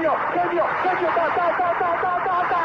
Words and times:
genio, 0.00 0.16
genio, 0.34 0.66
genio, 0.82 1.08
ta, 1.14 1.26
ta, 1.36 1.46
ta, 1.58 1.68
ta, 1.78 1.90
ta, 2.02 2.12
ta, 2.24 2.36
ta. 2.50 2.62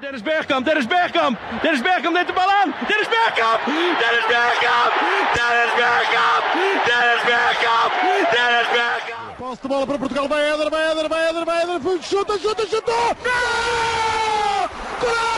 Dennis 0.00 0.22
Bergkamp, 0.22 0.64
Dennis 0.66 0.86
Bergkamp, 0.86 1.38
Dennis 1.62 1.80
Bergkamp 1.80 2.14
neemt 2.14 2.26
de 2.26 2.32
bal 2.32 2.50
aan. 2.50 2.74
Dennis 2.88 3.08
Bergkamp, 3.08 3.60
Dennis 4.02 4.26
Bergkamp, 4.32 4.92
Dennis 5.36 5.72
Bergkamp, 5.80 6.44
Dennis 6.88 7.22
Bergkamp, 7.30 7.92
Dennis 8.34 8.68
Bergkamp. 8.76 9.36
Posse 9.38 9.62
de 9.62 9.68
bola 9.68 9.86
para 9.86 9.98
Portugal, 9.98 10.28
vai 10.28 10.42
Éder, 10.52 10.70
vai 10.70 10.90
Éder, 10.90 11.08
vai 11.08 11.28
Éder, 11.28 11.44
vai 11.44 11.62
Éder, 11.62 12.02
chuta, 12.02 12.38
chuta, 12.38 12.66
chutou! 12.66 13.16
Gol! 13.24 14.68
Gol! 15.00 15.35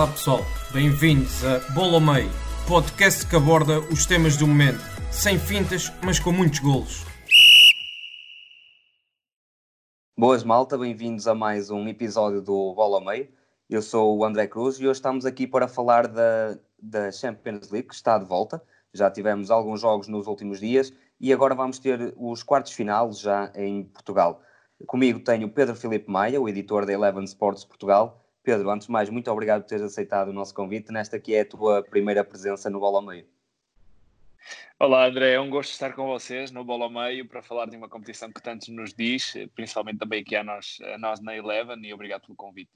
Olá 0.00 0.10
pessoal, 0.12 0.40
bem-vindos 0.72 1.44
a 1.44 1.58
Bola 1.74 1.96
ao 1.96 2.00
Meio, 2.00 2.30
podcast 2.66 3.26
que 3.26 3.36
aborda 3.36 3.80
os 3.92 4.06
temas 4.06 4.34
do 4.34 4.46
momento, 4.46 4.80
sem 5.12 5.38
fintas, 5.38 5.92
mas 6.02 6.18
com 6.18 6.32
muitos 6.32 6.60
golos. 6.60 7.04
Boas 10.16 10.42
malta, 10.42 10.78
bem-vindos 10.78 11.28
a 11.28 11.34
mais 11.34 11.68
um 11.68 11.86
episódio 11.86 12.40
do 12.40 12.72
Bola 12.72 12.96
ao 12.96 13.04
Meio. 13.04 13.28
Eu 13.68 13.82
sou 13.82 14.16
o 14.16 14.24
André 14.24 14.46
Cruz 14.46 14.76
e 14.76 14.84
hoje 14.84 14.92
estamos 14.92 15.26
aqui 15.26 15.46
para 15.46 15.68
falar 15.68 16.08
da, 16.08 16.58
da 16.82 17.12
Champions 17.12 17.70
League, 17.70 17.88
que 17.88 17.94
está 17.94 18.16
de 18.16 18.24
volta. 18.24 18.62
Já 18.94 19.10
tivemos 19.10 19.50
alguns 19.50 19.82
jogos 19.82 20.08
nos 20.08 20.26
últimos 20.26 20.60
dias 20.60 20.94
e 21.20 21.30
agora 21.30 21.54
vamos 21.54 21.78
ter 21.78 22.14
os 22.16 22.42
quartos 22.42 22.72
finais 22.72 23.20
já 23.20 23.52
em 23.54 23.84
Portugal. 23.84 24.40
Comigo 24.86 25.20
tenho 25.20 25.50
Pedro 25.50 25.76
Filipe 25.76 26.10
Maia, 26.10 26.40
o 26.40 26.48
editor 26.48 26.86
da 26.86 26.92
Eleven 26.94 27.24
Sports 27.24 27.66
Portugal, 27.66 28.19
Pedro, 28.42 28.70
antes 28.70 28.86
de 28.86 28.92
mais, 28.92 29.10
muito 29.10 29.30
obrigado 29.30 29.62
por 29.62 29.68
teres 29.68 29.84
aceitado 29.84 30.28
o 30.28 30.32
nosso 30.32 30.54
convite 30.54 30.90
nesta 30.90 31.18
que 31.18 31.34
é 31.34 31.42
a 31.42 31.44
tua 31.44 31.82
primeira 31.82 32.24
presença 32.24 32.70
no 32.70 32.80
Bola 32.80 32.98
ao 32.98 33.02
Meio. 33.04 33.26
Olá 34.78 35.06
André, 35.06 35.34
é 35.34 35.40
um 35.40 35.50
gosto 35.50 35.72
estar 35.72 35.92
com 35.92 36.06
vocês 36.06 36.50
no 36.50 36.64
Bola 36.64 36.84
ao 36.84 36.90
Meio 36.90 37.28
para 37.28 37.42
falar 37.42 37.66
de 37.66 37.76
uma 37.76 37.86
competição 37.86 38.32
que 38.32 38.42
tanto 38.42 38.72
nos 38.72 38.94
diz, 38.94 39.34
principalmente 39.54 39.98
também 39.98 40.22
aqui 40.22 40.34
a 40.34 40.42
nós, 40.42 40.78
a 40.94 40.96
nós 40.96 41.20
na 41.20 41.36
Eleven 41.36 41.86
e 41.86 41.92
obrigado 41.92 42.22
pelo 42.22 42.34
convite. 42.34 42.70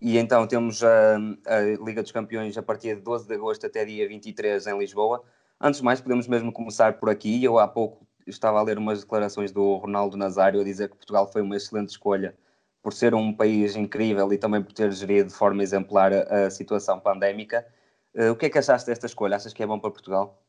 E 0.00 0.18
então 0.18 0.44
temos 0.46 0.82
a, 0.82 1.16
a, 1.46 1.60
Liga 1.84 2.02
dos 2.02 2.10
Campeões 2.10 2.58
a 2.58 2.62
partir 2.62 2.96
de 2.96 3.02
12 3.02 3.28
de 3.28 3.34
agosto 3.34 3.64
até 3.64 3.84
dia 3.84 4.08
23 4.08 4.66
em 4.66 4.76
Lisboa. 4.76 5.22
Antes 5.60 5.78
de 5.78 5.84
mais, 5.84 6.00
podemos 6.00 6.26
mesmo 6.26 6.52
começar 6.52 6.94
por 6.94 7.08
aqui. 7.08 7.42
Eu 7.42 7.60
há 7.60 7.68
pouco 7.68 8.04
estava 8.26 8.58
a 8.58 8.62
ler 8.62 8.76
umas 8.76 9.02
declarações 9.02 9.52
do 9.52 9.76
Ronaldo 9.76 10.16
Nazário 10.16 10.60
a 10.60 10.64
dizer 10.64 10.90
que 10.90 10.96
Portugal 10.96 11.30
foi 11.30 11.42
uma 11.42 11.56
excelente 11.56 11.90
escolha 11.90 12.36
por 12.86 12.92
ser 12.92 13.16
um 13.16 13.32
país 13.32 13.74
incrível 13.74 14.32
e 14.32 14.38
também 14.38 14.62
por 14.62 14.72
ter 14.72 14.92
gerido 14.92 15.28
de 15.28 15.34
forma 15.34 15.60
exemplar 15.60 16.12
a, 16.12 16.46
a 16.46 16.50
situação 16.52 17.00
pandémica. 17.00 17.66
Uh, 18.14 18.30
o 18.30 18.36
que 18.36 18.46
é 18.46 18.48
que 18.48 18.58
achaste 18.58 18.88
desta 18.88 19.06
escolha? 19.06 19.34
Achas 19.34 19.52
que 19.52 19.60
é 19.60 19.66
bom 19.66 19.76
para 19.76 19.90
Portugal? 19.90 20.40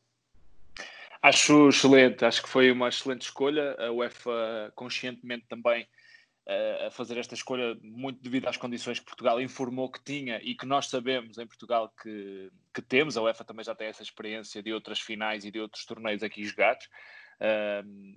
Acho 1.20 1.68
excelente, 1.68 2.24
acho 2.24 2.40
que 2.40 2.48
foi 2.48 2.70
uma 2.70 2.90
excelente 2.90 3.22
escolha. 3.22 3.74
A 3.76 3.90
UEFA 3.90 4.70
conscientemente 4.76 5.46
também 5.48 5.82
uh, 5.82 6.86
a 6.86 6.90
fazer 6.92 7.18
esta 7.18 7.34
escolha, 7.34 7.76
muito 7.82 8.22
devido 8.22 8.46
às 8.46 8.56
condições 8.56 9.00
que 9.00 9.06
Portugal 9.06 9.40
informou 9.40 9.90
que 9.90 10.00
tinha 10.04 10.40
e 10.40 10.54
que 10.54 10.64
nós 10.64 10.86
sabemos 10.86 11.38
em 11.38 11.46
Portugal 11.46 11.92
que, 12.00 12.52
que 12.72 12.80
temos. 12.80 13.16
A 13.16 13.22
UEFA 13.22 13.42
também 13.42 13.64
já 13.64 13.74
tem 13.74 13.88
essa 13.88 14.04
experiência 14.04 14.62
de 14.62 14.72
outras 14.72 15.00
finais 15.00 15.44
e 15.44 15.50
de 15.50 15.58
outros 15.58 15.84
torneios 15.84 16.22
aqui 16.22 16.44
jogados. 16.44 16.88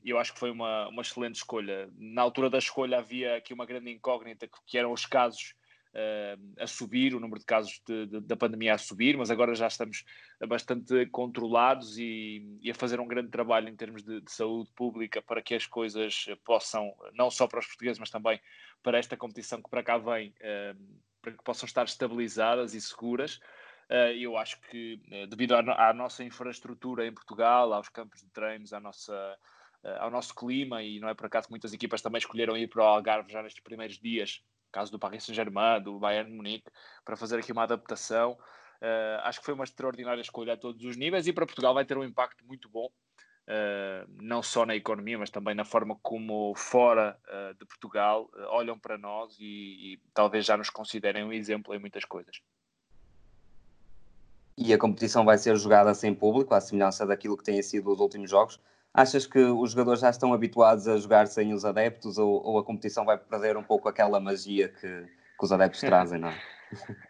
Eu 0.03 0.17
acho 0.17 0.33
que 0.33 0.39
foi 0.39 0.51
uma, 0.51 0.87
uma 0.87 1.01
excelente 1.01 1.35
escolha. 1.35 1.89
Na 1.97 2.21
altura 2.21 2.49
da 2.49 2.57
escolha 2.57 2.99
havia 2.99 3.35
aqui 3.35 3.53
uma 3.53 3.65
grande 3.65 3.91
incógnita 3.91 4.49
que 4.65 4.77
eram 4.77 4.91
os 4.91 5.05
casos 5.05 5.53
a 6.57 6.67
subir, 6.67 7.13
o 7.13 7.19
número 7.19 7.39
de 7.39 7.45
casos 7.45 7.81
de, 7.85 8.05
de, 8.05 8.21
da 8.21 8.35
pandemia 8.35 8.73
a 8.73 8.77
subir, 8.77 9.17
mas 9.17 9.29
agora 9.29 9.53
já 9.53 9.67
estamos 9.67 10.05
bastante 10.47 11.05
controlados 11.07 11.97
e, 11.97 12.57
e 12.61 12.71
a 12.71 12.75
fazer 12.75 12.99
um 12.99 13.07
grande 13.07 13.29
trabalho 13.29 13.67
em 13.67 13.75
termos 13.75 14.01
de, 14.01 14.21
de, 14.21 14.31
saúde 14.31 14.71
pública 14.73 15.21
para 15.21 15.41
que 15.41 15.53
as 15.53 15.65
coisas 15.65 16.27
possam, 16.45 16.93
não 17.13 17.29
só 17.29 17.45
para 17.45 17.59
os 17.59 17.67
portugueses, 17.67 17.99
mas 17.99 18.09
também 18.09 18.39
para 18.81 18.97
esta 18.97 19.17
competição 19.17 19.61
que 19.61 19.69
para 19.69 19.83
cá 19.83 19.97
vem, 19.97 20.33
para 21.21 21.33
que 21.33 21.43
possam 21.43 21.67
estar 21.67 21.83
estabilizadas 21.83 22.73
e 22.73 22.79
seguras. 22.79 23.39
Uh, 23.91 24.15
eu 24.17 24.37
acho 24.37 24.57
que, 24.61 25.01
uh, 25.11 25.27
devido 25.27 25.53
à, 25.53 25.89
à, 25.89 25.93
nossa 25.93 26.23
infraestrutura 26.23 27.05
em 27.05 27.13
Portugal, 27.13 27.73
aos 27.73 27.89
campos 27.89 28.21
de 28.21 28.29
treinos, 28.29 28.71
à 28.71 28.79
nossa, 28.79 29.13
uh, 29.83 29.99
ao 29.99 30.09
nosso 30.09 30.33
clima, 30.33 30.81
e 30.81 30.97
não 30.97 31.09
é 31.09 31.13
por 31.13 31.25
acaso 31.25 31.47
que 31.47 31.51
muitas 31.51 31.73
equipas 31.73 32.01
também 32.01 32.19
escolheram 32.19 32.55
ir 32.55 32.67
para 32.69 32.83
o 32.83 32.85
Algarve 32.85 33.29
já 33.29 33.43
nestes 33.43 33.61
primeiros 33.61 33.99
dias, 33.99 34.41
caso 34.71 34.93
do 34.93 34.97
Paris 34.97 35.25
Saint-Germain, 35.25 35.83
do 35.83 35.99
Bayern 35.99 36.31
Munique, 36.33 36.71
para 37.03 37.17
fazer 37.17 37.39
aqui 37.39 37.51
uma 37.51 37.63
adaptação. 37.63 38.37
acho 39.23 39.39
que 39.39 39.45
foi 39.45 39.53
uma 39.53 39.65
extraordinária 39.65 40.21
escolha 40.21 40.53
a 40.53 40.57
todos 40.57 40.85
os 40.85 40.95
níveis 40.95 41.27
e 41.27 41.33
para 41.33 41.45
Portugal 41.45 41.73
vai 41.73 41.83
ter 41.83 41.97
um 41.97 42.05
impacto 42.05 42.45
muito 42.45 42.69
bom. 42.69 42.89
não 44.21 44.41
só 44.41 44.65
na 44.65 44.73
economia, 44.73 45.19
mas 45.19 45.29
também 45.29 45.53
na 45.53 45.65
forma 45.65 45.99
como 46.01 46.55
fora 46.55 47.19
de 47.59 47.65
Portugal 47.65 48.31
olham 48.47 48.79
para 48.79 48.97
nós 48.97 49.37
e, 49.37 49.95
e 49.95 49.99
talvez 50.13 50.45
já 50.45 50.55
nos 50.55 50.69
considerem 50.69 51.25
um 51.25 51.33
exemplo 51.33 51.75
em 51.75 51.79
muitas 51.79 52.05
coisas 52.05 52.41
e 54.57 54.73
a 54.73 54.77
competição 54.77 55.25
vai 55.25 55.37
ser 55.37 55.55
jogada 55.55 55.93
sem 55.93 56.13
público, 56.13 56.53
à 56.53 56.61
semelhança 56.61 57.05
daquilo 57.05 57.37
que 57.37 57.43
têm 57.43 57.61
sido 57.61 57.91
os 57.91 57.99
últimos 57.99 58.29
jogos. 58.29 58.59
Achas 58.93 59.25
que 59.25 59.39
os 59.39 59.71
jogadores 59.71 60.01
já 60.01 60.09
estão 60.09 60.33
habituados 60.33 60.87
a 60.87 60.97
jogar 60.97 61.27
sem 61.27 61.53
os 61.53 61.63
adeptos 61.63 62.17
ou, 62.17 62.45
ou 62.45 62.59
a 62.59 62.63
competição 62.63 63.05
vai 63.05 63.17
perder 63.17 63.55
um 63.55 63.63
pouco 63.63 63.87
aquela 63.87 64.19
magia 64.19 64.67
que, 64.67 65.05
que 65.39 65.43
os 65.43 65.51
adeptos 65.51 65.79
trazem, 65.81 66.19
não 66.19 66.29
é? 66.29 66.41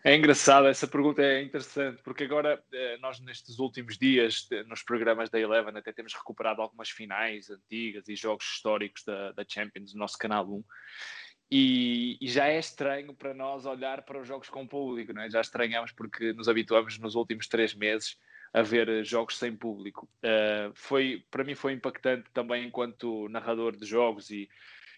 É 0.04 0.16
engraçado, 0.16 0.68
essa 0.68 0.88
pergunta 0.88 1.22
é 1.22 1.42
interessante, 1.42 2.02
porque 2.02 2.24
agora 2.24 2.64
eh, 2.74 2.98
nós 2.98 3.20
nestes 3.20 3.60
últimos 3.60 3.98
dias, 3.98 4.48
nos 4.68 4.82
programas 4.82 5.30
da 5.30 5.40
Eleven, 5.40 5.78
até 5.78 5.92
temos 5.92 6.14
recuperado 6.14 6.62
algumas 6.62 6.90
finais 6.90 7.50
antigas 7.50 8.08
e 8.08 8.16
jogos 8.16 8.46
históricos 8.46 9.04
da, 9.04 9.32
da 9.34 9.46
Champions 9.48 9.94
no 9.94 10.00
nosso 10.00 10.18
canal 10.18 10.46
1. 10.48 10.64
E, 11.52 12.18
e, 12.22 12.30
já 12.30 12.48
é 12.48 12.58
estranho 12.58 13.14
para 13.14 13.34
nós 13.34 13.66
olhar 13.66 14.04
para 14.04 14.22
os 14.22 14.28
jogos 14.28 14.48
com 14.48 14.66
público, 14.66 15.12
não 15.12 15.22
é? 15.22 15.30
já 15.30 15.42
estranhamos 15.42 15.92
porque 15.92 16.32
nos 16.32 16.48
habituamos 16.48 16.98
nos 16.98 17.14
últimos 17.14 17.46
três 17.48 17.74
meses 17.76 18.18
a 18.54 18.62
ver 18.62 18.88
eh, 18.90 19.04
jogos 19.04 19.38
sem 19.38 19.56
público. 19.56 20.10
Uh, 20.24 20.72
foi, 20.74 21.26
para 21.30 21.44
mim 21.44 21.56
foi 21.56 21.74
impactante 21.74 22.30
também 22.34 22.66
enquanto 22.66 23.28
narrador 23.30 23.76
de 23.76 23.86
jogos 23.86 24.30
e, 24.30 24.50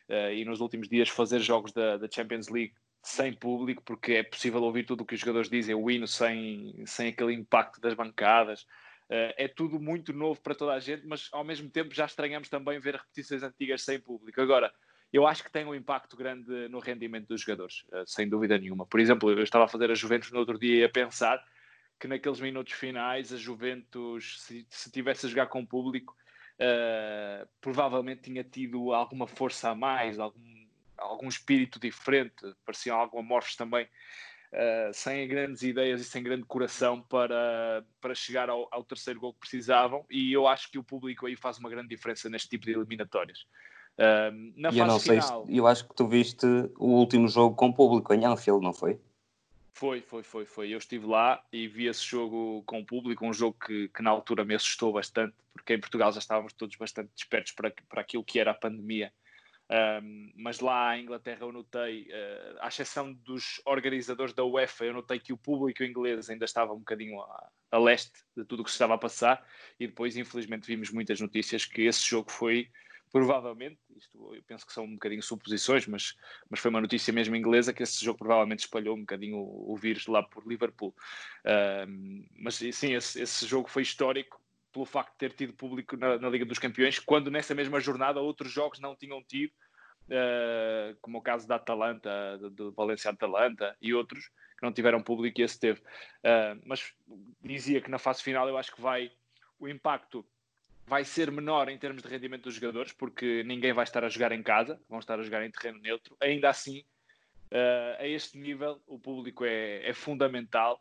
uh, 0.10 0.32
e 0.32 0.44
nos 0.46 0.60
últimos 0.62 0.88
dias 0.90 1.10
fazer 1.10 1.40
jogos 1.40 1.72
da, 1.72 1.98
da, 1.98 2.10
Champions 2.10 2.50
League 2.50 2.74
sem 3.02 3.34
público, 3.34 3.84
porque 3.84 4.14
é 4.14 4.24
possível 4.24 4.62
ouvir 4.64 4.86
tudo 4.86 5.02
o 5.02 5.06
que 5.06 5.16
os 5.16 5.20
jogadores 5.20 5.50
dizem, 5.50 5.76
o 5.76 5.90
hino 5.90 6.08
sem, 6.08 6.84
sem 6.86 7.10
aquele 7.10 7.34
impacto 7.34 7.82
das 7.82 7.94
bancadas. 7.94 8.62
Uh, 9.10 9.34
é 9.38 9.48
tudo 9.48 9.80
muito 9.80 10.14
novo 10.14 10.42
para 10.42 10.56
toda 10.56 10.74
a 10.74 10.80
gente, 10.80 11.06
mas 11.06 11.30
ao 11.32 11.44
mesmo 11.44 11.70
tempo 11.70 11.94
já 11.94 12.06
estranhamos 12.06 12.50
também 12.50 12.80
ver 12.80 12.96
repetições 12.96 13.44
antigas 13.44 13.84
sem 13.84 14.00
público. 14.00 14.42
Agora, 14.42 14.74
eu 15.14 15.28
acho 15.28 15.44
que 15.44 15.52
tem 15.52 15.64
um 15.64 15.76
impacto 15.76 16.18
grande 16.18 16.68
no 16.70 16.80
rendimento 16.80 17.28
dos 17.28 17.42
jogadores, 17.42 17.86
eh, 17.94 18.04
sem 18.08 18.28
dúvida 18.28 18.58
nenhuma. 18.58 18.84
Por 18.84 19.00
exemplo, 19.00 19.30
eu 19.30 19.44
estava 19.44 19.66
a 19.66 19.68
fazer 19.68 19.92
a 19.92 19.94
Juventus 19.94 20.32
no 20.32 20.40
outro 20.40 20.58
dia 20.58 20.78
e 20.78 20.84
a 20.84 20.90
pensar 20.90 21.40
que 22.00 22.08
naqueles 22.08 22.40
minutos 22.40 22.74
finais 22.74 23.32
a 23.32 23.38
Juventus, 23.38 24.42
se, 24.42 24.66
se 24.68 24.92
tivesse 24.92 25.28
a 25.28 25.30
jogar 25.30 25.46
com 25.48 25.62
o 25.62 25.68
público, 25.68 26.18
uh, 26.60 27.48
provavelmente 27.62 28.24
tinha 28.24 28.44
tido 28.44 28.92
alguma 28.92 29.28
força 29.28 29.70
a 29.70 29.76
mais, 29.76 30.18
algum, 30.18 30.68
algum 30.98 31.28
espírito 31.28 31.80
diferente, 31.80 32.34
pareciam 32.66 32.98
algo 32.98 33.20
amorfos 33.20 33.56
também, 33.56 33.86
uh, 33.86 34.92
sem 34.94 35.28
grandes 35.28 35.62
ideias 35.62 36.02
e 36.02 36.06
sem 36.06 36.24
grande 36.24 36.44
coração 36.46 37.04
para, 37.04 37.86
para 38.02 38.16
chegar 38.16 38.50
ao, 38.50 38.68
ao 38.72 38.84
terceiro 38.84 39.20
gol 39.20 39.34
que 39.36 39.42
precisavam. 39.42 40.04
E 40.10 40.34
eu 40.34 40.48
acho 40.48 40.72
que 40.72 40.80
o 40.80 40.84
público 40.84 41.28
aí 41.28 41.36
faz 41.36 41.60
uma 41.60 41.70
grande 41.70 41.90
diferença 41.90 42.28
neste 42.32 42.50
tipo 42.50 42.66
de 42.66 42.72
eliminatórias 42.72 43.46
na 44.56 44.70
eu 44.70 44.86
não 44.86 45.00
sei 45.00 45.22
final, 45.22 45.46
se, 45.46 45.56
eu 45.56 45.68
acho 45.68 45.88
que 45.88 45.96
tu 45.96 46.08
viste 46.08 46.46
o 46.78 46.88
último 46.88 47.28
jogo 47.28 47.56
com 47.56 47.72
público 47.72 48.14
em 48.14 48.26
Anfield, 48.26 48.64
não 48.64 48.74
foi? 48.74 49.00
Foi, 49.74 50.02
foi, 50.02 50.24
foi, 50.24 50.46
foi. 50.46 50.70
Eu 50.70 50.78
estive 50.78 51.06
lá 51.06 51.44
e 51.52 51.68
vi 51.68 51.88
esse 51.88 52.04
jogo 52.04 52.64
com 52.66 52.86
público, 52.86 53.26
um 53.26 53.34
jogo 53.34 53.58
que, 53.66 53.90
que 53.90 54.04
na 54.04 54.12
altura 54.12 54.46
me 54.46 54.54
assustou 54.54 54.94
bastante, 54.94 55.36
porque 55.52 55.74
em 55.74 55.80
Portugal 55.80 56.12
já 56.12 56.20
estávamos 56.20 56.54
todos 56.54 56.76
bastante 56.76 57.12
despertos 57.16 57.52
para, 57.54 57.74
para 57.90 58.02
aquilo 58.02 58.24
que 58.24 58.40
era 58.40 58.52
a 58.52 58.56
pandemia. 58.56 59.12
Um, 59.72 60.32
mas 60.36 60.60
lá 60.60 60.96
em 60.96 61.04
Inglaterra 61.04 61.40
eu 61.42 61.52
notei, 61.52 62.04
uh, 62.04 62.60
à 62.60 62.68
exceção 62.68 63.12
dos 63.12 63.62
organizadores 63.66 64.34
da 64.34 64.44
UEFA, 64.44 64.86
eu 64.86 64.94
notei 64.94 65.20
que 65.20 65.34
o 65.34 65.38
público 65.38 65.84
inglês 65.84 66.30
ainda 66.30 66.46
estava 66.46 66.74
um 66.74 66.80
bocadinho 66.80 67.20
a, 67.22 67.50
a 67.72 67.78
leste 67.80 68.12
de 68.38 68.46
tudo 68.46 68.60
o 68.62 68.64
que 68.64 68.70
se 68.70 68.76
estava 68.76 68.94
a 68.94 68.98
passar, 68.98 69.44
e 69.80 69.88
depois, 69.88 70.16
infelizmente, 70.16 70.68
vimos 70.68 70.92
muitas 70.92 71.20
notícias 71.20 71.66
que 71.66 71.84
esse 71.84 72.08
jogo 72.08 72.30
foi 72.30 72.70
provavelmente, 73.14 73.80
isto 73.96 74.34
eu 74.36 74.44
penso 74.44 74.66
que 74.66 74.74
são 74.74 74.86
um 74.86 74.94
bocadinho 74.94 75.22
suposições, 75.22 75.88
mas, 75.88 76.16
mas 76.50 76.60
foi 76.60 76.70
uma 76.70 76.82
notícia 76.82 77.14
mesmo 77.14 77.36
inglesa 77.36 77.72
que 77.72 77.84
esse 77.84 78.04
jogo 78.04 78.18
provavelmente 78.18 78.62
espalhou 78.62 78.96
um 78.98 79.02
bocadinho 79.02 79.38
o, 79.38 79.72
o 79.72 79.78
vírus 79.78 80.08
lá 80.08 80.22
por 80.22 80.46
Liverpool. 80.46 80.94
Uh, 81.46 82.26
mas 82.36 82.56
sim, 82.56 82.94
esse, 82.94 83.22
esse, 83.22 83.46
jogo 83.46 83.70
foi 83.70 83.84
histórico 83.84 84.42
pelo 84.72 84.86
facto 84.86 85.12
de 85.12 85.18
ter 85.20 85.32
tido 85.32 85.54
público 85.54 85.96
na, 85.96 86.18
na, 86.18 86.28
Liga 86.28 86.44
dos 86.44 86.58
Campeões, 86.58 86.98
quando 86.98 87.30
nessa 87.30 87.54
mesma 87.54 87.80
jornada 87.80 88.20
outros 88.20 88.52
jogos 88.52 88.80
não 88.80 88.96
tinham 88.96 89.24
tido, 89.24 89.52
uh, 90.08 90.98
como 91.00 91.20
o 91.20 91.22
caso 91.22 91.48
da 91.48 91.56
Atalanta, 91.56 92.38
do, 92.40 92.50
do 92.50 92.72
Valência 92.72 93.12
Atalanta 93.12 93.78
e 93.80 93.94
outros, 93.94 94.26
que 94.26 94.64
que 94.64 94.66
não 94.66 94.72
tiveram 94.72 95.04
público 95.04 95.42
e 95.42 95.44
esse 95.44 95.60
teve. 95.60 95.82
Uh, 95.82 96.60
mas 96.66 96.94
dizia 97.44 97.82
que 97.82 97.92
na 97.92 98.00
fase 98.00 98.24
final 98.24 98.48
eu 98.48 98.58
acho 98.58 98.74
que 98.74 98.82
vai 98.82 99.12
o 99.60 99.68
impacto 99.68 100.26
vai 100.86 101.04
ser 101.04 101.32
menor 101.32 101.70
em 101.70 101.78
termos 101.78 102.04
de 102.04 102.10
rendimento 102.10 102.44
dos 102.44 102.56
jogadores, 102.56 102.92
porque 102.92 103.44
ninguém 103.44 103.74
vai 103.74 103.84
estar 103.84 104.04
a 104.04 104.10
jogar 104.10 104.32
em 104.32 104.44
casa, 104.44 104.80
vão 104.90 105.00
estar 105.00 105.20
a 105.20 105.24
jogar 105.24 105.46
em 105.46 105.52
terreno 105.52 105.80
neutro. 105.80 106.16
Ainda 106.20 106.50
assim, 106.50 106.80
uh, 107.52 108.00
a 108.00 108.08
este 108.08 108.38
nível, 108.38 108.82
o 108.86 109.00
público 109.00 109.46
é, 109.46 109.88
é 109.88 109.94
fundamental 109.94 110.80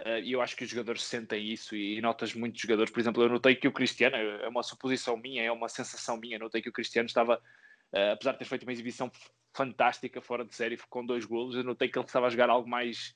uh, 0.00 0.18
e 0.22 0.32
eu 0.32 0.42
acho 0.42 0.56
que 0.56 0.64
os 0.64 0.70
jogadores 0.70 1.02
sentem 1.02 1.46
isso 1.46 1.74
e, 1.74 1.98
e 1.98 2.00
notas 2.00 2.34
muitos 2.34 2.60
jogadores. 2.60 2.92
Por 2.92 3.00
exemplo, 3.00 3.22
eu 3.22 3.28
notei 3.28 3.56
que 3.56 3.66
o 3.66 3.72
Cristiano, 3.72 4.16
é 4.16 4.48
uma 4.48 4.62
suposição 4.62 5.16
minha, 5.16 5.42
é 5.42 5.50
uma 5.50 5.68
sensação 5.68 6.18
minha, 6.18 6.38
notei 6.38 6.60
que 6.60 6.68
o 6.68 6.72
Cristiano 6.72 7.06
estava, 7.06 7.36
uh, 7.36 8.12
apesar 8.12 8.32
de 8.32 8.38
ter 8.38 8.44
feito 8.44 8.62
uma 8.64 8.72
exibição 8.72 9.10
fantástica 9.54 10.20
fora 10.20 10.44
de 10.44 10.54
série 10.54 10.76
com 10.88 11.04
dois 11.04 11.24
golos, 11.24 11.56
eu 11.56 11.64
notei 11.64 11.88
que 11.88 11.98
ele 11.98 12.06
estava 12.06 12.26
a 12.26 12.30
jogar 12.30 12.50
algo 12.50 12.68
mais, 12.68 13.14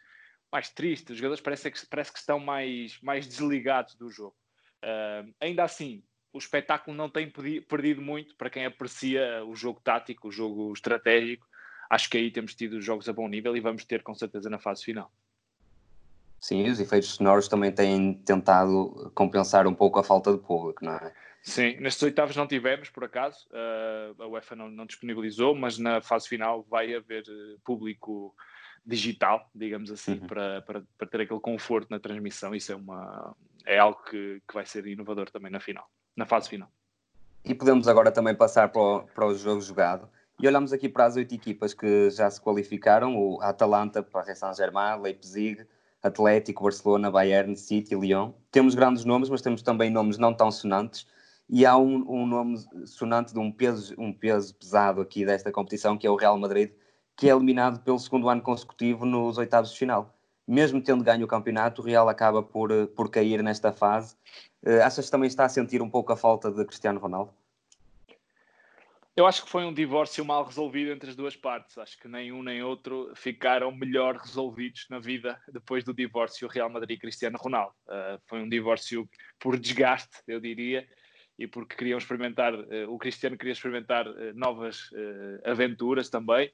mais 0.50 0.70
triste. 0.70 1.12
Os 1.12 1.19
jogadores 1.19 1.43
parece 1.43 1.70
que, 1.70 1.87
parece 1.87 2.12
que 2.12 2.19
estão 2.19 2.40
mais, 2.40 2.99
mais 3.02 3.29
desligados 3.29 3.94
do 3.94 4.11
jogo. 4.11 4.34
Uh, 4.82 5.32
ainda 5.38 5.62
assim, 5.62 6.02
o 6.32 6.38
espetáculo 6.38 6.96
não 6.96 7.11
tem 7.11 7.31
perdido 7.69 8.00
muito 8.00 8.34
para 8.37 8.50
quem 8.50 8.64
aprecia 8.64 9.44
o 9.44 9.55
jogo 9.55 9.81
tático, 9.82 10.29
o 10.29 10.32
jogo 10.32 10.73
estratégico. 10.73 11.46
Acho 11.90 12.08
que 12.08 12.17
aí 12.17 12.31
temos 12.31 12.55
tido 12.55 12.81
jogos 12.81 13.08
a 13.08 13.12
bom 13.12 13.29
nível 13.29 13.56
e 13.56 13.61
vamos 13.61 13.84
ter 13.84 14.02
com 14.02 14.14
certeza 14.14 14.49
na 14.49 14.58
fase 14.58 14.82
final. 14.82 15.12
Sim, 16.40 16.69
os 16.69 16.81
efeitos 16.81 17.11
sonoros 17.11 17.46
também 17.46 17.70
têm 17.70 18.14
tentado 18.14 19.12
compensar 19.14 19.67
um 19.67 19.75
pouco 19.75 20.00
a 20.00 20.02
falta 20.02 20.32
de 20.32 20.38
público, 20.38 20.84
não 20.84 20.93
é? 20.93 21.12
Sim, 21.43 21.76
nestes 21.81 22.02
oitavos 22.02 22.37
não 22.37 22.46
tivemos, 22.46 22.88
por 22.88 23.05
acaso, 23.05 23.49
uh, 23.50 24.23
a 24.23 24.26
UEFA 24.26 24.56
não, 24.56 24.70
não, 24.70 24.87
disponibilizou, 24.87 25.55
mas 25.55 25.76
na 25.76 26.00
fase 26.00 26.29
final 26.29 26.64
vai 26.69 26.94
haver 26.94 27.25
uh, 27.29 27.61
público 27.64 28.34
digital, 28.87 29.49
digamos 29.55 29.90
assim, 29.90 30.14
uhum. 30.20 30.26
para, 30.26 30.62
para, 30.62 30.82
para, 30.96 31.08
ter 31.08 31.20
aquele 31.20 31.40
conforto 31.40 31.90
na 31.90 32.00
transmissão. 32.00 32.55
Isso 32.55 32.73
é, 32.73 32.76
uma, 32.76 33.37
é 33.64 33.79
algo 33.79 34.02
que, 34.05 34.40
que 34.46 34.55
vai 34.55 34.64
ser 34.64 34.87
inovador 34.87 35.31
também 35.31 35.50
na 35.50 35.61
final, 35.61 35.88
na 36.16 36.26
fase 36.26 36.48
final. 36.48 36.68
E 37.44 37.54
podemos 37.54 37.88
agora 37.88 38.12
também 38.12 38.34
passar 38.34 38.68
para 38.68 38.80
o, 38.80 39.02
para 39.02 39.26
o 39.26 39.34
jogo 39.34 39.60
jogado. 39.60 40.08
E 40.40 40.46
olhamos 40.46 40.72
aqui 40.72 40.88
para 40.88 41.06
as 41.06 41.16
oito 41.16 41.34
equipas 41.34 41.74
que 41.74 42.10
já 42.10 42.30
se 42.30 42.40
qualificaram: 42.40 43.16
o 43.16 43.40
Atalanta, 43.42 44.02
Paris 44.02 44.38
Saint-Germain, 44.38 45.00
Leipzig, 45.00 45.66
Atlético, 46.02 46.64
Barcelona, 46.64 47.10
Bayern, 47.10 47.56
City, 47.56 47.94
Lyon. 47.94 48.32
Temos 48.50 48.74
grandes 48.74 49.04
nomes, 49.04 49.28
mas 49.28 49.42
temos 49.42 49.62
também 49.62 49.90
nomes 49.90 50.18
não 50.18 50.32
tão 50.32 50.50
sonantes 50.50 51.06
e 51.48 51.66
há 51.66 51.76
um, 51.76 52.04
um, 52.08 52.26
nome 52.26 52.56
sonante 52.86 53.32
de 53.34 53.38
um 53.38 53.52
peso, 53.52 53.94
um 53.98 54.10
peso 54.10 54.54
pesado 54.54 55.02
aqui 55.02 55.24
desta 55.24 55.52
competição, 55.52 55.98
que 55.98 56.06
é 56.06 56.10
o 56.10 56.16
Real 56.16 56.38
Madrid, 56.38 56.70
que 57.14 57.28
é 57.28 57.32
eliminado 57.32 57.80
pelo 57.82 57.98
segundo 57.98 58.28
ano 58.28 58.40
consecutivo 58.40 59.04
nos 59.04 59.36
oitavos 59.36 59.70
de 59.70 59.78
final. 59.78 60.14
Mesmo 60.46 60.82
tendo 60.82 61.04
ganho 61.04 61.24
o 61.24 61.28
campeonato, 61.28 61.82
o 61.82 61.84
Real 61.84 62.08
acaba 62.08 62.42
por, 62.42 62.70
por 62.88 63.10
cair 63.10 63.42
nesta 63.42 63.72
fase. 63.72 64.16
Uh, 64.62 64.82
achas 64.82 65.06
que 65.06 65.10
também 65.10 65.28
está 65.28 65.44
a 65.44 65.48
sentir 65.48 65.82
um 65.82 65.90
pouco 65.90 66.12
a 66.12 66.16
falta 66.16 66.50
de 66.50 66.64
Cristiano 66.64 67.00
Ronaldo? 67.00 67.32
Eu 69.14 69.26
acho 69.26 69.44
que 69.44 69.50
foi 69.50 69.64
um 69.64 69.74
divórcio 69.74 70.24
mal 70.24 70.42
resolvido 70.42 70.90
entre 70.90 71.10
as 71.10 71.16
duas 71.16 71.36
partes. 71.36 71.76
Acho 71.76 71.98
que 71.98 72.08
nem 72.08 72.32
um 72.32 72.42
nem 72.42 72.62
outro 72.62 73.12
ficaram 73.14 73.70
melhor 73.70 74.16
resolvidos 74.16 74.86
na 74.88 74.98
vida 74.98 75.38
depois 75.52 75.84
do 75.84 75.92
divórcio 75.92 76.48
Real 76.48 76.70
Madrid 76.70 76.98
Cristiano 76.98 77.36
Ronaldo. 77.38 77.74
Uh, 77.86 78.18
foi 78.26 78.40
um 78.40 78.48
divórcio 78.48 79.06
por 79.38 79.58
desgaste, 79.58 80.16
eu 80.26 80.40
diria, 80.40 80.88
e 81.38 81.46
porque 81.46 81.76
queriam 81.76 81.98
experimentar, 81.98 82.54
uh, 82.54 82.64
o 82.88 82.96
Cristiano 82.96 83.36
queria 83.36 83.52
experimentar 83.52 84.08
uh, 84.08 84.14
novas 84.34 84.88
aventuras 85.44 86.08
também, 86.08 86.50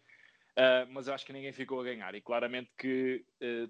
mas 0.90 1.06
eu 1.06 1.14
acho 1.14 1.24
que 1.24 1.32
ninguém 1.32 1.52
ficou 1.52 1.80
a 1.80 1.84
ganhar. 1.84 2.14
E 2.14 2.20
claramente 2.20 2.70
que 2.76 3.24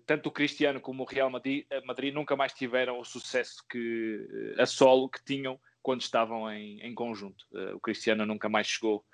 tanto 0.06 0.28
o 0.28 0.32
Cristiano 0.32 0.80
como 0.80 1.02
o 1.02 1.06
Real 1.06 1.30
Madrid, 1.30 1.66
Madrid 1.84 2.14
nunca 2.14 2.34
mais 2.36 2.52
tiveram 2.52 2.98
o 2.98 3.04
sucesso 3.04 3.62
que, 3.68 4.54
a 4.58 4.66
solo 4.66 5.08
que 5.08 5.22
tinham 5.24 5.58
quando 5.82 6.00
estavam 6.00 6.50
em, 6.50 6.80
em 6.80 6.94
conjunto. 6.94 7.44
o 7.74 7.80
Cristiano 7.80 8.24
nunca 8.26 8.48
mais 8.48 8.66
chegou, 8.66 9.04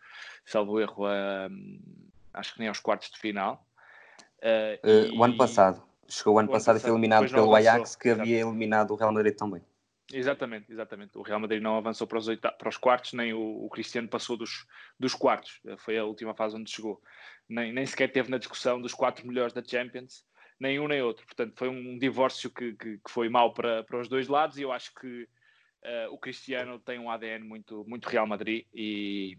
salvo 0.45 0.81
erro, 0.81 1.07
a, 1.07 1.49
acho 2.33 2.55
que 2.55 2.61
nem 2.61 2.69
aos 2.69 2.81
quartos 2.81 3.11
de 3.11 3.19
final. 3.19 3.67
E... 4.43 5.11
O 5.17 5.25
ano 5.25 5.37
passado. 5.37 5.83
Chegou 6.09 6.35
o 6.35 6.39
ano, 6.39 6.49
o 6.49 6.53
passado, 6.53 6.75
passado 6.75 6.77
e 6.77 6.81
foi 6.81 6.91
eliminado 6.91 7.31
pelo 7.31 7.55
Ajax, 7.55 7.97
que 7.97 8.11
havia 8.11 8.41
eliminado 8.41 8.91
o 8.91 8.95
Real 8.95 9.13
Madrid 9.13 9.35
também. 9.35 9.63
Exatamente, 10.13 10.71
exatamente. 10.71 11.17
O 11.17 11.23
Real 11.23 11.41
Madrid 11.41 11.63
não 11.63 11.77
avançou 11.77 12.07
para 12.07 12.19
os, 12.19 12.27
para 12.37 12.69
os 12.69 12.77
quartos, 12.77 13.15
nem 13.15 13.33
o, 13.33 13.65
o, 13.65 13.69
Cristiano 13.71 14.09
passou 14.09 14.37
dos, 14.37 14.67
dos 14.99 15.15
quartos. 15.15 15.61
Foi 15.79 15.97
a 15.97 16.05
última 16.05 16.35
fase 16.35 16.57
onde 16.57 16.71
chegou. 16.71 17.01
Nem, 17.49 17.73
nem 17.73 17.87
sequer 17.87 18.13
teve 18.13 18.31
na 18.31 18.39
discussão 18.39 18.81
dos 18.81 18.93
quatro 18.93 19.27
melhores 19.27 19.55
da 19.55 19.65
Champions, 19.65 20.25
nem 20.61 20.79
um 20.79 20.89
nem 20.89 21.01
outro. 21.01 21.25
Portanto, 21.25 21.55
foi 21.57 21.69
um 21.69 21.99
divórcio 21.99 22.51
que, 22.51 22.75
que, 22.75 22.99
que 22.99 23.11
foi 23.11 23.29
mau 23.29 23.55
para, 23.55 23.83
para 23.85 23.99
os 23.99 24.09
dois 24.09 24.29
lados 24.29 24.59
e 24.59 24.63
eu 24.63 24.73
acho 24.73 24.93
que 24.95 25.23
uh, 25.85 26.13
o 26.13 26.19
Cristiano 26.19 26.79
tem 26.79 26.99
um 26.99 27.11
ADN 27.11 27.45
muito, 27.45 27.85
muito 27.89 28.09
Real 28.09 28.27
Madrid 28.27 28.67
e, 28.75 29.39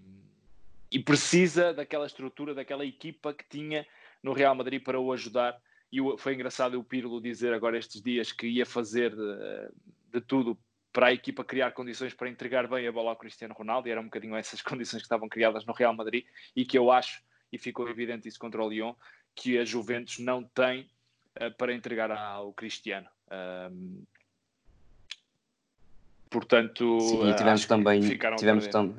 e 0.91 0.99
precisa 0.99 1.73
daquela 1.73 2.07
estrutura, 2.07 2.55
daquela 2.55 2.85
equipa 2.85 3.33
que 3.33 3.47
tinha 3.47 3.85
no 4.21 4.33
Real 4.33 4.55
Madrid 4.55 4.81
para 4.83 4.99
o 4.99 5.13
ajudar. 5.13 5.55
E 5.91 5.99
foi 6.17 6.33
engraçado 6.33 6.79
o 6.79 6.83
Pirlo 6.83 7.21
dizer 7.21 7.53
agora 7.53 7.77
estes 7.77 8.01
dias 8.01 8.31
que 8.31 8.47
ia 8.47 8.65
fazer. 8.65 9.13
Uh, 9.13 9.71
de 10.15 10.21
tudo 10.21 10.57
para 10.91 11.07
a 11.07 11.13
equipa 11.13 11.43
criar 11.43 11.71
condições 11.71 12.13
para 12.13 12.29
entregar 12.29 12.67
bem 12.67 12.87
a 12.87 12.91
bola 12.91 13.09
ao 13.09 13.17
Cristiano 13.17 13.53
Ronaldo, 13.53 13.87
e 13.87 13.91
eram 13.91 14.03
um 14.03 14.05
bocadinho 14.05 14.35
essas 14.35 14.61
condições 14.63 15.01
que 15.01 15.05
estavam 15.05 15.27
criadas 15.27 15.65
no 15.65 15.73
Real 15.73 15.93
Madrid, 15.93 16.25
e 16.55 16.65
que 16.65 16.77
eu 16.77 16.89
acho, 16.89 17.21
e 17.51 17.57
ficou 17.57 17.89
evidente 17.89 18.27
isso 18.27 18.39
contra 18.39 18.63
o 18.63 18.69
Lyon, 18.69 18.93
que 19.35 19.57
a 19.57 19.65
Juventus 19.65 20.19
não 20.19 20.41
tem 20.41 20.89
uh, 21.41 21.51
para 21.57 21.73
entregar 21.73 22.09
ao 22.11 22.53
Cristiano. 22.53 23.07
Um, 23.69 24.03
portanto, 26.29 26.99
Sim, 27.01 27.35
tivemos 27.35 27.65
também, 27.65 27.99
tivemos, 28.37 28.67
tam 28.67 28.97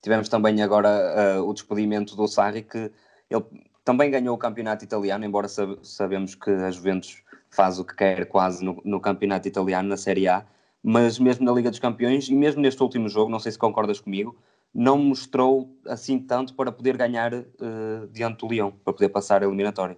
tivemos 0.00 0.28
também 0.28 0.62
agora 0.62 1.40
uh, 1.40 1.48
o 1.48 1.52
despedimento 1.52 2.14
do 2.14 2.28
Sarri, 2.28 2.62
que 2.62 2.92
ele 3.28 3.71
também 3.84 4.10
ganhou 4.10 4.34
o 4.34 4.38
campeonato 4.38 4.84
italiano, 4.84 5.24
embora 5.24 5.48
sabemos 5.48 6.34
que 6.34 6.50
a 6.50 6.70
Juventus 6.70 7.22
faz 7.50 7.78
o 7.78 7.84
que 7.84 7.94
quer 7.94 8.26
quase 8.26 8.64
no, 8.64 8.80
no 8.84 9.00
campeonato 9.00 9.46
italiano, 9.48 9.88
na 9.88 9.96
Série 9.96 10.28
A, 10.28 10.46
mas 10.82 11.18
mesmo 11.18 11.44
na 11.44 11.52
Liga 11.52 11.70
dos 11.70 11.78
Campeões 11.78 12.28
e 12.28 12.34
mesmo 12.34 12.60
neste 12.60 12.82
último 12.82 13.08
jogo, 13.08 13.30
não 13.30 13.38
sei 13.38 13.52
se 13.52 13.58
concordas 13.58 14.00
comigo, 14.00 14.36
não 14.74 14.96
mostrou 14.96 15.76
assim 15.86 16.18
tanto 16.18 16.54
para 16.54 16.72
poder 16.72 16.96
ganhar 16.96 17.34
uh, 17.34 18.08
diante 18.10 18.38
do 18.38 18.48
Leão, 18.48 18.72
para 18.72 18.92
poder 18.92 19.10
passar 19.10 19.42
a 19.42 19.46
eliminatória. 19.46 19.96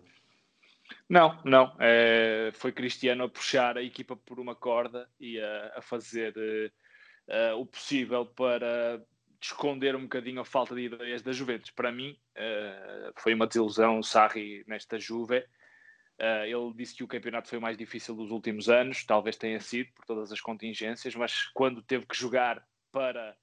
Não, 1.08 1.38
não. 1.44 1.74
É, 1.78 2.50
foi 2.54 2.72
Cristiano 2.72 3.24
a 3.24 3.28
puxar 3.28 3.76
a 3.76 3.82
equipa 3.82 4.16
por 4.16 4.40
uma 4.40 4.54
corda 4.54 5.08
e 5.20 5.38
a, 5.38 5.74
a 5.76 5.82
fazer 5.82 6.34
uh, 6.36 7.54
uh, 7.56 7.60
o 7.60 7.66
possível 7.66 8.26
para 8.26 9.00
esconder 9.46 9.94
um 9.94 10.02
bocadinho 10.02 10.40
a 10.40 10.44
falta 10.44 10.74
de 10.74 10.82
ideias 10.82 11.22
da 11.22 11.32
Juventus. 11.32 11.70
Para 11.70 11.92
mim, 11.92 12.16
foi 13.16 13.34
uma 13.34 13.46
desilusão 13.46 13.98
o 13.98 14.02
Sarri 14.02 14.64
nesta 14.66 14.98
Juve 14.98 15.44
Uh, 16.18 16.46
ele 16.46 16.72
disse 16.76 16.94
que 16.94 17.02
o 17.02 17.08
campeonato 17.08 17.48
foi 17.48 17.58
o 17.58 17.62
mais 17.62 17.76
difícil 17.76 18.14
dos 18.14 18.30
últimos 18.30 18.68
anos, 18.68 19.04
talvez 19.04 19.36
tenha 19.36 19.58
sido 19.58 19.90
por 19.94 20.04
todas 20.04 20.30
as 20.30 20.40
contingências, 20.40 21.14
mas 21.16 21.46
quando 21.52 21.82
teve 21.82 22.06
que 22.06 22.16
jogar 22.16 22.64
para 22.92 23.36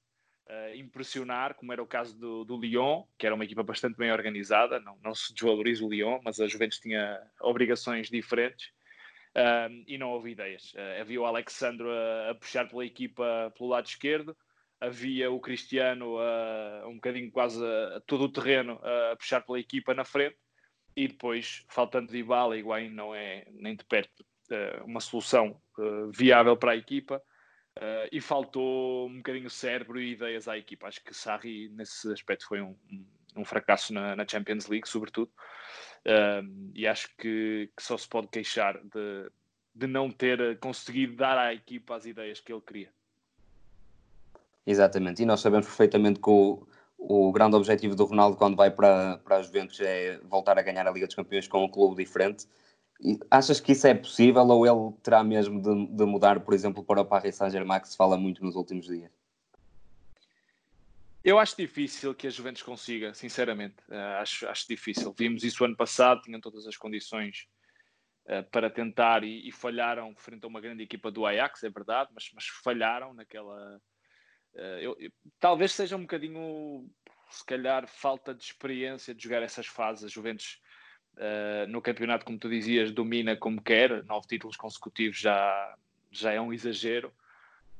uh, 0.48 0.74
impressionar, 0.74 1.54
como 1.54 1.70
era 1.70 1.82
o 1.82 1.86
caso 1.86 2.18
do, 2.18 2.44
do, 2.44 2.56
Lyon, 2.56 3.04
que 3.18 3.26
era 3.26 3.34
uma 3.34 3.44
equipa 3.44 3.62
bastante 3.62 3.98
bem 3.98 4.10
organizada, 4.10 4.80
não, 4.80 4.96
não 5.02 5.14
se 5.14 5.34
desvaloriza 5.34 5.84
o 5.84 5.88
Lyon, 5.90 6.18
mas 6.24 6.40
a 6.40 6.46
Juventus 6.46 6.78
tinha 6.78 7.20
obrigações 7.42 8.08
diferentes 8.08 8.68
uh, 9.36 9.84
e 9.86 9.98
não 9.98 10.10
houve 10.10 10.30
ideias. 10.30 10.72
havia 10.98 11.20
o 11.20 11.26
Alexandre 11.26 11.86
a, 11.86 12.30
a, 12.30 12.34
puxar 12.34 12.66
pela 12.70 12.86
equipa 12.86 13.52
pelo 13.54 13.68
lado 13.68 13.84
esquerdo, 13.84 14.34
havia 14.86 15.30
o 15.30 15.40
Cristiano 15.40 16.16
um 16.86 16.94
bocadinho 16.94 17.30
quase 17.30 17.64
a, 17.64 17.96
a 17.96 18.00
todo 18.00 18.24
o 18.24 18.32
terreno 18.32 18.80
a 18.82 19.16
puxar 19.16 19.40
pela 19.40 19.60
equipa 19.60 19.94
na 19.94 20.04
frente 20.04 20.36
e 20.96 21.08
depois, 21.08 21.64
faltando 21.68 22.12
de 22.12 22.18
Ibala, 22.18 22.56
Higuaín 22.56 22.90
não 22.90 23.14
é 23.14 23.46
nem 23.50 23.74
de 23.74 23.84
perto 23.84 24.20
uh, 24.50 24.84
uma 24.84 25.00
solução 25.00 25.60
uh, 25.78 26.10
viável 26.10 26.56
para 26.56 26.72
a 26.72 26.76
equipa 26.76 27.16
uh, 27.78 28.08
e 28.12 28.20
faltou 28.20 29.08
um 29.08 29.16
bocadinho 29.16 29.48
cérebro 29.48 30.00
e 30.00 30.12
ideias 30.12 30.48
à 30.48 30.58
equipa. 30.58 30.88
Acho 30.88 31.02
que 31.02 31.14
Sarri, 31.14 31.70
nesse 31.70 32.12
aspecto, 32.12 32.46
foi 32.46 32.60
um, 32.60 32.76
um 33.36 33.44
fracasso 33.44 33.94
na, 33.94 34.14
na, 34.14 34.28
Champions 34.28 34.66
League, 34.66 34.88
sobretudo, 34.88 35.32
e 36.74 36.86
acho 36.86 37.08
que, 37.16 37.70
que, 37.74 37.82
só 37.82 37.96
se 37.96 38.08
pode 38.08 38.28
queixar 38.28 38.76
de, 38.82 39.30
de 39.74 39.86
não 39.86 40.10
ter 40.10 40.58
conseguido 40.58 41.16
dar 41.16 41.38
à 41.38 41.54
equipa 41.54 41.96
as 41.96 42.04
ideias 42.04 42.40
que 42.40 42.52
ele 42.52 42.60
queria. 42.60 42.92
Exatamente, 44.66 45.22
e 45.22 45.26
nós 45.26 45.40
sabemos 45.40 45.66
perfeitamente 45.66 46.20
que 46.20 46.30
o 46.30 46.66
o 47.04 47.32
grande 47.32 47.56
objetivo 47.56 47.96
do 47.96 48.04
Ronaldo 48.04 48.36
quando 48.36 48.56
vai 48.56 48.70
para, 48.70 49.18
para 49.18 49.36
a 49.36 49.42
Juventus 49.42 49.80
é 49.80 50.18
voltar 50.22 50.58
a 50.58 50.62
ganhar 50.62 50.86
a 50.86 50.90
Liga 50.90 51.06
dos 51.06 51.16
Campeões 51.16 51.48
com 51.48 51.64
um 51.64 51.68
clube 51.68 52.02
diferente. 52.02 52.46
E 53.00 53.18
achas 53.28 53.58
que 53.58 53.72
isso 53.72 53.86
é 53.86 53.94
possível 53.94 54.46
ou 54.46 54.64
ele 54.64 54.96
terá 55.02 55.24
mesmo 55.24 55.60
de, 55.60 55.86
de 55.88 56.04
mudar, 56.04 56.38
por 56.40 56.54
exemplo, 56.54 56.84
para 56.84 57.00
o 57.00 57.04
Paris 57.04 57.34
Saint-Germain, 57.34 57.80
que 57.80 57.88
se 57.88 57.96
fala 57.96 58.16
muito 58.16 58.44
nos 58.44 58.54
últimos 58.54 58.86
dias? 58.86 59.10
Eu 61.24 61.38
acho 61.38 61.56
difícil 61.56 62.14
que 62.14 62.28
a 62.28 62.30
Juventus 62.30 62.62
consiga, 62.62 63.12
sinceramente. 63.14 63.76
Uh, 63.88 64.20
acho, 64.20 64.46
acho 64.46 64.68
difícil. 64.68 65.12
Vimos 65.16 65.42
isso 65.42 65.64
ano 65.64 65.76
passado, 65.76 66.22
tinham 66.22 66.40
todas 66.40 66.66
as 66.66 66.76
condições 66.76 67.48
uh, 68.26 68.48
para 68.50 68.70
tentar 68.70 69.24
e, 69.24 69.48
e, 69.48 69.52
falharam 69.52 70.14
frente 70.16 70.44
a 70.44 70.48
uma 70.48 70.60
grande 70.60 70.84
equipa 70.84 71.10
do 71.10 71.26
Ajax, 71.26 71.64
é 71.64 71.70
verdade, 71.70 72.10
mas, 72.14 72.30
mas 72.34 72.46
falharam 72.46 73.12
naquela. 73.12 73.80
Uh, 74.54 74.78
eu, 74.80 74.96
eu, 74.98 75.10
talvez 75.40 75.72
seja 75.72 75.96
um 75.96 76.02
bocadinho, 76.02 76.88
se 77.30 77.44
calhar, 77.44 77.86
falta 77.86 78.34
de 78.34 78.44
experiência 78.44 79.14
de 79.14 79.22
jogar 79.22 79.42
essas 79.42 79.66
fases. 79.66 80.04
A 80.04 80.08
Juventus 80.08 80.60
no 81.68 81.82
campeonato, 81.82 82.24
como 82.24 82.38
tu 82.38 82.48
dizias, 82.48 82.90
domina 82.90 83.36
como 83.36 83.60
quer, 83.60 84.02
nove 84.04 84.26
títulos 84.26 84.56
consecutivos 84.56 85.18
já, 85.18 85.76
já 86.10 86.32
é 86.32 86.40
um 86.40 86.54
exagero 86.54 87.12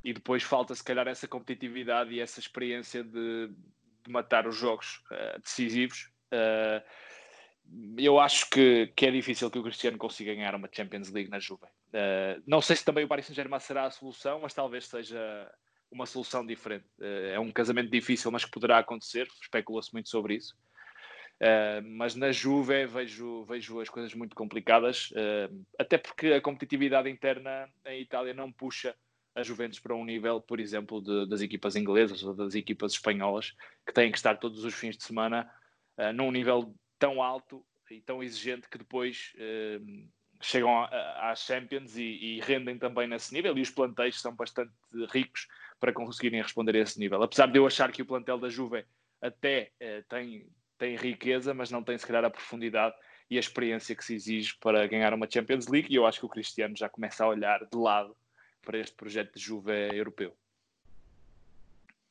e 0.03 0.13
depois 0.13 0.43
falta 0.43 0.75
se 0.75 0.83
calhar 0.83 1.07
essa 1.07 1.27
competitividade 1.27 2.13
e 2.13 2.19
essa 2.19 2.39
experiência 2.39 3.03
de, 3.03 3.47
de 4.03 4.11
matar 4.11 4.47
os 4.47 4.55
jogos 4.55 5.01
uh, 5.09 5.39
decisivos. 5.41 6.11
Uh, 6.31 6.83
eu 7.97 8.19
acho 8.19 8.49
que, 8.49 8.91
que 8.95 9.05
é 9.05 9.11
difícil 9.11 9.49
que 9.49 9.57
o 9.57 9.63
Cristiano 9.63 9.97
consiga 9.97 10.35
ganhar 10.35 10.53
uma 10.55 10.69
Champions 10.69 11.09
League 11.09 11.29
na 11.29 11.39
Juve. 11.39 11.63
Uh, 11.63 12.43
não 12.45 12.61
sei 12.61 12.75
se 12.75 12.83
também 12.83 13.05
o 13.05 13.07
Paris 13.07 13.25
Saint-Germain 13.25 13.59
será 13.61 13.85
a 13.85 13.91
solução, 13.91 14.41
mas 14.41 14.53
talvez 14.53 14.87
seja 14.87 15.49
uma 15.93 16.05
solução 16.05 16.45
diferente. 16.45 16.85
é 16.99 17.39
um 17.39 17.51
casamento 17.51 17.89
difícil, 17.89 18.31
mas 18.31 18.43
que 18.43 18.51
poderá 18.51 18.79
acontecer. 18.79 19.27
Especula-se 19.41 19.93
muito 19.93 20.09
sobre 20.09 20.35
isso. 20.35 20.55
Uh, 21.43 21.83
mas 21.97 22.15
na 22.15 22.31
Juve 22.31 22.85
vejo, 22.85 23.43
vejo 23.43 23.81
as 23.81 23.89
coisas 23.89 24.13
muito 24.13 24.33
complicadas, 24.35 25.11
uh, 25.11 25.65
até 25.77 25.97
porque 25.97 26.27
a 26.27 26.41
competitividade 26.41 27.09
interna 27.09 27.67
em 27.85 28.01
Itália 28.01 28.33
não 28.33 28.49
puxa 28.49 28.95
a 29.35 29.43
Juventus 29.43 29.79
para 29.79 29.93
um 29.93 30.05
nível, 30.05 30.39
por 30.39 30.59
exemplo, 30.59 31.01
de, 31.01 31.27
das 31.27 31.41
equipas 31.41 31.75
inglesas 31.75 32.23
ou 32.23 32.33
das 32.33 32.55
equipas 32.55 32.93
espanholas, 32.93 33.51
que 33.85 33.93
têm 33.93 34.09
que 34.09 34.17
estar 34.17 34.37
todos 34.37 34.63
os 34.63 34.73
fins 34.73 34.95
de 34.95 35.03
semana 35.03 35.51
uh, 35.97 36.13
num 36.13 36.31
nível 36.31 36.73
tão 36.97 37.21
alto 37.21 37.65
e 37.91 37.99
tão 37.99 38.23
exigente 38.23 38.69
que 38.69 38.77
depois 38.77 39.33
chegam 40.41 40.87
às 41.19 41.43
Champions 41.43 41.95
e, 41.95 42.01
e, 42.03 42.39
rendem 42.39 42.77
também 42.77 43.07
nesse 43.07 43.31
nível. 43.33 43.55
E 43.55 43.61
os 43.61 43.69
plantéis 43.69 44.19
são 44.19 44.33
bastante 44.33 44.71
ricos 45.11 45.47
para 45.83 45.91
conseguirem 45.91 46.41
responder 46.41 46.77
a 46.77 46.79
esse 46.79 46.97
nível. 46.97 47.21
Apesar 47.21 47.47
de 47.47 47.59
eu 47.59 47.67
achar 47.67 47.91
que 47.91 48.01
o 48.01 48.05
plantel 48.05 48.37
da 48.37 48.47
Juve 48.47 48.85
até 49.21 49.69
uh, 49.81 50.01
tem, 50.07 50.47
tem 50.77 50.95
riqueza, 50.95 51.53
mas 51.53 51.69
não 51.69 51.83
tem, 51.83 51.97
se 51.97 52.07
calhar, 52.07 52.23
a 52.23 52.29
profundidade 52.29 52.95
e 53.29 53.35
a 53.35 53.39
experiência 53.41 53.93
que 53.93 54.05
se 54.05 54.15
exige 54.15 54.55
para 54.61 54.87
ganhar 54.87 55.13
uma 55.13 55.29
Champions 55.29 55.67
League. 55.67 55.91
E 55.91 55.95
eu 55.95 56.07
acho 56.07 56.21
que 56.21 56.25
o 56.25 56.29
Cristiano 56.29 56.73
já 56.77 56.87
começa 56.87 57.25
a 57.25 57.27
olhar 57.27 57.67
de 57.69 57.77
lado 57.77 58.15
para 58.61 58.77
este 58.77 58.95
projeto 58.95 59.33
de 59.33 59.41
Juve 59.41 59.73
europeu. 59.93 60.33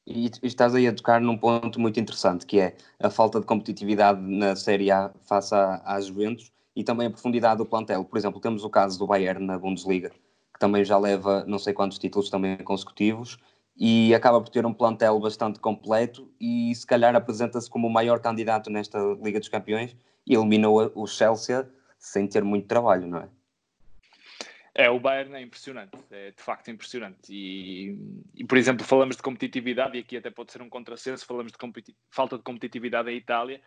E 0.06 0.30
estás 0.42 0.74
aí 0.74 0.86
a 0.86 0.94
tocar 0.94 1.22
num 1.22 1.38
ponto 1.38 1.80
muito 1.80 1.98
interessante, 1.98 2.44
que 2.44 2.60
é 2.60 2.76
a 3.00 3.08
falta 3.08 3.40
de 3.40 3.46
competitividade 3.46 4.20
na 4.20 4.54
Série 4.54 4.90
A 4.90 5.10
face 5.22 5.54
às 5.54 6.08
Juventus 6.08 6.52
e 6.76 6.84
também 6.84 7.06
a 7.06 7.10
profundidade 7.10 7.56
do 7.56 7.64
plantel. 7.64 8.04
Por 8.04 8.18
exemplo, 8.18 8.38
temos 8.38 8.64
o 8.64 8.68
caso 8.68 8.98
do 8.98 9.06
Bayern 9.06 9.46
na 9.46 9.58
Bundesliga, 9.58 10.10
que 10.10 10.60
também 10.60 10.84
já 10.84 10.98
leva 10.98 11.42
não 11.46 11.58
sei 11.58 11.72
quantos 11.72 11.98
títulos 11.98 12.28
também 12.28 12.58
consecutivos 12.58 13.38
e 13.76 14.14
acaba 14.14 14.40
por 14.40 14.50
ter 14.50 14.66
um 14.66 14.72
plantel 14.72 15.18
bastante 15.18 15.58
completo 15.58 16.30
e 16.40 16.74
se 16.74 16.86
calhar 16.86 17.14
apresenta-se 17.14 17.68
como 17.68 17.88
o 17.88 17.92
maior 17.92 18.20
candidato 18.20 18.70
nesta 18.70 18.98
Liga 19.22 19.38
dos 19.38 19.48
Campeões 19.48 19.96
e 20.26 20.34
eliminou 20.34 20.92
o 20.94 21.06
Chelsea 21.06 21.68
sem 21.98 22.26
ter 22.26 22.44
muito 22.44 22.66
trabalho, 22.66 23.06
não 23.06 23.18
é? 23.18 23.28
É, 24.74 24.88
o 24.88 24.98
Bayern 24.98 25.34
é 25.34 25.42
impressionante, 25.42 25.98
é 26.10 26.30
de 26.30 26.42
facto 26.42 26.70
impressionante. 26.70 27.30
E, 27.30 27.94
e, 28.34 28.44
por 28.44 28.56
exemplo, 28.56 28.86
falamos 28.86 29.16
de 29.16 29.22
competitividade, 29.22 29.98
e 29.98 30.00
aqui 30.00 30.16
até 30.16 30.30
pode 30.30 30.50
ser 30.50 30.62
um 30.62 30.70
contrassenso, 30.70 31.26
falamos 31.26 31.52
de 31.52 31.94
falta 32.10 32.38
de 32.38 32.42
competitividade 32.42 33.10
em 33.10 33.16
Itália. 33.16 33.60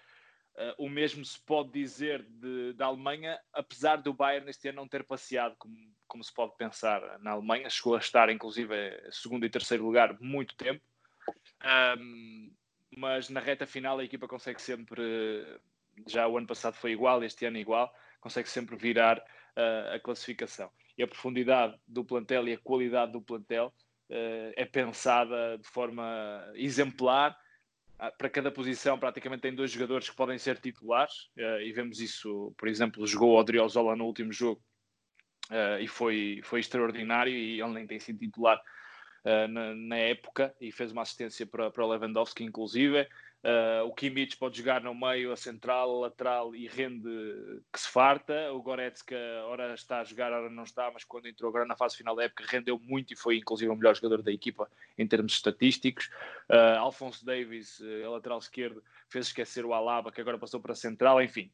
Uh, 0.56 0.86
o 0.86 0.90
mesmo 0.90 1.24
se 1.24 1.40
pode 1.40 1.72
dizer 1.72 2.24
de, 2.24 2.74
da 2.74 2.88
Alemanha, 2.88 3.38
apesar 3.54 3.98
do 3.98 4.14
Bayern 4.14 4.50
este 4.50 4.70
ano 4.70 4.78
não 4.78 4.88
ter 4.88 5.04
passeado, 5.04 5.56
como, 5.60 5.76
como 6.08 6.24
se 6.24 6.34
pode 6.34 6.56
pensar 6.58 7.02
na 7.20 7.32
Alemanha, 7.32 7.70
chegou 7.70 7.96
a 7.96 8.00
estar 8.00 8.30
inclusive 8.30 8.76
segundo 9.12 9.46
e 9.46 9.50
terceiro 9.50 9.84
lugar 9.84 10.18
muito 10.20 10.56
tempo. 10.56 10.82
Um, 12.00 12.52
mas 12.98 13.30
na 13.30 13.40
reta 13.40 13.66
final 13.66 14.00
a 14.00 14.04
equipa 14.04 14.28
consegue 14.28 14.62
sempre, 14.62 15.04
já 16.08 16.28
o 16.28 16.38
ano 16.38 16.48
passado 16.48 16.76
foi 16.76 16.92
igual, 16.92 17.24
este 17.24 17.46
ano 17.46 17.58
igual, 17.58 17.94
consegue 18.22 18.50
sempre 18.50 18.76
virar 18.76 19.18
uh, 19.20 19.96
a 19.96 20.00
classificação 20.00 20.72
e 20.98 21.04
a 21.04 21.08
profundidade 21.08 21.78
do 21.88 22.06
plantel 22.06 22.48
e 22.48 22.54
a 22.54 22.58
qualidade 22.58 23.12
do 23.12 23.22
plantel 23.22 23.74
uh, 24.10 24.54
é 24.56 24.66
pensada 24.66 25.58
de 25.58 25.68
forma 25.68 26.44
exemplar. 26.56 27.38
Uh, 28.00 28.12
para 28.18 28.30
cada 28.30 28.52
posição, 28.52 29.00
praticamente 29.00 29.42
tem 29.42 29.56
dois 29.56 29.72
jogadores 29.72 30.10
que 30.10 30.16
podem 30.16 30.38
ser 30.38 30.60
titulares, 30.60 31.30
uh, 31.38 31.62
e 31.62 31.72
vemos 31.74 32.00
isso, 32.00 32.54
por 32.58 32.68
exemplo, 32.68 33.06
jogou 33.08 33.38
Odriozola 33.38 33.96
no 33.96 34.06
último 34.06 34.32
jogo 34.32 34.62
e 35.80 35.88
foi, 35.88 36.42
foi 36.44 36.60
extraordinário. 36.60 37.34
E 37.34 37.62
ele 37.62 37.74
nem 37.74 37.88
tem 37.88 38.00
sido 38.00 38.20
titular 38.20 38.62
na, 39.50 39.74
na, 39.74 39.98
época 39.98 40.56
e 40.62 40.72
fez 40.72 40.92
uma 40.92 41.02
assistência 41.02 41.46
para, 41.46 41.72
para 41.72 41.86
Lewandowski, 41.86 42.44
inclusive. 42.44 43.08
Uh, 43.46 43.86
o 43.86 43.94
Kimmich 43.94 44.38
pode 44.38 44.58
jogar 44.58 44.82
no 44.82 44.96
meio, 44.96 45.32
a 45.32 45.38
central, 45.38 45.98
a 45.98 46.00
lateral 46.08 46.56
e 46.56 46.68
rende 46.68 47.08
que 47.72 47.80
se 47.80 47.88
farta. 47.88 48.52
O 48.52 48.60
Goretzka, 48.60 49.16
ora 49.46 49.76
está 49.76 50.00
a 50.00 50.04
jogar, 50.04 50.34
ora 50.34 50.50
não 50.50 50.64
está, 50.64 50.90
mas 50.92 51.04
quando 51.04 51.28
entrou 51.28 51.50
agora 51.50 51.64
na 51.64 51.76
fase 51.76 51.96
final 51.96 52.16
da 52.16 52.24
época, 52.24 52.44
rendeu 52.48 52.80
muito 52.80 53.14
e 53.14 53.16
foi 53.16 53.38
inclusive 53.38 53.72
o 53.72 53.76
melhor 53.76 53.94
jogador 53.94 54.24
da 54.24 54.32
equipa 54.32 54.68
em 54.98 55.08
termos 55.08 55.34
estatísticos. 55.34 56.10
Uh, 56.50 56.80
Alphonse 56.80 57.24
Davis, 57.24 57.80
uh, 57.82 58.08
a 58.08 58.10
lateral 58.10 58.40
esquerdo, 58.40 58.84
fez 59.08 59.28
esquecer 59.28 59.64
o 59.64 59.76
Alaba, 59.76 60.12
que 60.12 60.20
agora 60.20 60.40
passou 60.40 60.60
para 60.60 60.72
a 60.72 60.76
central. 60.76 61.22
Enfim, 61.22 61.52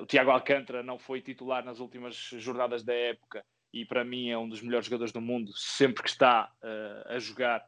o 0.00 0.06
Tiago 0.06 0.30
Alcântara 0.30 0.82
não 0.82 0.98
foi 0.98 1.20
titular 1.20 1.64
nas 1.64 1.80
últimas 1.80 2.14
jornadas 2.14 2.82
da 2.82 2.92
época 2.92 3.44
e 3.72 3.84
para 3.84 4.04
mim 4.04 4.30
é 4.30 4.36
um 4.36 4.48
dos 4.48 4.60
melhores 4.60 4.86
jogadores 4.86 5.12
do 5.12 5.20
mundo, 5.20 5.50
sempre 5.54 6.02
que 6.02 6.08
está 6.08 6.50
a 7.06 7.18
jogar 7.18 7.64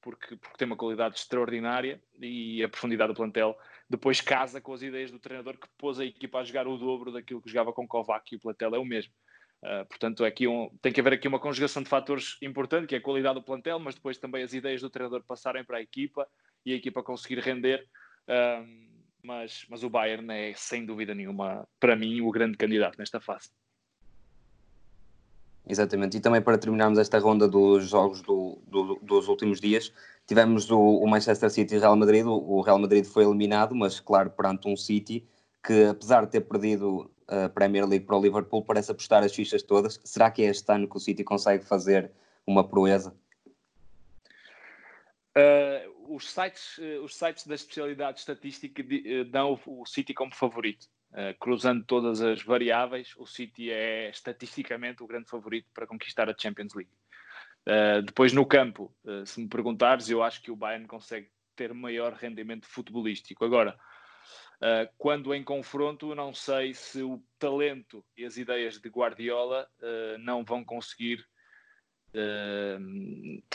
porque, 0.00 0.36
porque 0.36 0.56
tem 0.56 0.66
uma 0.66 0.76
qualidade 0.76 1.16
extraordinária 1.16 2.00
e 2.20 2.62
a 2.62 2.68
profundidade 2.68 3.12
do 3.12 3.16
plantel 3.16 3.56
depois 3.88 4.20
casa 4.20 4.60
com 4.60 4.72
as 4.72 4.82
ideias 4.82 5.10
do 5.10 5.18
treinador 5.18 5.58
que 5.58 5.68
pôs 5.78 5.98
a 5.98 6.04
equipa 6.04 6.38
a 6.38 6.44
jogar 6.44 6.66
o 6.66 6.76
dobro 6.76 7.10
daquilo 7.10 7.40
que 7.40 7.48
jogava 7.48 7.72
com 7.72 7.88
Kovac 7.88 8.32
e 8.32 8.36
o 8.36 8.40
plantel 8.40 8.74
é 8.74 8.78
o 8.78 8.84
mesmo. 8.84 9.12
Uh, 9.62 9.84
portanto, 9.86 10.24
é 10.24 10.28
aqui 10.28 10.46
um, 10.46 10.70
tem 10.80 10.92
que 10.92 11.00
haver 11.00 11.14
aqui 11.14 11.26
uma 11.26 11.40
conjugação 11.40 11.82
de 11.82 11.88
fatores 11.88 12.36
importante, 12.42 12.86
que 12.86 12.94
é 12.94 12.98
a 12.98 13.02
qualidade 13.02 13.36
do 13.36 13.42
plantel, 13.42 13.78
mas 13.78 13.94
depois 13.94 14.18
também 14.18 14.42
as 14.42 14.52
ideias 14.52 14.80
do 14.80 14.90
treinador 14.90 15.24
passarem 15.24 15.64
para 15.64 15.78
a 15.78 15.82
equipa 15.82 16.28
e 16.64 16.72
a 16.72 16.76
equipa 16.76 17.02
conseguir 17.02 17.40
render. 17.40 17.84
Uh, 18.28 18.97
mas, 19.22 19.64
mas 19.68 19.82
o 19.82 19.90
Bayern 19.90 20.30
é, 20.32 20.52
sem 20.54 20.84
dúvida 20.84 21.14
nenhuma, 21.14 21.66
para 21.78 21.96
mim, 21.96 22.20
o 22.20 22.30
grande 22.30 22.56
candidato 22.56 22.98
nesta 22.98 23.20
fase. 23.20 23.50
Exatamente, 25.68 26.16
e 26.16 26.20
também 26.20 26.40
para 26.40 26.56
terminarmos 26.56 26.98
esta 26.98 27.18
ronda 27.18 27.46
dos 27.46 27.88
jogos 27.90 28.22
do, 28.22 28.58
do, 28.66 28.98
dos 29.02 29.28
últimos 29.28 29.60
dias, 29.60 29.92
tivemos 30.26 30.70
o, 30.70 30.78
o, 30.78 31.06
Manchester 31.06 31.50
City 31.50 31.74
e 31.74 31.78
Real 31.78 31.94
Madrid. 31.94 32.24
O 32.26 32.62
Real 32.62 32.78
Madrid 32.78 33.04
foi 33.04 33.24
eliminado, 33.24 33.74
mas 33.74 34.00
claro, 34.00 34.30
perante 34.30 34.66
um 34.66 34.76
City 34.76 35.26
que, 35.62 35.84
apesar 35.84 36.24
de 36.24 36.32
ter 36.32 36.40
perdido 36.40 37.10
a 37.26 37.50
Premier 37.50 37.86
League 37.86 38.06
para 38.06 38.16
o 38.16 38.22
Liverpool, 38.22 38.64
parece 38.64 38.90
apostar 38.90 39.22
as 39.22 39.34
fichas 39.34 39.62
todas. 39.62 40.00
Será 40.02 40.30
que 40.30 40.42
é 40.42 40.46
este 40.46 40.72
ano 40.72 40.88
que 40.88 40.96
o 40.96 41.00
City 41.00 41.22
consegue 41.22 41.62
fazer 41.62 42.10
uma 42.46 42.66
proeza? 42.66 43.14
Uh, 45.36 45.97
os, 46.08 46.30
sites, 46.30 46.78
uh, 46.78 47.02
os 47.04 47.14
sites 47.14 47.46
da 47.46 47.54
especialidade 47.54 48.20
estatística 48.20 48.82
uh, 48.82 49.24
dão 49.26 49.58
o 49.66 49.86
City 49.86 50.14
como 50.14 50.34
favorito. 50.34 50.86
Uh, 51.10 51.36
cruzando 51.38 51.84
todas 51.84 52.20
as 52.20 52.42
variáveis, 52.42 53.14
o 53.16 53.26
City 53.26 53.70
é 53.70 54.10
estatisticamente 54.10 55.02
o 55.02 55.06
grande 55.06 55.28
favorito 55.28 55.68
para 55.72 55.86
conquistar 55.86 56.28
a 56.28 56.34
Champions 56.36 56.74
League. 56.74 56.92
Depois, 58.06 58.32
no 58.32 58.46
campo, 58.46 58.90
se 59.26 59.42
me 59.42 59.46
perguntares, 59.46 60.08
eu 60.08 60.22
acho 60.22 60.40
que 60.40 60.50
o 60.50 60.56
Bayern 60.56 60.86
consegue 60.86 61.28
ter 61.54 61.74
maior 61.74 62.14
rendimento 62.14 62.66
futebolístico. 62.66 63.44
Agora, 63.44 63.78
quando 64.96 65.34
em 65.34 65.44
confronto, 65.44 66.14
não 66.14 66.32
sei 66.32 66.72
se 66.72 67.02
o 67.02 67.22
talento 67.38 68.02
e 68.16 68.24
as 68.24 68.38
ideias 68.38 68.78
de 68.78 68.88
Guardiola 68.88 69.68
não 70.18 70.42
vão 70.42 70.64
conseguir 70.64 71.22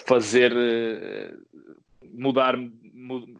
fazer 0.05 0.53
mudar, 2.11 2.55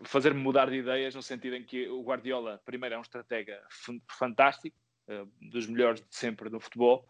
fazer-me 0.03 0.39
mudar 0.39 0.69
de 0.69 0.77
ideias 0.77 1.15
no 1.15 1.21
sentido 1.21 1.55
em 1.55 1.63
que 1.63 1.87
o 1.87 2.01
Guardiola, 2.01 2.61
primeiro, 2.65 2.95
é 2.95 2.97
um 2.97 3.01
estratega 3.01 3.61
fantástico, 4.07 4.75
uh, 5.07 5.29
dos 5.41 5.67
melhores 5.67 6.01
de 6.01 6.15
sempre 6.15 6.49
no 6.49 6.59
futebol, 6.59 7.05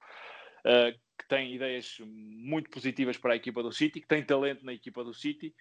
uh, 0.65 0.98
que 1.17 1.27
tem 1.27 1.53
ideias 1.53 2.00
muito 2.05 2.69
positivas 2.69 3.17
para 3.17 3.33
a 3.33 3.36
equipa 3.36 3.62
do 3.62 3.72
City, 3.72 4.01
que 4.01 4.07
tem 4.07 4.24
talento 4.24 4.65
na 4.65 4.74
equipa 4.74 5.03
do 5.03 5.13
City, 5.13 5.53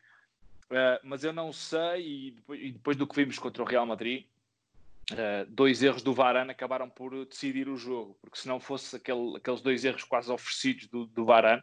uh, 0.71 1.01
mas 1.05 1.25
eu 1.25 1.33
não 1.33 1.53
sei, 1.53 2.37
e 2.49 2.73
depois, 2.73 2.97
do 2.97 3.07
que 3.07 3.17
vimos 3.17 3.39
contra 3.39 3.63
o 3.63 3.67
Real 3.67 3.87
Madrid, 3.87 4.27
dois 5.49 5.83
erros 5.83 6.01
do 6.01 6.15
Varane 6.15 6.53
acabaram 6.53 6.89
por 6.89 7.27
decidir 7.27 7.69
o 7.69 7.77
jogo, 7.77 8.17
porque 8.23 8.39
se 8.39 8.49
não 8.49 8.59
fosse 8.59 8.97
aquele, 8.97 9.37
aqueles 9.37 9.61
dois 9.61 9.85
erros 9.85 10.05
quase 10.05 10.31
oferecidos 10.31 10.87
do, 10.87 11.05
do 11.07 11.25
Varane, 11.25 11.63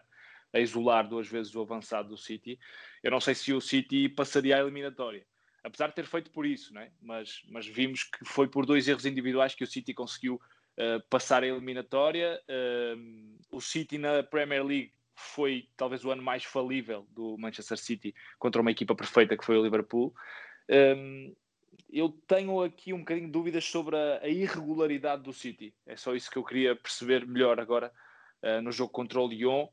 a 0.54 0.60
isolar 0.60 1.08
duas 1.08 1.28
vezes 1.28 1.54
o 1.56 1.62
avançado 1.62 2.10
do 2.10 2.18
City. 2.18 2.60
Eu 3.04 3.12
não 3.12 3.20
sei 3.20 3.36
se 3.36 3.54
o 3.54 3.62
City 3.62 4.10
passaria 4.10 4.58
a 4.58 4.60
eliminatória, 4.60 5.26
apesar 5.64 5.88
de 5.88 5.96
ter 5.96 6.06
feito 6.06 6.32
por 6.32 6.46
isso, 6.46 6.74
não 6.74 6.82
é? 6.82 6.92
mas, 7.02 7.42
mas 7.50 7.68
vimos 7.68 8.04
que 8.04 8.26
foi 8.26 8.48
por 8.48 8.66
dois 8.66 8.88
erros 8.88 9.06
individuais 9.06 9.54
que 9.54 9.64
o 9.64 9.68
City 9.68 9.94
conseguiu 9.94 10.36
uh, 10.36 11.08
passar 11.10 11.44
a 11.44 11.48
eliminatória. 11.48 12.42
Uh, 12.50 13.38
o 13.52 13.62
City 13.62 13.98
na 13.98 14.24
Premier 14.24 14.66
League 14.66 14.94
foi 15.20 15.68
talvez 15.76 16.06
o 16.06 16.12
ano 16.12 16.24
mais 16.24 16.44
falível 16.44 17.06
do 17.12 17.38
Manchester 17.38 17.78
City 17.78 18.16
contra 18.38 18.62
uma 18.62 18.72
equipa 18.72 18.96
perfeita 18.96 19.38
que 19.38 19.46
foi 19.46 19.58
o 19.58 19.64
Liverpool. 19.64 20.14
Um, 20.70 21.36
eu 21.92 22.10
tenho 22.28 22.62
aqui 22.62 22.94
um 22.94 23.00
bocadinho 23.00 23.26
de 23.26 23.32
dúvidas 23.32 23.66
sobre 23.66 23.96
a, 23.96 24.20
a, 24.22 24.28
irregularidade 24.28 25.24
do 25.24 25.34
City. 25.34 25.74
É 25.86 25.96
só 25.96 26.16
isso 26.16 26.30
que 26.30 26.38
eu 26.38 26.44
queria 26.44 26.76
perceber 26.76 27.26
melhor 27.26 27.60
agora 27.60 27.92
uh, 28.44 28.62
no 28.62 28.72
jogo 28.72 28.92
contra 28.92 29.20
o 29.20 29.28
Lyon. 29.28 29.68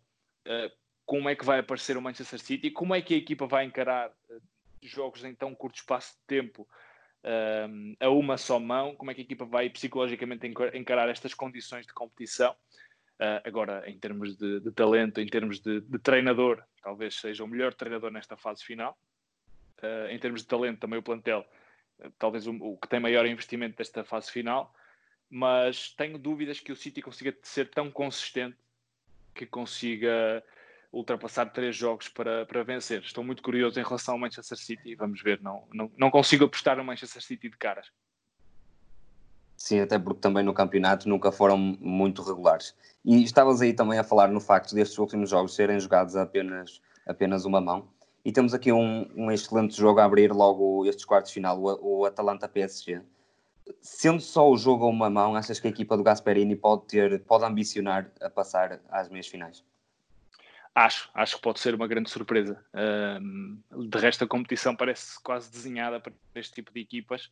Uh, 0.46 0.70
como 1.04 1.28
é 1.28 1.36
que 1.36 1.44
vai 1.44 1.58
aparecer 1.58 1.96
o 1.96 2.02
Manchester 2.02 2.40
City? 2.40 2.70
Como 2.70 2.94
é 2.94 3.02
que 3.02 3.14
a 3.14 3.16
equipa 3.16 3.46
vai 3.46 3.64
encarar 3.64 4.10
uh, 4.10 4.42
jogos 4.82 5.24
em 5.24 5.34
tão 5.34 5.54
curto 5.54 5.76
espaço 5.76 6.14
de 6.14 6.26
tempo 6.26 6.66
a 7.98 8.08
uma 8.08 8.38
só 8.38 8.60
mão? 8.60 8.94
Como 8.94 9.10
é 9.10 9.14
que 9.14 9.20
a 9.20 9.24
equipa 9.24 9.44
vai 9.44 9.68
psicologicamente 9.68 10.46
encarar 10.46 11.08
estas 11.08 11.34
condições 11.34 11.84
de 11.84 11.92
competição? 11.92 12.54
agora, 13.42 13.82
em 13.90 13.98
termos 13.98 14.36
de, 14.36 14.60
de 14.60 14.70
talento, 14.70 15.20
em 15.20 15.26
termos 15.26 15.58
de, 15.58 15.80
de, 15.80 15.98
treinador, 15.98 16.62
talvez 16.80 17.16
seja 17.16 17.42
o 17.42 17.48
melhor 17.48 17.74
treinador 17.74 18.12
nesta 18.12 18.36
fase 18.36 18.62
final. 18.62 18.96
em 20.08 20.16
termos 20.20 20.42
de 20.42 20.46
talento, 20.46 20.78
também 20.78 21.00
o 21.00 21.02
plantel 21.02 21.44
talvez 22.18 22.46
o, 22.46 22.52
o, 22.52 22.76
que 22.76 22.88
tem 22.88 23.00
maior 23.00 23.26
investimento 23.26 23.76
desta 23.76 24.04
fase 24.04 24.30
final, 24.30 24.74
mas 25.28 25.90
tenho 25.90 26.18
dúvidas 26.18 26.60
que 26.60 26.72
o 26.72 26.76
City 26.76 27.02
consiga 27.02 27.36
ser 27.42 27.70
tão 27.70 27.90
consistente 27.90 28.58
que 29.36 29.46
consiga 29.46 30.42
ultrapassar 30.92 31.46
três 31.46 31.76
jogos 31.76 32.08
para, 32.08 32.46
para 32.46 32.64
vencer. 32.64 33.02
Estou 33.02 33.22
muito 33.22 33.42
curioso 33.42 33.78
em 33.78 33.82
relação 33.82 34.14
ao 34.14 34.20
Manchester 34.20 34.56
City. 34.56 34.94
Vamos 34.94 35.22
ver, 35.22 35.40
não, 35.42 35.64
não, 35.72 35.90
não 35.96 36.10
consigo 36.10 36.44
apostar 36.44 36.76
no 36.76 36.84
Manchester 36.84 37.22
City 37.22 37.50
de 37.50 37.56
caras. 37.56 37.86
Sim, 39.56 39.80
até 39.80 39.98
porque 39.98 40.20
também 40.20 40.44
no 40.44 40.52
campeonato 40.52 41.08
nunca 41.08 41.32
foram 41.32 41.56
muito 41.56 42.22
regulares. 42.22 42.74
E 43.04 43.22
estavas 43.22 43.60
aí 43.60 43.72
também 43.72 43.98
a 43.98 44.04
falar 44.04 44.28
no 44.28 44.40
facto 44.40 44.74
destes 44.74 44.98
últimos 44.98 45.30
jogos 45.30 45.54
serem 45.54 45.80
jogados 45.80 46.16
apenas, 46.16 46.80
apenas 47.06 47.44
uma 47.44 47.60
mão. 47.60 47.88
E 48.24 48.32
temos 48.32 48.52
aqui 48.52 48.72
um, 48.72 49.08
um 49.14 49.30
excelente 49.30 49.76
jogo 49.76 50.00
a 50.00 50.04
abrir 50.04 50.32
logo 50.32 50.84
estes 50.86 51.04
quartos 51.04 51.30
de 51.30 51.34
final, 51.34 51.62
o, 51.62 52.00
o 52.00 52.04
Atalanta-PSG. 52.04 53.00
Sendo 53.80 54.20
só 54.20 54.48
o 54.48 54.56
jogo 54.56 54.84
a 54.84 54.88
uma 54.88 55.10
mão, 55.10 55.34
achas 55.34 55.58
que 55.58 55.66
a 55.66 55.70
equipa 55.70 55.96
do 55.96 56.02
Gasperini 56.02 56.54
pode 56.54 56.86
ter, 56.86 57.20
pode 57.24 57.44
ambicionar 57.44 58.10
a 58.20 58.30
passar 58.30 58.80
às 58.88 59.08
meias 59.08 59.26
finais? 59.26 59.64
Acho, 60.74 61.10
acho 61.14 61.36
que 61.36 61.42
pode 61.42 61.58
ser 61.58 61.74
uma 61.74 61.88
grande 61.88 62.10
surpresa. 62.10 62.62
De 63.88 63.98
resto, 63.98 64.24
a 64.24 64.26
competição 64.26 64.76
parece 64.76 65.20
quase 65.22 65.50
desenhada 65.50 65.98
para 65.98 66.12
este 66.34 66.54
tipo 66.54 66.70
de 66.70 66.80
equipas, 66.80 67.30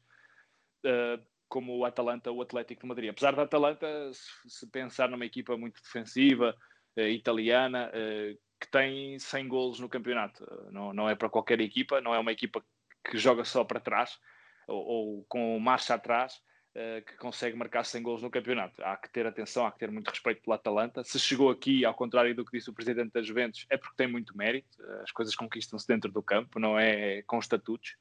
uh, 0.85 1.23
como 1.47 1.77
o 1.77 1.85
Atalanta 1.85 2.31
ou 2.31 2.39
o 2.39 2.43
Atlético 2.43 2.81
de 2.81 2.89
Madrid. 2.89 3.11
Apesar 3.11 3.37
da 3.37 3.43
Atalanta, 3.43 3.87
se, 4.13 4.31
se 4.49 4.67
pensar 4.67 5.11
numa 5.11 5.27
equipa 5.27 5.57
muito 5.59 5.81
defensiva, 5.83 6.57
uh, 6.97 7.01
italiana, 7.03 7.91
uh, 7.91 8.39
que 8.59 8.69
tem 8.71 9.19
100 9.19 9.47
golos 9.47 9.79
no 9.79 9.91
campeonato. 9.91 10.45
Não, 10.73 10.95
não 10.95 11.09
é 11.09 11.15
para 11.15 11.29
qualquer 11.29 11.61
equipa, 11.61 12.01
não 12.01 12.15
é 12.15 12.19
uma 12.19 12.33
equipa 12.33 12.65
que 13.05 13.19
joga 13.19 13.45
só 13.45 13.63
para 13.63 13.79
trás 13.79 14.19
ou, 14.67 14.85
ou 14.85 15.25
com 15.29 15.59
marcha 15.59 15.95
atrás 15.95 16.41
uh, 16.75 17.05
que 17.05 17.17
consegue 17.17 17.57
marcar 17.57 17.85
100 17.85 18.03
golos 18.03 18.23
no 18.23 18.31
campeonato. 18.31 18.83
Há 18.83 18.97
que 18.97 19.11
ter 19.11 19.27
atenção, 19.27 19.67
há 19.67 19.73
que 19.73 19.79
ter 19.79 19.91
muito 19.91 20.09
respeito 20.09 20.43
pela 20.43 20.57
Atalanta. 20.57 21.03
Se 21.05 21.19
chegou 21.19 21.51
aqui, 21.51 21.85
ao 21.85 21.95
contrário 21.95 22.35
do 22.35 22.45
que 22.45 22.57
disse 22.57 22.71
o 22.71 22.75
presidente 22.75 23.13
das 23.13 23.27
Juventus, 23.27 23.67
é 23.71 23.77
porque 23.77 23.97
tem 23.97 24.07
muito 24.07 24.37
mérito. 24.37 24.83
As 25.03 25.11
coisas 25.11 25.35
conquistam-se 25.35 25.87
dentro 25.87 26.11
do 26.11 26.23
campo, 26.23 26.59
não 26.59 26.79
é 26.79 27.23
com 27.23 27.39
estatutos. 27.39 27.97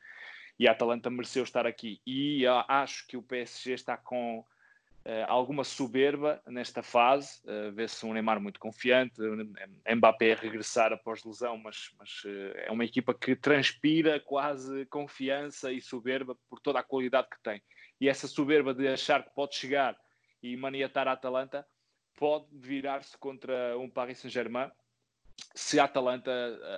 E 0.59 0.67
a 0.67 0.71
Atalanta 0.71 1.09
mereceu 1.09 1.43
estar 1.43 1.65
aqui. 1.65 1.99
E 2.05 2.45
acho 2.67 3.07
que 3.07 3.17
o 3.17 3.23
PSG 3.23 3.73
está 3.73 3.97
com 3.97 4.45
alguma 5.27 5.63
soberba 5.65 6.41
nesta 6.47 6.81
fase, 6.81 7.41
uh, 7.45 7.71
vê-se 7.73 8.05
um 8.05 8.13
Neymar 8.13 8.39
muito 8.39 8.59
confiante, 8.59 9.21
Mbappé 9.95 10.31
a 10.31 10.35
regressar 10.35 10.93
após 10.93 11.23
lesão, 11.25 11.57
mas, 11.57 11.93
mas 11.99 12.23
uh, 12.23 12.57
é 12.57 12.71
uma 12.71 12.85
equipa 12.85 13.13
que 13.13 13.35
transpira 13.35 14.19
quase 14.19 14.85
confiança 14.85 15.71
e 15.73 15.81
soberba 15.81 16.37
por 16.49 16.59
toda 16.59 16.79
a 16.79 16.83
qualidade 16.83 17.27
que 17.29 17.41
tem. 17.43 17.61
E 17.99 18.07
essa 18.07 18.27
soberba 18.27 18.73
de 18.73 18.87
achar 18.87 19.23
que 19.23 19.33
pode 19.35 19.55
chegar 19.55 19.97
e 20.41 20.55
maniatar 20.55 21.07
a 21.07 21.13
Atalanta 21.13 21.65
pode 22.15 22.45
virar-se 22.53 23.17
contra 23.17 23.77
um 23.77 23.89
Paris 23.89 24.19
Saint-Germain 24.19 24.71
se 25.55 25.79
a 25.79 25.85
Atalanta 25.85 26.31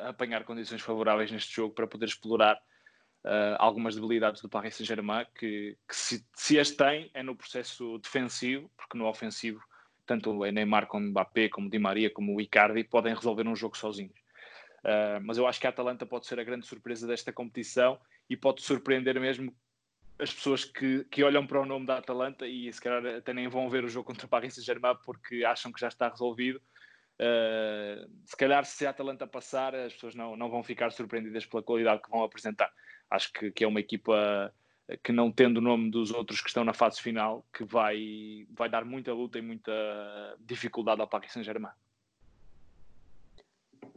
apanhar 0.08 0.44
condições 0.46 0.82
favoráveis 0.82 1.32
neste 1.32 1.54
jogo 1.54 1.74
para 1.74 1.88
poder 1.88 2.06
explorar 2.06 2.60
uh, 3.26 3.56
algumas 3.58 3.96
debilidades 3.96 4.42
do 4.42 4.48
Paris 4.48 4.76
Saint-Germain 4.76 5.26
que, 5.38 5.78
que 5.88 5.96
se, 5.96 6.26
se, 6.34 6.60
as 6.60 6.72
tem 6.72 7.10
é 7.14 7.24
no 7.24 7.36
processo 7.36 7.98
defensivo, 7.98 8.70
porque 8.78 8.98
no 8.98 9.08
ofensivo 9.08 9.62
tanto 10.06 10.30
o 10.30 10.46
Neymar 10.46 10.86
como 10.86 11.08
o 11.08 11.10
Mbappé, 11.10 11.50
como 11.50 11.68
o 11.68 11.70
Di 11.70 11.80
Maria, 11.80 12.12
como 12.12 12.36
o 12.36 12.40
Icardi 12.40 12.84
podem 12.84 13.16
resolver 13.16 13.48
um 13.48 13.56
jogo 13.56 13.76
sozinhos. 13.76 14.18
Uh, 14.84 15.18
mas 15.24 15.40
eu 15.40 15.48
acho 15.48 15.60
que 15.60 15.66
a 15.66 15.72
Atalanta 15.72 16.06
pode 16.06 16.28
ser 16.28 16.40
a 16.40 16.44
grande 16.44 16.68
surpresa 16.68 17.08
desta 17.08 17.34
competição 17.34 18.00
e 18.30 18.38
pode 18.38 18.62
surpreender 18.62 19.20
mesmo 19.20 19.52
as 20.20 20.32
pessoas 20.32 20.64
que, 20.64 21.04
que 21.06 21.24
olham 21.24 21.46
para 21.46 21.60
o 21.60 21.66
nome 21.66 21.88
da 21.88 21.98
Atalanta 21.98 22.48
e 22.48 22.72
se 22.72 22.80
calhar 22.80 23.18
até 23.18 23.34
nem 23.34 23.48
vão 23.48 23.68
ver 23.68 23.84
o 23.84 23.90
jogo 23.90 24.06
contra 24.06 24.28
o 24.28 24.30
Paris 24.30 24.54
Saint-Germain 24.54 24.96
porque 25.04 25.44
acham 25.44 25.72
que 25.72 25.82
já 25.82 25.88
está 25.88 26.08
resolvido. 26.08 26.62
Uh, 27.20 28.08
se 28.26 28.38
calhar 28.38 28.64
se 28.64 28.86
a 28.86 28.92
Atalanta 28.92 29.26
passar, 29.26 29.74
as 29.74 29.94
pessoas 29.94 30.14
não, 30.14 30.36
não 30.36 30.52
vão 30.52 30.62
ficar 30.62 30.92
surpreendidas 30.92 31.48
pela 31.48 31.64
qualidade 31.64 32.04
que 32.04 32.10
vão 32.12 32.24
apresentar 32.24 32.72
acho 33.10 33.32
que, 33.34 33.52
que 33.52 33.64
é 33.64 33.68
uma 33.68 33.80
equipa 33.80 34.54
que 35.04 35.12
não 35.12 35.32
tendo 35.32 35.58
o 35.58 35.62
nome 35.62 35.90
dos 35.90 36.12
outros 36.12 36.42
que 36.42 36.48
estão 36.48 36.64
na 36.64 36.74
fase 36.74 37.02
final, 37.02 37.46
que 37.52 37.64
vai, 37.64 38.46
vai 38.52 38.70
dar 38.70 38.86
muita 38.86 39.14
luta 39.14 39.40
e 39.40 39.42
muita 39.42 39.72
dificuldade 40.40 41.02
ao 41.02 41.08
Paris 41.08 41.32
Saint-Germain. 41.32 41.74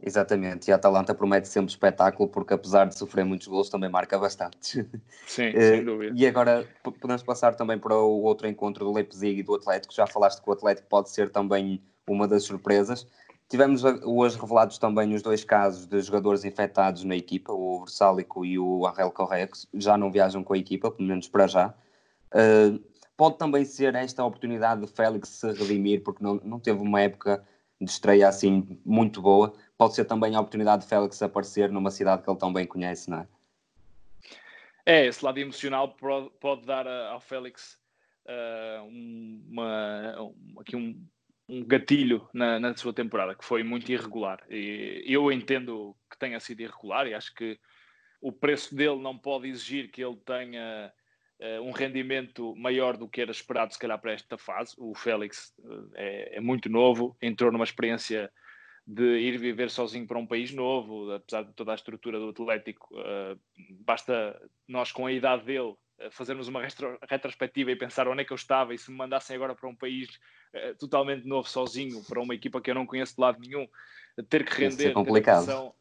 Exatamente, 0.01 0.69
e 0.69 0.71
a 0.71 0.77
Atalanta 0.77 1.13
promete 1.13 1.49
sempre 1.49 1.69
espetáculo, 1.71 2.29
porque 2.29 2.53
apesar 2.53 2.85
de 2.85 2.97
sofrer 2.97 3.25
muitos 3.25 3.47
gols, 3.47 3.69
também 3.69 3.89
marca 3.89 4.17
bastante. 4.17 4.87
Sim, 5.27 5.47
eh, 5.47 5.71
sem 5.71 5.83
dúvida. 5.83 6.13
E 6.17 6.25
agora 6.25 6.67
podemos 6.83 7.21
passar 7.21 7.53
também 7.55 7.77
para 7.77 7.95
o 7.95 8.23
outro 8.23 8.47
encontro 8.47 8.85
do 8.85 8.93
Leipzig 8.93 9.39
e 9.39 9.43
do 9.43 9.55
Atlético. 9.55 9.93
Já 9.93 10.07
falaste 10.07 10.41
que 10.41 10.49
o 10.49 10.53
Atlético 10.53 10.87
pode 10.87 11.09
ser 11.09 11.29
também 11.29 11.83
uma 12.07 12.27
das 12.27 12.43
surpresas. 12.43 13.05
Tivemos 13.49 13.83
hoje 13.83 14.39
revelados 14.39 14.77
também 14.77 15.15
os 15.15 15.23
dois 15.23 15.43
casos 15.43 15.87
de 15.87 15.99
jogadores 16.01 16.45
infectados 16.45 17.03
na 17.03 17.15
equipa, 17.15 17.51
o 17.51 17.79
Versálico 17.79 18.45
e 18.45 18.59
o 18.59 18.85
Angel 18.85 19.09
Correa, 19.09 19.47
que 19.47 19.57
já 19.73 19.97
não 19.97 20.11
viajam 20.11 20.43
com 20.43 20.53
a 20.53 20.57
equipa, 20.57 20.91
pelo 20.91 21.09
menos 21.09 21.27
para 21.27 21.47
já. 21.47 21.73
Uh, 22.31 22.79
pode 23.17 23.39
também 23.39 23.65
ser 23.65 23.95
esta 23.95 24.21
a 24.21 24.25
oportunidade 24.25 24.81
de 24.81 24.87
Félix 24.87 25.29
se 25.29 25.51
redimir, 25.51 26.03
porque 26.03 26.23
não, 26.23 26.35
não 26.43 26.59
teve 26.59 26.79
uma 26.79 27.01
época 27.01 27.43
de 27.81 27.89
estreia 27.89 28.27
assim 28.27 28.79
muito 28.85 29.19
boa. 29.19 29.51
Pode 29.75 29.95
ser 29.95 30.05
também 30.05 30.35
a 30.35 30.39
oportunidade 30.39 30.83
de 30.83 30.87
Félix 30.87 31.19
aparecer 31.19 31.71
numa 31.71 31.89
cidade 31.89 32.21
que 32.21 32.29
ele 32.29 32.37
tão 32.37 32.53
bem 32.53 32.67
conhece, 32.67 33.09
não 33.09 33.21
é? 33.21 33.27
É, 34.85 35.05
esse 35.07 35.25
lado 35.25 35.39
emocional 35.39 35.95
pode 36.39 36.65
dar 36.67 36.87
ao 36.87 37.19
Félix 37.19 37.79
uh, 38.27 38.85
uma, 38.87 40.33
aqui 40.59 40.75
um, 40.75 41.03
um 41.49 41.65
gatilho 41.65 42.29
na, 42.31 42.59
na, 42.59 42.77
sua 42.77 42.93
temporada, 42.93 43.33
que 43.33 43.43
foi 43.43 43.63
muito 43.63 43.91
irregular. 43.91 44.39
E 44.49 45.03
eu 45.07 45.31
entendo 45.31 45.95
que 46.09 46.17
tenha 46.17 46.39
sido 46.39 46.61
irregular 46.61 47.07
e 47.07 47.15
acho 47.15 47.33
que 47.33 47.59
o 48.21 48.31
preço 48.31 48.75
dele 48.75 49.01
não 49.01 49.17
pode 49.17 49.47
exigir 49.47 49.89
que 49.89 50.03
ele 50.03 50.17
tenha 50.17 50.93
uh, 51.39 51.61
um 51.63 51.71
rendimento 51.71 52.55
maior 52.55 52.95
do 52.95 53.07
que 53.07 53.21
era 53.21 53.31
esperado, 53.31 53.73
se 53.73 53.79
calhar, 53.79 53.99
para 53.99 54.11
esta 54.11 54.37
fase. 54.37 54.75
O 54.77 54.93
Félix 54.93 55.53
uh, 55.59 55.89
é, 55.95 56.37
é, 56.37 56.39
muito 56.39 56.69
novo, 56.69 57.17
entrou 57.19 57.51
numa 57.51 57.63
experiência 57.63 58.31
de 58.85 59.19
ir 59.19 59.37
viver 59.37 59.69
sozinho 59.69 60.05
para 60.05 60.19
um 60.19 60.27
país 60.27 60.51
novo, 60.51 61.11
apesar 61.11 61.43
de 61.43 61.53
toda 61.53 61.71
a 61.71 61.75
estrutura 61.75 62.19
do 62.19 62.29
Atlético. 62.29 62.87
Uh, 62.95 63.39
basta 63.83 64.39
nós, 64.67 64.91
com 64.91 65.07
a 65.07 65.11
idade 65.11 65.45
dele, 65.45 65.73
fazermos 66.11 66.47
uma 66.47 66.61
retro, 66.61 66.97
retrospectiva 67.09 67.71
e 67.71 67.75
pensar 67.75 68.07
onde 68.07 68.21
é 68.21 68.25
que 68.25 68.31
eu 68.31 68.35
estava 68.35 68.73
e 68.73 68.77
se 68.77 68.91
me 68.91 68.97
mandassem 68.97 69.35
agora 69.35 69.55
para 69.55 69.69
um 69.69 69.75
país 69.75 70.09
uh, 70.53 70.75
totalmente 70.77 71.27
novo, 71.27 71.47
sozinho, 71.47 72.03
para 72.05 72.21
uma 72.21 72.35
equipa 72.35 72.61
que 72.61 72.69
eu 72.69 72.75
não 72.75 72.85
conheço 72.85 73.15
de 73.15 73.21
lado 73.21 73.39
nenhum, 73.39 73.67
ter 74.29 74.45
que 74.45 74.53
render, 74.53 74.93
complicado. 74.93 75.45
ter 75.45 75.51
a 75.51 75.55
pressão, 75.55 75.75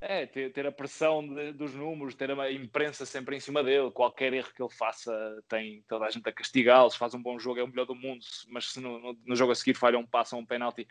é, 0.00 0.26
ter, 0.26 0.52
ter 0.52 0.66
a 0.66 0.72
pressão 0.72 1.26
de, 1.26 1.52
dos 1.52 1.74
números, 1.74 2.14
ter 2.14 2.30
a 2.30 2.52
imprensa 2.52 3.06
sempre 3.06 3.36
em 3.36 3.40
cima 3.40 3.62
dele, 3.64 3.90
qualquer 3.90 4.32
erro 4.32 4.52
que 4.54 4.62
ele 4.62 4.72
faça 4.72 5.12
tem 5.48 5.82
toda 5.88 6.04
a 6.04 6.10
gente 6.10 6.28
a 6.28 6.32
castigá-lo, 6.32 6.90
se 6.90 6.98
faz 6.98 7.14
um 7.14 7.22
bom 7.22 7.38
jogo 7.38 7.60
é 7.60 7.64
o 7.64 7.68
melhor 7.68 7.86
do 7.86 7.94
mundo, 7.94 8.24
mas 8.48 8.70
se 8.70 8.80
no, 8.80 8.98
no, 8.98 9.18
no 9.24 9.36
jogo 9.36 9.52
a 9.52 9.54
seguir 9.54 9.74
falha 9.74 9.98
um 9.98 10.06
passo 10.06 10.36
ou 10.36 10.42
um 10.42 10.46
penalti, 10.46 10.86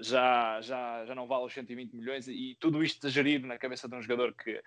já, 0.00 0.60
já, 0.60 1.04
já 1.06 1.14
não 1.14 1.26
vale 1.26 1.44
os 1.44 1.52
120 1.52 1.94
milhões 1.94 2.28
e 2.28 2.56
tudo 2.58 2.82
isto 2.82 3.06
a 3.06 3.10
gerir 3.10 3.44
na 3.44 3.58
cabeça 3.58 3.88
de 3.88 3.94
um 3.94 4.02
jogador 4.02 4.34
que 4.34 4.60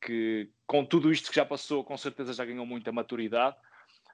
que 0.00 0.50
com 0.66 0.84
tudo 0.84 1.12
isto 1.12 1.30
que 1.30 1.36
já 1.36 1.44
passou, 1.44 1.84
com 1.84 1.96
certeza 1.96 2.32
já 2.32 2.44
ganhou 2.44 2.66
muita 2.66 2.92
maturidade. 2.92 3.56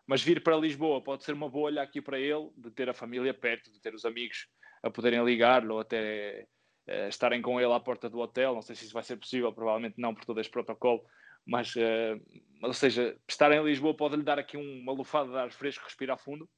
Mas 0.06 0.22
vir 0.22 0.42
para 0.42 0.56
Lisboa 0.56 1.02
pode 1.02 1.24
ser 1.24 1.32
uma 1.32 1.48
bolha 1.48 1.82
aqui 1.82 2.00
para 2.00 2.18
ele, 2.18 2.50
de 2.56 2.70
ter 2.70 2.88
a 2.88 2.94
família 2.94 3.32
perto, 3.32 3.70
de 3.70 3.80
ter 3.80 3.94
os 3.94 4.04
amigos 4.04 4.48
a 4.82 4.90
poderem 4.90 5.24
ligar-lhe 5.24 5.70
ou 5.70 5.80
até 5.80 6.46
uh, 6.88 7.08
estarem 7.08 7.40
com 7.40 7.60
ele 7.60 7.72
à 7.72 7.78
porta 7.78 8.10
do 8.10 8.18
hotel. 8.18 8.54
Não 8.54 8.62
sei 8.62 8.74
se 8.74 8.84
isso 8.84 8.94
vai 8.94 9.02
ser 9.02 9.16
possível, 9.16 9.52
provavelmente 9.52 10.00
não 10.00 10.14
por 10.14 10.24
todo 10.24 10.40
este 10.40 10.50
protocolo, 10.50 11.04
mas, 11.46 11.74
uh, 11.76 12.20
ou 12.62 12.72
seja, 12.72 13.16
estar 13.28 13.52
em 13.52 13.62
Lisboa 13.62 13.94
pode-lhe 13.94 14.22
dar 14.22 14.38
aqui 14.38 14.56
uma 14.56 14.92
lufada 14.92 15.30
de 15.30 15.36
ar 15.36 15.52
fresco, 15.52 15.84
respirar 15.84 16.18
fundo 16.18 16.48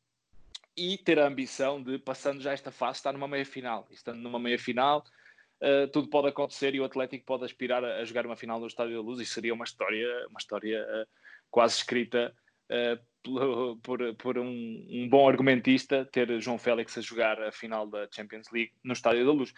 e 0.77 0.99
ter 0.99 1.19
a 1.19 1.27
ambição 1.27 1.83
de, 1.83 1.99
passando 1.99 2.41
já 2.41 2.53
esta 2.53 2.71
fase, 2.71 2.99
estar 2.99 3.13
numa 3.13 3.29
meia 3.29 3.47
final. 3.47 3.87
E 3.91 3.95
estando 3.95 4.19
numa 4.19 4.39
meia 4.39 4.59
final, 4.59 5.05
uh, 5.61 5.89
tudo 5.89 6.09
pode 6.09 6.29
acontecer 6.29 6.75
e 6.75 6.81
o 6.81 6.85
Atlético 6.85 7.25
pode 7.25 7.45
aspirar 7.45 7.85
a, 7.85 7.99
a, 7.99 8.05
jogar 8.05 8.27
uma 8.27 8.37
final 8.37 8.59
no 8.59 8.67
Estádio 8.67 8.97
da 8.97 9.03
Luz 9.03 9.21
e 9.21 9.27
seria 9.27 9.55
uma 9.55 9.65
história, 9.65 10.27
uma 10.29 10.39
história 10.39 10.83
uh, 10.83 11.07
quase 11.51 11.77
escrita 11.77 12.35
uh, 12.71 13.79
por, 13.83 14.15
por 14.17 14.39
um, 14.39 14.87
um, 14.91 15.09
bom 15.09 15.29
argumentista 15.29 16.05
ter 16.05 16.41
João 16.41 16.59
Félix 16.59 16.99
a 16.99 17.01
jogar 17.01 17.41
a 17.43 17.51
final 17.51 17.87
da 17.87 18.07
Champions 18.11 18.51
League 18.53 18.73
no 18.83 18.93
Estádio 18.93 19.25
da 19.25 19.33
Luz. 19.33 19.55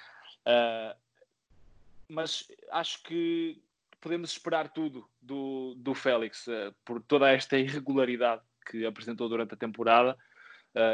mas 2.08 2.46
acho 2.70 3.02
que 3.02 3.60
podemos 4.00 4.30
esperar 4.30 4.68
tudo 4.68 5.08
do, 5.20 5.74
do 5.76 5.94
Félix 5.94 6.46
por 6.84 7.02
toda 7.02 7.28
esta 7.28 7.58
irregularidade 7.58 8.40
que 8.70 8.86
apresentou 8.86 9.28
durante 9.28 9.54
a 9.54 9.56
temporada. 9.56 10.16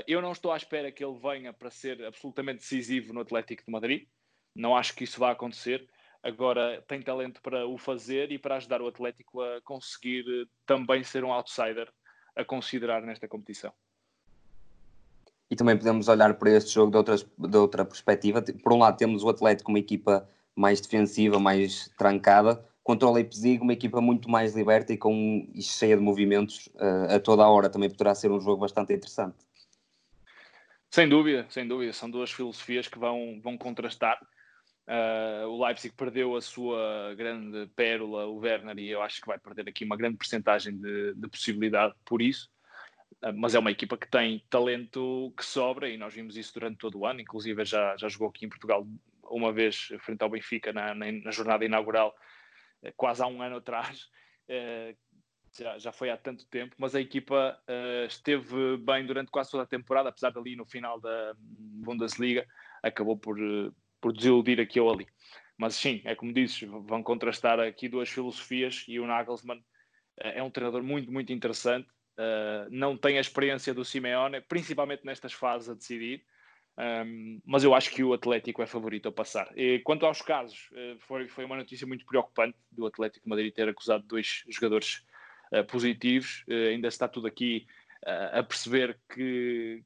eu 0.06 0.22
não 0.22 0.32
estou 0.32 0.50
à 0.50 0.56
espera 0.56 0.90
que 0.90 1.04
ele 1.04 1.18
venha 1.18 1.52
para 1.52 1.68
ser 1.68 2.02
absolutamente 2.06 2.60
decisivo 2.60 3.12
no 3.12 3.20
Atlético 3.20 3.66
de 3.66 3.70
Madrid 3.70 4.08
não 4.54 4.76
acho 4.76 4.94
que 4.94 5.04
isso 5.04 5.18
vá 5.18 5.30
acontecer. 5.30 5.88
Agora 6.22 6.82
tem 6.86 7.02
talento 7.02 7.40
para 7.42 7.66
o 7.66 7.76
fazer 7.76 8.30
e 8.30 8.38
para 8.38 8.56
ajudar 8.56 8.80
o 8.80 8.86
Atlético 8.86 9.40
a 9.40 9.60
conseguir 9.62 10.24
eh, 10.28 10.46
também 10.64 11.02
ser 11.02 11.24
um 11.24 11.32
outsider 11.32 11.92
a 12.36 12.44
considerar 12.44 13.02
nesta 13.02 13.26
competição. 13.26 13.72
E 15.50 15.56
também 15.56 15.76
podemos 15.76 16.08
olhar 16.08 16.32
para 16.34 16.50
este 16.50 16.72
jogo 16.72 16.90
de, 16.90 16.96
outras, 16.96 17.26
de 17.36 17.56
outra 17.56 17.84
perspectiva. 17.84 18.42
Por 18.62 18.72
um 18.72 18.78
lado, 18.78 18.96
temos 18.96 19.22
o 19.22 19.28
Atlético, 19.28 19.70
uma 19.70 19.78
equipa 19.78 20.26
mais 20.54 20.80
defensiva, 20.80 21.38
mais 21.38 21.88
trancada, 21.98 22.64
contra 22.82 23.08
o 23.08 23.12
Leipzig, 23.12 23.60
uma 23.60 23.72
equipa 23.72 24.00
muito 24.00 24.30
mais 24.30 24.54
liberta 24.54 24.92
e, 24.92 24.96
com, 24.96 25.46
e 25.54 25.62
cheia 25.62 25.96
de 25.96 26.02
movimentos 26.02 26.68
uh, 26.74 27.16
a 27.16 27.20
toda 27.20 27.42
a 27.42 27.48
hora. 27.48 27.68
Também 27.68 27.90
poderá 27.90 28.14
ser 28.14 28.30
um 28.30 28.40
jogo 28.40 28.60
bastante 28.60 28.92
interessante. 28.94 29.36
Sem 30.90 31.08
dúvida, 31.08 31.46
sem 31.48 31.66
dúvida. 31.66 31.92
São 31.92 32.10
duas 32.10 32.30
filosofias 32.30 32.88
que 32.88 32.98
vão, 32.98 33.40
vão 33.42 33.56
contrastar. 33.56 34.18
Uh, 34.92 35.48
o 35.48 35.64
Leipzig 35.64 35.94
perdeu 35.96 36.36
a 36.36 36.42
sua 36.42 37.14
grande 37.16 37.66
pérola, 37.74 38.26
o 38.26 38.36
Werner, 38.36 38.78
e 38.78 38.90
eu 38.90 39.00
acho 39.00 39.22
que 39.22 39.26
vai 39.26 39.38
perder 39.38 39.66
aqui 39.66 39.86
uma 39.86 39.96
grande 39.96 40.18
porcentagem 40.18 40.76
de, 40.76 41.14
de 41.14 41.28
possibilidade 41.28 41.94
por 42.04 42.20
isso. 42.20 42.50
Uh, 43.24 43.32
mas 43.34 43.54
é 43.54 43.58
uma 43.58 43.70
equipa 43.70 43.96
que 43.96 44.06
tem 44.06 44.44
talento 44.50 45.32
que 45.34 45.46
sobra 45.46 45.88
e 45.88 45.96
nós 45.96 46.12
vimos 46.12 46.36
isso 46.36 46.52
durante 46.52 46.76
todo 46.76 46.98
o 46.98 47.06
ano. 47.06 47.22
Inclusive, 47.22 47.64
já, 47.64 47.96
já 47.96 48.06
jogou 48.06 48.28
aqui 48.28 48.44
em 48.44 48.50
Portugal 48.50 48.86
uma 49.30 49.50
vez 49.50 49.88
frente 50.00 50.20
ao 50.20 50.28
Benfica 50.28 50.74
na, 50.74 50.94
na, 50.94 51.10
na 51.10 51.30
jornada 51.30 51.64
inaugural, 51.64 52.14
uh, 52.82 52.92
quase 52.94 53.22
há 53.22 53.26
um 53.26 53.40
ano 53.40 53.56
atrás. 53.56 54.08
Já, 55.54 55.78
já, 55.78 55.92
foi 55.92 56.08
há 56.08 56.16
tanto 56.16 56.46
tempo, 56.48 56.74
mas 56.78 56.94
a 56.94 57.00
equipa 57.00 57.58
esteve 58.06 58.78
bem 58.78 59.04
durante 59.04 59.30
quase 59.30 59.50
toda 59.50 59.64
a 59.64 59.66
temporada, 59.66 60.08
apesar 60.08 60.30
de 60.30 60.38
ali 60.38 60.56
no 60.56 60.64
final 60.64 60.98
da 60.98 61.34
Bundesliga 61.38 62.46
acabou 62.82 63.18
por, 63.18 63.36
por 64.02 64.12
desiludir 64.12 64.60
aqui 64.60 64.78
ou 64.78 64.92
ali. 64.92 65.06
Mas 65.56 65.76
sim, 65.76 66.02
é 66.04 66.14
como 66.14 66.32
dizes, 66.32 66.60
vão 66.62 67.02
contrastar 67.04 67.60
aqui 67.60 67.88
duas 67.88 68.08
filosofias 68.08 68.84
e 68.88 68.98
o 68.98 69.06
Nagelsmann 69.06 69.58
uh, 69.58 69.62
é 70.34 70.42
um 70.42 70.50
treinador 70.50 70.82
muito, 70.82 71.10
muito 71.12 71.32
interessante. 71.32 71.88
Uh, 72.18 72.68
não 72.68 72.96
tem 72.96 73.16
a 73.16 73.20
experiência 73.20 73.72
do 73.72 73.84
Simeone, 73.84 74.40
principalmente 74.40 75.06
nestas 75.06 75.32
fases 75.32 75.70
a 75.70 75.74
decidir, 75.74 76.24
um, 76.76 76.82
ehm, 76.82 77.40
mas 77.46 77.62
eu 77.62 77.74
acho 77.74 77.90
que 77.90 78.02
o 78.02 78.12
Atlético 78.12 78.60
é 78.60 78.66
favorito 78.66 79.08
a 79.08 79.12
passar. 79.12 79.50
E 79.56 79.78
quanto 79.80 80.04
aos 80.04 80.20
casos, 80.20 80.68
uh, 80.72 80.98
foi, 80.98 81.28
foi 81.28 81.44
uma 81.44 81.56
notícia 81.56 81.86
muito 81.86 82.04
preocupante 82.04 82.58
do 82.70 82.84
Atlético 82.86 83.28
Madrid 83.28 83.54
ter 83.54 83.68
acusado 83.68 84.04
dois 84.04 84.42
jogadores 84.48 85.04
positivos. 85.68 86.46
ainda 86.48 86.88
está 86.88 87.06
tudo 87.06 87.26
aqui 87.26 87.66
a 88.32 88.42
perceber 88.42 88.98
que, 89.12 89.84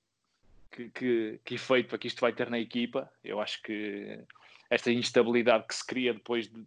que, 0.77 0.91
que, 0.91 1.41
que 1.45 1.55
efeito 1.55 1.95
é 1.95 1.99
que 1.99 2.07
isto 2.07 2.21
vai 2.21 2.33
ter 2.33 2.51
na 2.51 2.59
equipa. 2.59 3.11
Eu 3.25 3.41
acho 3.41 3.63
que 3.63 4.21
esta 4.69 4.91
instabilidade 4.93 5.67
que 5.67 5.75
se 5.75 5.87
cria 5.87 6.13
depois 6.13 6.49
de 6.49 6.65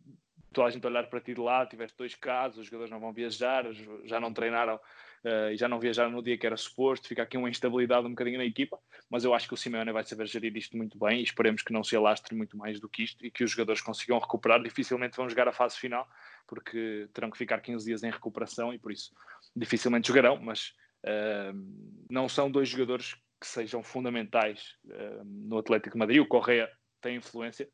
toda 0.51 0.67
a 0.67 0.71
gente 0.71 0.87
olhar 0.87 1.07
para 1.07 1.21
ti 1.21 1.35
de 1.35 1.39
lá, 1.39 1.63
tiveste 1.65 1.95
dois 1.95 2.15
casos, 2.15 2.57
os 2.57 2.65
jogadores 2.65 2.91
não 2.91 2.99
vão 2.99 3.13
viajar, 3.13 3.65
já 4.05 4.19
não 4.19 4.33
treinaram 4.33 4.77
uh, 4.77 5.51
e 5.51 5.55
já 5.55 5.67
não 5.67 5.79
viajaram 5.79 6.09
no 6.09 6.23
dia 6.23 6.39
que 6.39 6.45
era 6.47 6.57
suposto, 6.57 7.07
fica 7.07 7.21
aqui 7.21 7.37
uma 7.37 7.49
instabilidade 7.49 8.07
um 8.07 8.09
bocadinho 8.09 8.39
na 8.39 8.45
equipa, 8.45 8.79
mas 9.11 9.23
eu 9.23 9.35
acho 9.35 9.47
que 9.47 9.53
o 9.53 9.57
Simeone 9.57 9.91
vai 9.91 10.03
saber 10.03 10.25
gerir 10.25 10.57
isto 10.57 10.75
muito 10.75 10.97
bem 10.97 11.19
e 11.19 11.23
esperemos 11.23 11.61
que 11.61 11.71
não 11.71 11.83
se 11.83 11.95
alastre 11.95 12.35
muito 12.35 12.57
mais 12.57 12.79
do 12.79 12.89
que 12.89 13.03
isto 13.03 13.23
e 13.23 13.29
que 13.29 13.43
os 13.43 13.51
jogadores 13.51 13.79
consigam 13.79 14.17
recuperar, 14.17 14.63
dificilmente 14.63 15.17
vão 15.17 15.29
jogar 15.29 15.47
a 15.47 15.53
fase 15.53 15.77
final, 15.77 16.07
porque 16.47 17.07
terão 17.13 17.29
que 17.29 17.37
ficar 17.37 17.59
15 17.59 17.85
dias 17.85 18.03
em 18.03 18.09
recuperação 18.09 18.73
e 18.73 18.79
por 18.79 18.91
isso 18.91 19.11
dificilmente 19.55 20.07
jogarão, 20.07 20.37
mas 20.41 20.73
uh, 21.05 21.53
não 22.09 22.27
são 22.27 22.49
dois 22.49 22.69
jogadores 22.69 23.15
que 23.39 23.47
sejam 23.47 23.81
fundamentais 23.81 24.75
uh, 24.85 25.23
no 25.23 25.57
Atlético 25.57 25.95
de 25.95 25.99
Madrid. 25.99 26.21
O 26.21 26.27
Correia 26.27 26.69
tem 27.01 27.15
influência, 27.15 27.67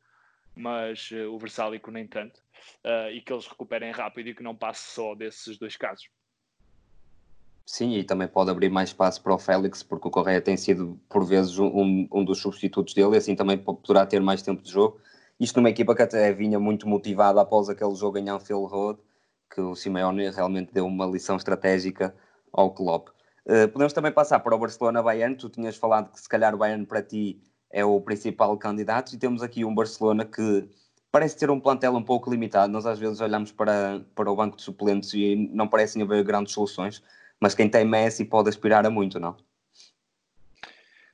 mas 0.54 1.10
uh, 1.10 1.32
o 1.32 1.38
Versálico 1.38 1.90
nem 1.90 2.06
tanto. 2.06 2.40
Uh, 2.84 3.10
e 3.12 3.20
que 3.20 3.32
eles 3.32 3.46
recuperem 3.46 3.90
rápido 3.90 4.28
e 4.28 4.34
que 4.34 4.42
não 4.42 4.54
passe 4.54 4.92
só 4.92 5.14
desses 5.14 5.58
dois 5.58 5.76
casos. 5.76 6.08
Sim, 7.66 7.94
e 7.94 8.04
também 8.04 8.28
pode 8.28 8.48
abrir 8.48 8.70
mais 8.70 8.90
espaço 8.90 9.20
para 9.20 9.34
o 9.34 9.38
Félix, 9.38 9.82
porque 9.82 10.06
o 10.06 10.10
Correia 10.10 10.40
tem 10.40 10.56
sido, 10.56 11.00
por 11.08 11.24
vezes, 11.24 11.58
um, 11.58 12.06
um 12.12 12.24
dos 12.24 12.38
substitutos 12.38 12.94
dele, 12.94 13.14
e 13.14 13.16
assim 13.16 13.34
também 13.34 13.58
poderá 13.58 14.06
ter 14.06 14.20
mais 14.20 14.40
tempo 14.40 14.62
de 14.62 14.70
jogo. 14.70 15.00
Isto 15.38 15.56
numa 15.56 15.68
equipa 15.68 15.94
que 15.94 16.02
até 16.02 16.32
vinha 16.32 16.60
muito 16.60 16.88
motivada 16.88 17.40
após 17.40 17.68
aquele 17.68 17.94
jogo 17.96 18.18
em 18.18 18.28
Anfield 18.28 18.70
Road, 18.70 19.00
que 19.52 19.60
o 19.60 19.74
Simeone 19.74 20.30
realmente 20.30 20.72
deu 20.72 20.86
uma 20.86 21.06
lição 21.06 21.36
estratégica 21.36 22.14
ao 22.52 22.72
Klopp. 22.72 23.08
Eh, 23.46 23.68
podemos 23.68 23.92
também 23.92 24.10
passar 24.10 24.40
para 24.40 24.54
o 24.54 24.58
Barcelona-Bayern. 24.58 25.36
Tu 25.36 25.48
tinhas 25.48 25.76
falado 25.76 26.12
que 26.12 26.20
se 26.20 26.28
calhar 26.28 26.54
o 26.54 26.58
Bayern 26.58 26.84
para 26.84 27.02
ti 27.02 27.40
é 27.70 27.84
o 27.84 28.00
principal 28.00 28.56
candidato 28.56 29.12
e 29.14 29.18
temos 29.18 29.42
aqui 29.42 29.64
um 29.64 29.74
Barcelona 29.74 30.24
que 30.24 30.68
parece 31.12 31.36
ter 31.36 31.50
um 31.50 31.60
plantel 31.60 31.94
um 31.94 32.02
pouco 32.02 32.30
limitado. 32.30 32.72
Nós 32.72 32.86
às 32.86 32.98
vezes 32.98 33.20
olhamos 33.20 33.52
para, 33.52 34.04
para 34.14 34.30
o 34.30 34.36
banco 34.36 34.56
de 34.56 34.62
suplentes 34.62 35.14
e 35.14 35.36
não 35.52 35.68
parecem 35.68 36.02
haver 36.02 36.24
grandes 36.24 36.52
soluções, 36.52 37.02
mas 37.40 37.54
quem 37.54 37.68
tem 37.68 37.84
Messi 37.84 38.24
pode 38.24 38.48
aspirar 38.48 38.84
a 38.84 38.90
muito, 38.90 39.20
não? 39.20 39.36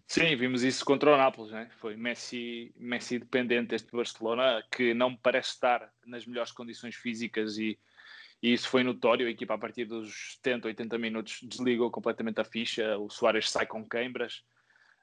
Sim, 0.07 0.37
vimos 0.37 0.63
isso 0.63 0.85
contra 0.85 1.15
o 1.15 1.17
Nápoles, 1.17 1.53
né? 1.53 1.71
foi 1.79 1.97
Messi, 1.97 2.73
Messi 2.77 3.19
dependente 3.19 3.75
este 3.75 3.91
Barcelona 3.93 4.63
que 4.71 4.93
não 4.93 5.17
parece 5.17 5.51
estar 5.51 5.91
nas 6.05 6.27
melhores 6.27 6.53
condições 6.53 6.95
físicas 6.95 7.57
e, 7.57 7.79
e 8.43 8.53
isso 8.53 8.69
foi 8.69 8.83
notório. 8.83 9.27
A 9.27 9.31
equipa, 9.31 9.55
a 9.55 9.59
partir 9.59 9.85
dos 9.85 10.35
70, 10.37 10.69
80 10.69 10.99
minutos, 10.99 11.39
desligou 11.43 11.91
completamente 11.91 12.41
a 12.41 12.45
ficha. 12.45 12.99
O 12.99 13.09
Soares 13.09 13.49
sai 13.49 13.67
com 13.67 13.89
queimbras. 13.89 14.43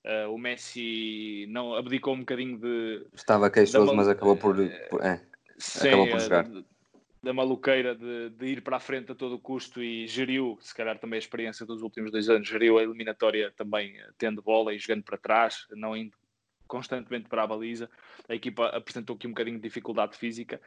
Uh, 0.06 0.34
o 0.34 0.38
Messi 0.38 1.46
não 1.50 1.74
abdicou 1.76 2.14
um 2.14 2.20
bocadinho 2.20 2.58
de. 2.58 3.06
Estava 3.14 3.50
queixoso, 3.50 3.94
mas 3.94 4.08
acabou 4.08 4.36
por. 4.36 4.56
por 4.90 5.02
é, 5.02 5.22
sim, 5.58 5.88
acabou 5.88 6.08
por 6.10 6.20
jogar. 6.20 6.44
Da, 6.48 6.64
da 7.22 7.34
maluqueira 7.34 7.96
de, 7.96 8.30
de, 8.30 8.46
ir 8.46 8.62
para 8.62 8.78
a 8.78 8.80
frente 8.80 9.12
a 9.12 9.16
todo 9.16 9.40
custo 9.40 9.84
e 9.84 10.08
geriu, 10.08 10.58
se 10.62 10.74
calhar 10.74 10.98
também 10.98 11.18
a 11.18 11.20
experiência 11.20 11.66
dos 11.66 11.82
últimos 11.82 12.12
dois 12.12 12.30
anos, 12.30 12.48
geriu 12.48 12.78
a 12.78 12.84
eliminatória 12.84 13.52
também 13.58 13.96
tendo 14.18 14.42
bola 14.42 14.74
e 14.74 14.80
jogando 14.80 15.04
para 15.04 15.18
trás, 15.18 15.66
não 15.72 15.96
indo 15.96 16.16
constantemente 16.66 17.28
para 17.28 17.44
a 17.44 17.48
baliza. 17.48 17.90
A 18.28 18.36
equipa 18.36 18.68
apresentou 18.68 19.16
aqui 19.16 19.28
um 19.28 19.32
bocadinho 19.32 19.58
de 19.58 19.64
dificuldade 19.64 20.18
física. 20.18 20.62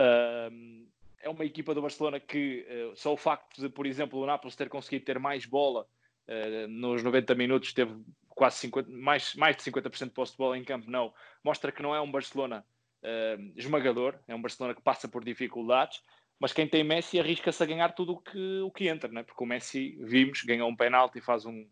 Uh, 0.00 0.88
é 1.22 1.28
uma 1.28 1.44
equipa 1.44 1.74
do 1.74 1.82
Barcelona 1.82 2.20
que 2.20 2.66
uh, 2.68 2.96
só 2.96 3.12
o 3.12 3.16
facto 3.16 3.60
de, 3.60 3.68
por 3.68 3.86
exemplo, 3.86 4.18
o 4.18 4.26
Nápoles 4.26 4.56
ter 4.56 4.68
conseguido 4.68 5.04
ter 5.04 5.18
mais 5.18 5.44
bola 5.46 5.86
uh, 6.28 6.68
nos 6.68 7.02
90 7.02 7.34
minutos, 7.34 7.72
teve 7.72 7.94
quase 8.28 8.58
50, 8.58 8.90
mais, 8.90 9.34
mais 9.34 9.56
de 9.56 9.62
50% 9.62 10.04
de 10.04 10.10
posse 10.10 10.32
de 10.32 10.38
bola 10.38 10.56
em 10.56 10.64
campo, 10.64 10.90
não, 10.90 11.12
mostra 11.42 11.72
que 11.72 11.82
não 11.82 11.94
é 11.94 12.00
um 12.00 12.10
Barcelona 12.10 12.64
uh, 13.02 13.52
esmagador, 13.56 14.14
é 14.28 14.34
um 14.34 14.42
Barcelona 14.42 14.74
que 14.74 14.82
passa 14.82 15.08
por 15.08 15.24
dificuldades, 15.24 16.02
mas 16.38 16.52
quem 16.52 16.68
tem 16.68 16.84
Messi 16.84 17.18
arrisca-se 17.18 17.62
a 17.62 17.66
ganhar 17.66 17.92
tudo 17.94 18.12
o 18.12 18.20
que, 18.20 18.60
o 18.60 18.70
que 18.70 18.88
entra, 18.88 19.10
né? 19.10 19.24
porque 19.24 19.42
o 19.42 19.46
Messi, 19.46 19.98
vimos, 20.00 20.42
ganhou 20.42 20.68
um 20.68 20.76
penalti, 20.76 21.20
faz 21.20 21.44
um, 21.44 21.68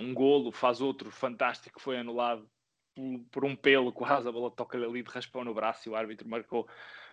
um 0.00 0.12
golo, 0.12 0.52
faz 0.52 0.82
outro 0.82 1.10
fantástico, 1.10 1.80
foi 1.80 1.96
anulado 1.96 2.46
por, 2.94 3.20
por 3.30 3.44
um 3.46 3.56
pelo, 3.56 3.92
quase 3.92 4.28
a 4.28 4.32
bola 4.32 4.50
toca-lhe 4.50 4.84
ali 4.84 5.02
de 5.02 5.10
raspão 5.10 5.42
no 5.42 5.54
braço 5.54 5.88
e 5.88 5.90
o 5.90 5.96
árbitro 5.96 6.28
marcou 6.28 6.68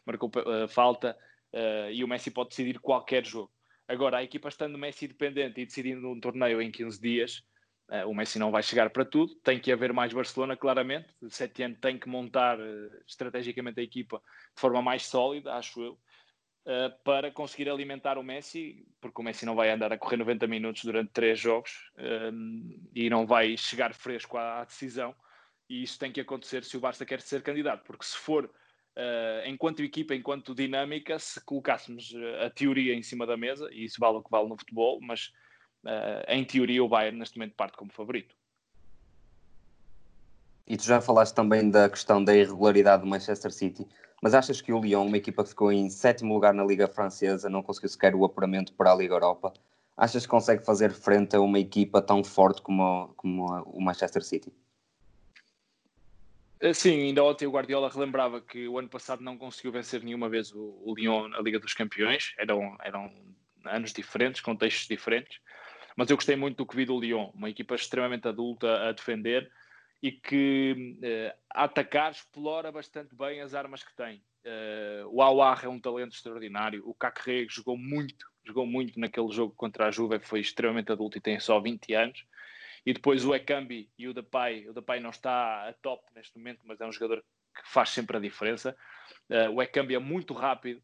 marcou 0.06 0.30
uh, 0.30 0.68
falta 0.68 1.18
uh, 1.54 1.92
e 1.92 2.04
o 2.04 2.08
Messi 2.08 2.32
pode 2.32 2.50
decidir 2.50 2.80
qualquer 2.80 3.26
jogo. 3.26 3.52
Agora, 3.88 4.18
a 4.18 4.24
equipa 4.24 4.48
estando 4.48 4.78
Messi 4.78 5.08
dependente 5.08 5.60
e 5.60 5.66
decidindo 5.66 6.10
um 6.10 6.20
torneio 6.20 6.62
em 6.62 6.72
15 6.72 7.02
dias, 7.02 7.44
uh, 7.90 8.08
o 8.08 8.16
Messi 8.16 8.40
não 8.40 8.52
vai 8.52 8.64
chegar 8.64 8.90
para 8.90 9.06
tudo. 9.06 9.36
Tem 9.36 9.60
que 9.60 9.72
haver 9.72 9.94
mais 9.94 10.14
Barcelona, 10.14 10.56
claramente. 10.56 11.08
O 11.22 11.26
anos 11.64 11.80
tem 11.80 11.98
que 11.98 12.08
montar 12.08 12.58
estrategicamente 13.08 13.80
a 13.80 13.84
equipa 13.84 14.18
de 14.56 14.62
forma 14.62 14.82
mais 14.82 15.06
sólida, 15.06 15.54
acho 15.54 15.82
eu, 15.82 16.00
para 17.04 17.30
conseguir 17.30 17.70
alimentar 17.70 18.18
o 18.18 18.24
Messi, 18.24 18.86
porque 19.02 19.20
o 19.20 19.24
Messi 19.24 19.46
não 19.46 19.56
vai 19.56 19.70
andar 19.70 19.92
a 19.92 19.98
correr 19.98 20.18
90 20.18 20.48
minutos 20.48 20.86
durante 20.86 21.12
três 21.12 21.38
jogos 21.38 21.92
e 22.96 23.10
não 23.10 23.26
vai 23.26 23.58
chegar 23.58 23.94
fresco 23.94 24.38
à 24.38 24.64
decisão 24.64 25.14
e 25.70 25.84
isso 25.84 25.98
tem 25.98 26.12
que 26.12 26.22
acontecer 26.22 26.64
se 26.64 26.78
o 26.78 26.80
Barça 26.80 27.06
quer 27.06 27.22
ser 27.22 27.42
candidato, 27.42 27.84
porque 27.84 28.06
se 28.06 28.18
for 28.18 28.50
uh, 28.98 29.48
enquanto 29.48 29.82
equipa, 29.82 30.16
enquanto 30.16 30.56
dinâmica, 30.56 31.18
se 31.20 31.44
colocássemos 31.44 32.14
a 32.46 32.50
teoria 32.50 32.94
em 32.94 33.04
cima 33.04 33.26
da 33.26 33.38
mesa, 33.38 33.68
e 33.72 33.86
isso 33.86 34.00
vale 34.00 34.18
o 34.18 34.24
que 34.24 34.32
vale 34.32 34.50
no 34.50 34.58
futebol, 34.58 35.00
mas 35.02 35.32
uh, 35.86 36.24
em 36.28 36.44
teoria 36.44 36.84
o 36.84 36.90
Bayern 36.90 37.18
neste 37.18 37.38
momento 37.38 37.56
parte 37.56 37.78
como 37.78 37.92
favorito. 37.92 38.36
E 40.66 40.78
tu 40.78 40.84
já 40.84 41.02
falaste 41.02 41.36
também 41.36 41.70
da 41.70 41.90
questão 41.90 42.24
da 42.24 42.36
irregularidade 42.36 43.04
do 43.04 43.08
Manchester 43.08 43.52
City, 43.52 43.86
mas 44.22 44.34
achas 44.34 44.62
que 44.62 44.72
o 44.72 44.80
Lyon, 44.80 45.06
uma 45.06 45.18
equipa 45.18 45.44
que 45.44 45.50
ficou 45.50 45.72
em 45.72 45.90
sétimo 45.90 46.34
lugar 46.34 46.54
na 46.54 46.64
Liga 46.64 46.88
Francesa, 46.88 47.50
não 47.50 47.62
conseguiu 47.62 47.90
sequer 47.90 48.16
o 48.16 48.24
apuramento 48.24 48.74
para 48.74 48.94
a 48.94 48.96
Liga 48.96 49.14
Europa, 49.14 49.52
achas 49.98 50.26
que 50.26 50.32
consegue 50.32 50.66
fazer 50.66 50.94
frente 50.94 51.36
a 51.36 51.42
uma 51.42 51.60
equipa 51.60 52.02
tão 52.02 52.24
forte 52.24 52.62
como, 52.62 53.14
como 53.18 53.46
o 53.66 53.82
Manchester 53.82 54.24
City? 54.24 54.54
Eh, 56.64 56.74
sim, 56.74 57.08
ainda 57.08 57.22
ontem 57.22 57.46
o 57.46 57.52
Guardiola 57.52 57.90
relembrava 57.90 58.40
que 58.40 58.70
o 58.70 58.80
ano 58.80 58.88
passado 58.88 59.22
não 59.22 59.38
conseguiu 59.38 59.70
vencer 59.70 60.02
nenhuma 60.02 60.30
vez 60.30 60.54
o, 60.54 60.82
o 60.86 60.96
Lyon 60.96 61.28
na 61.28 61.42
Liga 61.42 61.60
dos 61.60 61.74
Campeões, 61.74 62.34
eram, 62.38 62.78
eram 62.82 63.14
anos 63.66 63.92
diferentes, 63.92 64.40
contextos 64.40 64.88
diferentes, 64.88 65.40
mas 65.98 66.10
eu 66.10 66.16
gostei 66.16 66.38
muito 66.38 66.56
do 66.56 66.66
que 66.66 66.74
vi 66.74 66.86
do 66.86 66.98
Lyon, 66.98 67.32
uma 67.34 67.50
equipa 67.50 67.76
extremamente 67.76 68.30
adulta 68.30 68.88
a 68.88 68.94
defender 68.94 69.52
e 70.02 70.14
que 70.14 70.98
uh, 71.04 71.38
a 71.54 71.66
atacar 71.66 72.12
explora 72.12 72.72
bastante 72.72 73.14
bem 73.14 73.42
as 73.42 73.54
armas 73.54 73.84
que 73.84 73.94
tem. 73.94 74.24
Uh, 74.46 75.06
o 75.10 75.22
Awar 75.22 75.66
é 75.66 75.68
um 75.68 75.82
talento 75.82 76.14
extraordinário, 76.14 76.82
o 76.88 76.94
Cacré 76.94 77.46
jogou 77.50 77.78
muito, 77.78 78.26
jogou 78.46 78.66
muito 78.66 78.98
naquele 79.02 79.34
jogo 79.34 79.54
contra 79.54 79.88
a 79.88 79.92
Juve, 79.92 80.18
foi 80.20 80.40
extremamente 80.40 80.94
adulto 80.94 81.18
e 81.18 81.22
tem 81.22 81.38
só 81.42 81.60
20 81.60 81.94
anos. 81.94 82.26
E 82.86 82.94
depois 82.94 83.24
o 83.24 83.34
Ekambi 83.34 83.90
e 83.98 84.08
o 84.08 84.14
Depay, 84.14 84.68
o 84.68 84.74
Depay 84.74 85.00
não 85.00 85.10
está 85.10 85.70
a 85.70 85.74
top 85.74 86.04
neste 86.16 86.38
momento, 86.38 86.62
mas 86.66 86.82
é 86.82 86.86
um 86.86 86.92
jogador 86.92 87.24
que 87.56 87.72
faz 87.72 87.90
sempre 87.90 88.18
a 88.18 88.20
diferença. 88.20 88.76
Uh, 89.30 89.52
o 89.52 89.62
Ekambi 89.62 89.96
é 89.96 90.00
muito 90.00 90.34
rápido. 90.34 90.82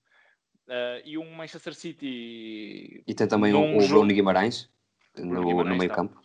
Uh, 0.67 1.01
e 1.03 1.17
um 1.17 1.29
Manchester 1.31 1.73
City. 1.73 3.03
E 3.05 3.13
tem 3.15 3.27
também 3.27 3.53
o, 3.53 3.77
o 3.79 3.87
Bruno 3.87 4.13
Guimarães 4.13 4.69
no, 5.17 5.43
Guimarães, 5.43 5.73
no 5.73 5.77
meio 5.77 5.91
campo. 5.91 6.21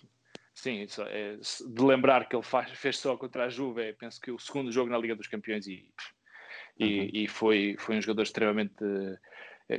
Sim, 0.53 0.87
é, 1.09 1.37
de 1.37 1.83
lembrar 1.83 2.29
que 2.29 2.37
ele 2.37 2.43
faz, 2.43 2.71
fez 2.73 2.99
só 2.99 3.17
contra 3.17 3.47
a 3.47 3.49
Juve, 3.49 3.95
penso 3.95 4.21
que 4.21 4.31
o 4.31 4.39
segundo 4.39 4.71
jogo 4.71 4.91
na 4.91 4.99
Liga 4.99 5.17
dos 5.17 5.27
Campeões 5.27 5.67
e, 5.67 5.91
e, 6.79 7.01
uhum. 7.01 7.11
e 7.13 7.29
foi, 7.29 7.75
foi 7.79 7.97
um 7.97 8.01
jogador 8.01 8.23
extremamente 8.23 8.75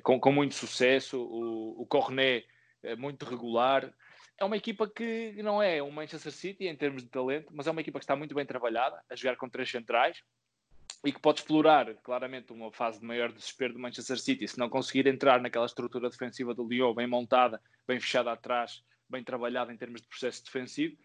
com, 0.04 0.20
com 0.20 0.32
muito 0.32 0.56
sucesso. 0.56 1.22
O, 1.22 1.82
o 1.82 1.86
Cornet 1.86 2.46
é 2.84 2.96
muito 2.96 3.26
regular. 3.26 3.94
É 4.38 4.44
uma 4.44 4.58
equipa 4.58 4.88
que 4.88 5.34
não 5.42 5.62
é 5.62 5.82
um 5.82 5.92
Manchester 5.92 6.32
City 6.32 6.68
em 6.68 6.76
termos 6.76 7.04
de 7.04 7.10
talento, 7.10 7.48
mas 7.52 7.68
é 7.68 7.72
uma 7.72 7.82
equipa 7.82 8.00
que 8.00 8.04
está 8.04 8.16
muito 8.16 8.36
bem 8.36 8.46
trabalhada, 8.46 9.02
a 9.10 9.16
jogar 9.16 9.38
com 9.38 9.50
três 9.50 9.70
centrais 9.70 10.22
e 11.06 11.12
que 11.12 11.20
pode 11.20 11.40
explorar 11.40 11.94
claramente 12.04 12.52
uma 12.52 12.72
fase 12.72 13.00
de 13.00 13.06
maior 13.06 13.32
desespero 13.32 13.74
do 13.74 13.80
Manchester 13.80 14.20
City 14.20 14.48
se 14.48 14.58
não 14.58 14.70
conseguir 14.70 15.08
entrar 15.08 15.40
naquela 15.40 15.66
estrutura 15.66 16.10
defensiva 16.10 16.54
do 16.54 16.68
Lyon 16.68 16.94
bem 16.94 17.08
montada, 17.08 17.62
bem 17.88 18.00
fechada 18.00 18.32
atrás, 18.32 18.84
bem 19.10 19.24
trabalhada 19.24 19.72
em 19.72 19.78
termos 19.78 20.02
de 20.02 20.08
processo 20.08 20.44
defensivo. 20.44 20.98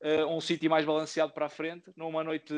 Uh, 0.00 0.26
um 0.26 0.40
City 0.40 0.68
mais 0.68 0.84
balanceado 0.84 1.32
para 1.32 1.46
a 1.46 1.50
frente, 1.50 1.92
numa 1.96 2.24
noite 2.24 2.54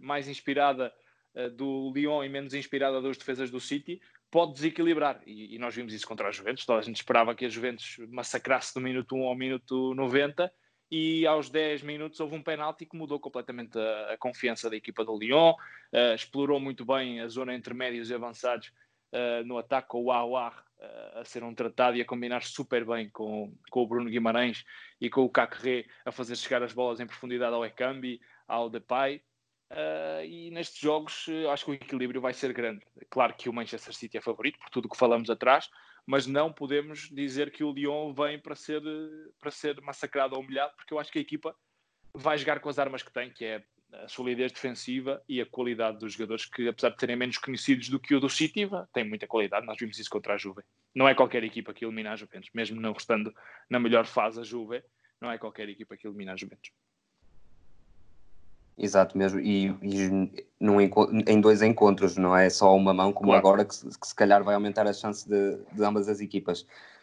mais 0.00 0.26
inspirada 0.26 0.92
uh, 1.34 1.50
do 1.50 1.92
Lyon 1.94 2.24
e 2.24 2.28
menos 2.28 2.54
inspirada 2.54 3.00
dos 3.00 3.18
defesas 3.18 3.50
do 3.50 3.60
City, 3.60 4.00
pode 4.30 4.54
desequilibrar. 4.54 5.20
E, 5.26 5.56
e, 5.56 5.58
nós 5.58 5.74
vimos 5.74 5.92
isso 5.92 6.06
contra 6.06 6.28
a 6.28 6.30
Juventus. 6.30 6.64
Toda 6.64 6.78
a 6.78 6.82
gente 6.82 6.96
esperava 6.96 7.34
que 7.34 7.44
a 7.44 7.48
Juventus 7.48 7.96
massacrasse 8.08 8.72
do 8.74 8.80
minuto 8.80 9.16
1 9.16 9.24
ao 9.24 9.34
minuto 9.34 9.94
90 9.94 10.50
e 10.90 11.26
aos 11.26 11.48
10 11.48 11.82
minutos 11.82 12.18
houve 12.18 12.34
um 12.34 12.42
penalti 12.42 12.84
que 12.84 12.96
mudou 12.96 13.20
completamente 13.20 13.78
a, 13.78 14.14
a 14.14 14.18
confiança 14.18 14.68
da 14.68 14.76
equipa 14.76 15.04
do 15.04 15.16
Lyon, 15.16 15.52
uh, 15.52 16.14
explorou 16.14 16.58
muito 16.58 16.84
bem 16.84 17.20
a 17.20 17.28
zona 17.28 17.54
entre 17.54 17.72
médios 17.72 18.10
e 18.10 18.14
avançados 18.14 18.72
uh, 19.12 19.44
no 19.44 19.56
ataque 19.56 19.88
com 19.88 20.04
o 20.04 20.10
Aouar 20.10 20.64
uh, 20.80 21.20
a 21.20 21.24
ser 21.24 21.44
um 21.44 21.54
tratado 21.54 21.96
e 21.96 22.00
a 22.00 22.04
combinar 22.04 22.42
super 22.42 22.84
bem 22.84 23.08
com, 23.10 23.54
com 23.70 23.82
o 23.82 23.86
Bruno 23.86 24.10
Guimarães 24.10 24.64
e 25.00 25.08
com 25.08 25.22
o 25.22 25.30
Cacré 25.30 25.86
a 26.04 26.10
fazer 26.10 26.34
chegar 26.34 26.62
as 26.62 26.72
bolas 26.72 26.98
em 26.98 27.06
profundidade 27.06 27.54
ao 27.54 27.64
Ekambi, 27.64 28.20
ao 28.48 28.68
Depay. 28.68 29.22
Uh, 29.70 30.24
e 30.24 30.50
nestes 30.50 30.80
jogos 30.80 31.28
uh, 31.28 31.48
acho 31.50 31.64
que 31.64 31.70
o 31.70 31.74
equilíbrio 31.74 32.20
vai 32.20 32.32
ser 32.32 32.52
grande. 32.52 32.84
Claro 33.08 33.34
que 33.34 33.48
o 33.48 33.52
Manchester 33.52 33.94
City 33.94 34.18
é 34.18 34.20
favorito 34.20 34.58
por 34.58 34.68
tudo 34.68 34.86
o 34.86 34.88
que 34.88 34.96
falamos 34.96 35.30
atrás, 35.30 35.70
mas 36.04 36.26
não 36.26 36.52
podemos 36.52 37.08
dizer 37.08 37.52
que 37.52 37.62
o 37.62 37.72
Lyon 37.72 38.12
vem 38.12 38.38
para 38.38 38.56
ser, 38.56 38.82
para 39.38 39.50
ser 39.50 39.80
massacrado 39.80 40.34
ou 40.34 40.42
humilhado, 40.42 40.74
porque 40.76 40.92
eu 40.92 40.98
acho 40.98 41.12
que 41.12 41.18
a 41.18 41.22
equipa 41.22 41.54
vai 42.12 42.36
jogar 42.36 42.58
com 42.58 42.68
as 42.68 42.80
armas 42.80 43.02
que 43.02 43.12
tem, 43.12 43.30
que 43.30 43.44
é 43.44 43.64
a 43.92 44.08
solidez 44.08 44.50
defensiva 44.52 45.22
e 45.28 45.40
a 45.40 45.46
qualidade 45.46 45.98
dos 45.98 46.14
jogadores 46.14 46.46
que, 46.46 46.66
apesar 46.68 46.90
de 46.90 46.96
terem 46.96 47.16
menos 47.16 47.38
conhecidos 47.38 47.88
do 47.88 48.00
que 48.00 48.14
o 48.14 48.20
do 48.20 48.28
City, 48.28 48.68
tem 48.92 49.04
muita 49.04 49.26
qualidade. 49.26 49.66
Nós 49.66 49.78
vimos 49.78 49.98
isso 49.98 50.10
contra 50.10 50.34
a 50.34 50.36
Juve. 50.36 50.62
Não 50.94 51.08
é 51.08 51.14
qualquer 51.14 51.44
equipa 51.44 51.72
que 51.72 51.84
elimina 51.84 52.12
a 52.12 52.16
Juventus, 52.16 52.50
mesmo 52.52 52.80
não 52.80 52.92
estando 52.92 53.32
na 53.68 53.78
melhor 53.78 54.06
fase 54.06 54.40
a 54.40 54.42
Juve, 54.42 54.82
não 55.20 55.30
é 55.30 55.38
qualquer 55.38 55.68
equipa 55.68 55.96
que 55.96 56.06
elimina 56.06 56.32
a 56.32 56.36
Juventus. 56.36 56.72
Exato 58.82 59.18
mesmo, 59.18 59.38
e, 59.38 59.66
e 59.82 60.48
num, 60.58 60.80
em 60.80 61.38
dois 61.38 61.60
encontros, 61.60 62.16
não 62.16 62.34
é 62.34 62.48
só 62.48 62.74
uma 62.74 62.94
mão, 62.94 63.12
como 63.12 63.28
claro. 63.28 63.46
agora, 63.46 63.64
que, 63.66 63.76
que, 63.76 64.06
se 64.06 64.14
calhar 64.14 64.42
vai 64.42 64.54
aumentar 64.54 64.86
a 64.86 64.92
chance 64.94 65.28
de, 65.28 65.58
de 65.70 65.84
ambas 65.84 66.08
as 66.08 66.18
equipas. 66.18 66.62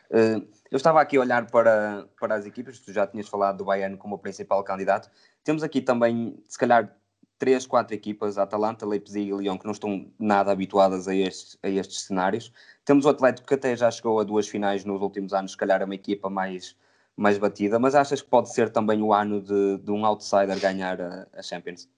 Uh, 0.09 0.41
eu 0.71 0.77
estava 0.77 0.99
aqui 0.99 1.17
a 1.17 1.19
olhar 1.19 1.45
para, 1.51 2.07
para 2.19 2.33
as 2.33 2.47
equipas, 2.47 2.79
tu 2.79 2.91
já 2.91 3.05
tinhas 3.05 3.27
falado 3.27 3.57
do 3.57 3.65
Bayern 3.65 3.95
como 3.95 4.15
o 4.15 4.17
principal 4.17 4.63
candidato. 4.63 5.07
Temos 5.43 5.61
aqui 5.61 5.79
também, 5.79 6.41
se 6.47 6.57
calhar, 6.57 6.91
três, 7.37 7.67
quatro 7.67 7.93
equipas, 7.93 8.39
Atalanta, 8.39 8.83
Leipzig 8.83 9.29
e 9.29 9.37
Lyon, 9.37 9.59
que 9.59 9.65
não 9.65 9.73
estão 9.73 10.11
nada 10.17 10.51
habituadas 10.51 11.07
a 11.07 11.13
estes, 11.13 11.59
a 11.61 11.69
estes 11.69 12.01
cenários. 12.01 12.51
Temos 12.85 13.05
o 13.05 13.09
Atlético, 13.09 13.47
que 13.47 13.53
até 13.53 13.75
já 13.75 13.91
chegou 13.91 14.19
a 14.19 14.23
duas 14.23 14.47
finais 14.47 14.83
nos 14.83 14.99
últimos 14.99 15.31
anos, 15.31 15.51
se 15.51 15.57
calhar 15.57 15.79
é 15.79 15.85
uma 15.85 15.93
equipa 15.93 16.27
mais 16.27 16.75
mais 17.17 17.39
batida, 17.39 17.79
mas 17.79 17.95
achas 17.95 18.21
que 18.21 18.29
pode 18.29 18.53
ser 18.53 18.69
também 18.71 19.01
o 19.01 19.11
ano 19.11 19.41
de, 19.41 19.79
de 19.79 19.91
um 19.91 20.05
outsider 20.05 20.59
ganhar 20.59 21.01
a, 21.01 21.27
a, 21.33 21.41
Champions? 21.41 21.89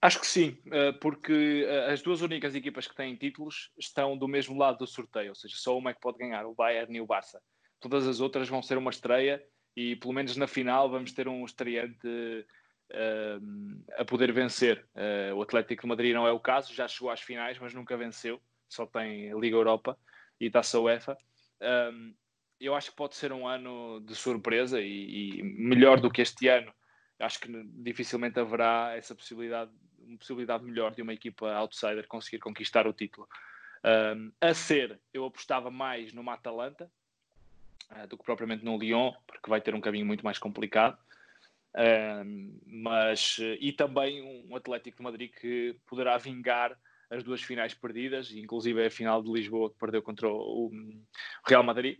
Acho 0.00 0.18
que 0.18 0.26
sim, 0.26 0.56
eh, 0.72 0.92
porque 0.92 1.66
eh, 1.68 1.92
as 1.92 2.00
duas 2.00 2.22
únicas 2.22 2.54
equipas 2.54 2.88
que 2.88 2.96
têm 2.96 3.14
títulos 3.14 3.70
estão 3.78 4.16
do 4.16 4.26
mesmo 4.26 4.56
lado 4.58 4.78
do 4.78 4.86
sorteio, 4.86 5.28
ou 5.28 5.34
seja, 5.34 5.54
só 5.56 5.76
uma 5.76 5.90
é 5.90 5.94
que 5.94 6.00
pode 6.00 6.18
ganhar, 6.18 6.46
o 6.46 6.54
Bayern 6.54 6.96
e 6.96 7.00
o 7.00 7.06
Barça. 7.06 7.40
Todas 7.78 8.08
as 8.08 8.20
outras 8.20 8.48
vão 8.48 8.62
ser 8.62 8.78
uma 8.78 8.90
estreia 8.90 9.44
e 9.76 9.96
pelo 9.96 10.14
menos 10.14 10.34
na 10.36 10.46
final 10.46 10.90
vamos 10.90 11.12
ter 11.12 11.28
um 11.28 11.44
estreante 11.44 12.08
uh, 12.08 13.82
a 13.98 14.04
poder 14.04 14.32
vencer. 14.32 14.84
Uh, 14.94 15.34
o 15.36 15.42
Atlético 15.42 15.82
de 15.82 15.88
Madrid 15.88 16.14
não 16.14 16.26
é 16.26 16.32
o 16.32 16.40
caso, 16.40 16.74
já 16.74 16.88
chegou 16.88 17.10
às 17.10 17.20
finais, 17.20 17.58
mas 17.58 17.74
nunca 17.74 17.96
venceu, 17.96 18.40
só 18.68 18.86
tem 18.86 19.38
Liga 19.38 19.56
Europa 19.56 19.96
e 20.40 20.50
Taça 20.50 20.80
UEFA. 20.80 21.16
Um, 21.60 22.14
eu 22.62 22.74
acho 22.74 22.90
que 22.90 22.96
pode 22.96 23.16
ser 23.16 23.32
um 23.32 23.46
ano 23.46 24.00
de 24.00 24.14
surpresa 24.14 24.80
e, 24.80 25.40
e, 25.40 25.42
melhor 25.42 26.00
do 26.00 26.10
que 26.10 26.22
este 26.22 26.46
ano. 26.48 26.72
Acho 27.18 27.40
que 27.40 27.48
dificilmente 27.64 28.38
haverá 28.38 28.94
essa 28.96 29.14
possibilidade, 29.14 29.70
uma 29.98 30.18
possibilidade 30.18 30.64
melhor 30.64 30.94
de 30.94 31.02
uma 31.02 31.12
equipa 31.12 31.52
outsider 31.54 32.06
conseguir 32.06 32.38
conquistar 32.38 32.86
o 32.86 32.92
título. 32.92 33.28
Um, 33.84 34.32
a 34.40 34.54
ser, 34.54 35.00
eu 35.12 35.24
apostava 35.24 35.70
mais 35.70 36.12
numa 36.12 36.34
Atalanta 36.34 36.90
uh, 37.90 38.06
do 38.06 38.16
que 38.16 38.24
propriamente 38.24 38.64
no 38.64 38.78
Lyon, 38.78 39.12
porque 39.26 39.50
vai 39.50 39.60
ter 39.60 39.74
um 39.74 39.80
caminho 39.80 40.06
muito 40.06 40.24
mais 40.24 40.38
complicado. 40.38 40.96
Um, 41.74 42.60
mas 42.66 43.38
e 43.58 43.72
também 43.72 44.22
um 44.48 44.54
Atlético 44.54 44.98
de 44.98 45.02
Madrid 45.02 45.32
que 45.32 45.76
poderá 45.86 46.16
vingar 46.18 46.78
as 47.10 47.22
duas 47.22 47.42
finais 47.42 47.74
perdidas, 47.74 48.30
inclusive 48.30 48.86
a 48.86 48.90
final 48.90 49.22
de 49.22 49.30
Lisboa 49.30 49.70
que 49.70 49.78
perdeu 49.78 50.02
contra 50.02 50.28
o 50.28 50.70
Real 51.46 51.62
Madrid 51.62 51.98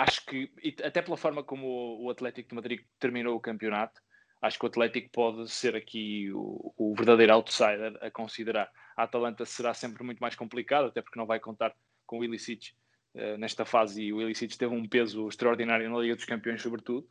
acho 0.00 0.24
que, 0.24 0.50
até 0.82 1.02
pela 1.02 1.16
forma 1.16 1.42
como 1.42 2.02
o 2.02 2.10
Atlético 2.10 2.48
de 2.48 2.54
Madrid 2.54 2.80
terminou 2.98 3.36
o 3.36 3.40
campeonato, 3.40 4.00
acho 4.40 4.58
que 4.58 4.64
o 4.64 4.68
Atlético 4.68 5.10
pode 5.10 5.48
ser 5.50 5.76
aqui 5.76 6.30
o, 6.32 6.72
o 6.76 6.94
verdadeiro 6.94 7.34
outsider 7.34 7.98
a 8.00 8.10
considerar. 8.10 8.70
A 8.96 9.02
Atalanta 9.02 9.44
será 9.44 9.74
sempre 9.74 10.02
muito 10.02 10.18
mais 10.18 10.34
complicado, 10.34 10.86
até 10.86 11.02
porque 11.02 11.18
não 11.18 11.26
vai 11.26 11.38
contar 11.38 11.74
com 12.06 12.18
o 12.18 12.24
Ilicic 12.24 12.70
uh, 13.14 13.36
nesta 13.36 13.64
fase 13.66 14.02
e 14.02 14.12
o 14.12 14.22
Ilicic 14.22 14.56
teve 14.56 14.74
um 14.74 14.88
peso 14.88 15.28
extraordinário 15.28 15.90
na 15.90 15.98
Liga 15.98 16.16
dos 16.16 16.24
Campeões, 16.24 16.62
sobretudo. 16.62 17.06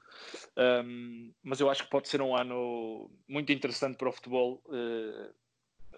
Um, 0.58 1.32
mas 1.44 1.60
eu 1.60 1.70
acho 1.70 1.84
que 1.84 1.90
pode 1.92 2.10
ser 2.10 2.22
um 2.22 2.36
ano 2.36 3.12
muito 3.28 3.52
interessante 3.52 3.98
para 3.98 4.10
o 4.10 4.14
futebol. 4.14 4.64
Uh, 4.66 5.34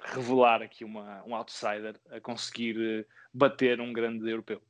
revelar 0.03 0.63
aqui 0.63 0.83
uma, 0.83 1.23
um 1.27 1.35
outsider 1.35 1.95
a 2.09 2.19
conseguir 2.19 2.75
uh, 2.75 3.05
bater 3.31 3.79
um 3.79 3.93
grande 3.93 4.27
europeu 4.27 4.61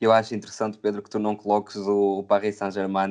eu 0.00 0.12
acho 0.12 0.34
interessante, 0.34 0.78
Pedro, 0.78 1.02
que 1.02 1.10
tu 1.10 1.18
não 1.18 1.36
coloques 1.36 1.76
o, 1.76 2.18
o 2.18 2.24
Paris 2.24 2.56
Saint-Germain 2.56 3.08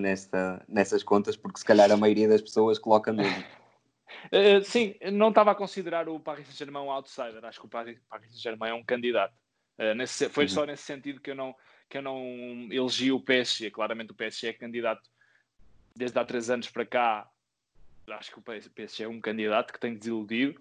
nessas 0.67 1.03
contas, 1.03 1.35
porque 1.35 1.59
se 1.59 1.65
calhar 1.65 1.91
a 1.91 1.97
maioria 1.97 2.27
das 2.27 2.41
pessoas 2.41 2.77
coloca 2.77 3.11
mesmo. 3.11 3.43
Uh, 4.31 4.63
sim, 4.65 4.95
não 5.11 5.29
estava 5.29 5.51
a 5.51 5.55
considerar 5.55 6.07
o 6.07 6.19
Paris 6.19 6.45
Saint-Germain 6.47 6.83
um 6.83 6.91
outsider, 6.91 7.43
acho 7.45 7.59
que 7.59 7.65
o 7.65 7.69
Paris, 7.69 7.99
Paris 8.09 8.29
Saint-Germain 8.31 8.71
é 8.71 8.73
um 8.73 8.83
candidato. 8.83 9.33
Uh, 9.77 9.95
nesse, 9.95 10.29
foi 10.29 10.45
uhum. 10.45 10.49
só 10.49 10.65
nesse 10.65 10.83
sentido 10.83 11.19
que 11.19 11.31
eu 11.31 11.35
não, 11.35 11.55
que 11.89 11.97
eu 11.97 12.01
não 12.01 12.67
elegi 12.69 13.11
o 13.11 13.19
PSG. 13.19 13.71
Claramente 13.71 14.11
o 14.11 14.15
PSG 14.15 14.47
é 14.47 14.53
candidato 14.53 15.09
desde 15.95 16.19
há 16.19 16.25
três 16.25 16.49
anos 16.49 16.69
para 16.69 16.85
cá 16.85 17.27
acho 18.11 18.31
que 18.31 18.39
o 18.39 18.41
PSG 18.41 19.03
é 19.03 19.07
um 19.07 19.21
candidato 19.21 19.71
que 19.71 19.79
tem 19.79 19.95
desiludido, 19.95 20.59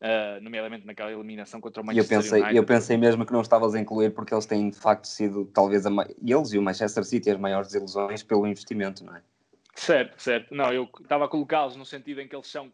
uh, 0.00 0.42
nomeadamente 0.42 0.86
naquela 0.86 1.12
eliminação 1.12 1.60
contra 1.60 1.82
o 1.82 1.86
Manchester 1.86 2.16
eu 2.16 2.22
pensei, 2.22 2.40
United. 2.40 2.56
Eu 2.56 2.64
pensei 2.64 2.96
mesmo 2.96 3.26
que 3.26 3.32
não 3.32 3.40
estavas 3.40 3.74
a 3.74 3.80
incluir 3.80 4.10
porque 4.10 4.34
eles 4.34 4.46
têm 4.46 4.70
de 4.70 4.78
facto 4.78 5.06
sido 5.06 5.46
talvez 5.46 5.84
eles 5.86 6.52
e 6.52 6.58
o 6.58 6.62
Manchester 6.62 7.04
City 7.04 7.30
as 7.30 7.38
maiores 7.38 7.68
desilusões 7.68 8.22
pelo 8.22 8.46
investimento, 8.46 9.04
não 9.04 9.16
é? 9.16 9.22
Certo, 9.74 10.20
certo. 10.20 10.54
Não, 10.54 10.72
eu 10.72 10.88
estava 11.00 11.24
a 11.24 11.28
colocá-los 11.28 11.76
no 11.76 11.84
sentido 11.84 12.20
em 12.20 12.28
que 12.28 12.34
eles 12.34 12.46
são 12.46 12.72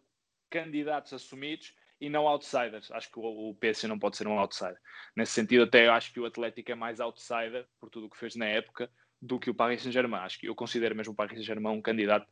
candidatos 0.50 1.12
assumidos 1.12 1.74
e 2.00 2.08
não 2.08 2.26
outsiders. 2.26 2.90
Acho 2.90 3.10
que 3.10 3.18
o, 3.18 3.50
o 3.50 3.54
PSG 3.54 3.86
não 3.86 3.98
pode 3.98 4.16
ser 4.16 4.26
um 4.26 4.38
outsider. 4.38 4.78
Nesse 5.14 5.32
sentido, 5.32 5.64
até 5.64 5.86
eu 5.86 5.92
acho 5.92 6.12
que 6.12 6.20
o 6.20 6.26
Atlético 6.26 6.72
é 6.72 6.74
mais 6.74 7.00
outsider 7.00 7.66
por 7.78 7.90
tudo 7.90 8.06
o 8.06 8.10
que 8.10 8.18
fez 8.18 8.36
na 8.36 8.46
época 8.46 8.90
do 9.20 9.38
que 9.38 9.50
o 9.50 9.54
Paris 9.54 9.82
Saint-Germain. 9.82 10.20
Acho 10.20 10.38
que 10.38 10.48
eu 10.48 10.54
considero 10.54 10.94
mesmo 10.94 11.12
o 11.12 11.16
Paris 11.16 11.34
Saint-Germain 11.34 11.76
um 11.76 11.82
candidato 11.82 12.26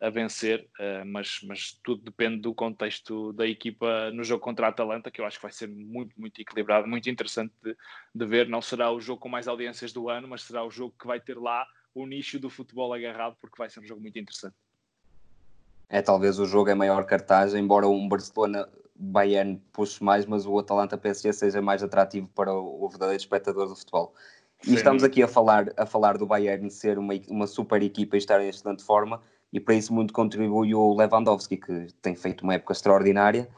a 0.00 0.08
vencer, 0.08 0.66
uh, 0.78 1.04
mas, 1.04 1.40
mas 1.42 1.78
tudo 1.84 2.02
depende 2.02 2.40
do 2.40 2.54
contexto 2.54 3.32
da 3.34 3.46
equipa 3.46 4.10
no 4.12 4.24
jogo 4.24 4.42
contra 4.42 4.66
a 4.66 4.70
Atalanta, 4.70 5.10
que 5.10 5.20
eu 5.20 5.26
acho 5.26 5.36
que 5.36 5.42
vai 5.42 5.52
ser 5.52 5.68
muito, 5.68 6.18
muito 6.18 6.40
equilibrado, 6.40 6.88
muito 6.88 7.10
interessante 7.10 7.52
de, 7.62 7.76
de 8.14 8.26
ver. 8.26 8.48
Não 8.48 8.62
será 8.62 8.90
o 8.90 9.00
jogo 9.00 9.20
com 9.20 9.28
mais 9.28 9.46
audiências 9.46 9.92
do 9.92 10.08
ano, 10.08 10.26
mas 10.26 10.42
será 10.42 10.64
o 10.64 10.70
jogo 10.70 10.94
que 10.98 11.06
vai 11.06 11.20
ter 11.20 11.36
lá 11.36 11.66
o 11.94 12.06
nicho 12.06 12.38
do 12.38 12.48
futebol 12.48 12.92
agarrado, 12.94 13.36
porque 13.40 13.56
vai 13.58 13.68
ser 13.68 13.80
um 13.80 13.86
jogo 13.86 14.00
muito 14.00 14.18
interessante. 14.18 14.54
É 15.88 16.00
talvez 16.00 16.38
o 16.38 16.46
jogo 16.46 16.70
em 16.70 16.74
maior 16.74 17.04
cartaz, 17.04 17.54
embora 17.54 17.86
um 17.86 18.08
Barcelona 18.08 18.68
Bayern 18.94 19.60
puxe 19.72 20.02
mais, 20.02 20.24
mas 20.24 20.46
o 20.46 20.58
Atalanta 20.58 20.96
PSG 20.96 21.32
seja 21.32 21.60
mais 21.60 21.82
atrativo 21.82 22.28
para 22.28 22.54
o, 22.54 22.84
o 22.84 22.88
verdadeiro 22.88 23.20
espectador 23.20 23.68
do 23.68 23.76
futebol. 23.76 24.14
E 24.66 24.74
estamos 24.74 25.02
aqui 25.02 25.22
a 25.22 25.28
falar, 25.28 25.72
a 25.76 25.86
falar 25.86 26.18
do 26.18 26.26
Bayern 26.26 26.70
ser 26.70 26.98
uma, 26.98 27.14
uma 27.28 27.46
super 27.46 27.82
equipa 27.82 28.16
e 28.16 28.18
estar 28.18 28.40
em 28.42 28.48
excelente 28.48 28.84
forma, 28.84 29.22
e 29.52 29.58
para 29.58 29.74
isso 29.74 29.92
muito 29.92 30.12
contribui 30.12 30.74
o 30.74 30.94
Lewandowski, 30.94 31.56
que 31.56 31.88
tem 32.00 32.14
feito 32.14 32.42
uma 32.42 32.54
época 32.54 32.72
extraordinária, 32.72 33.48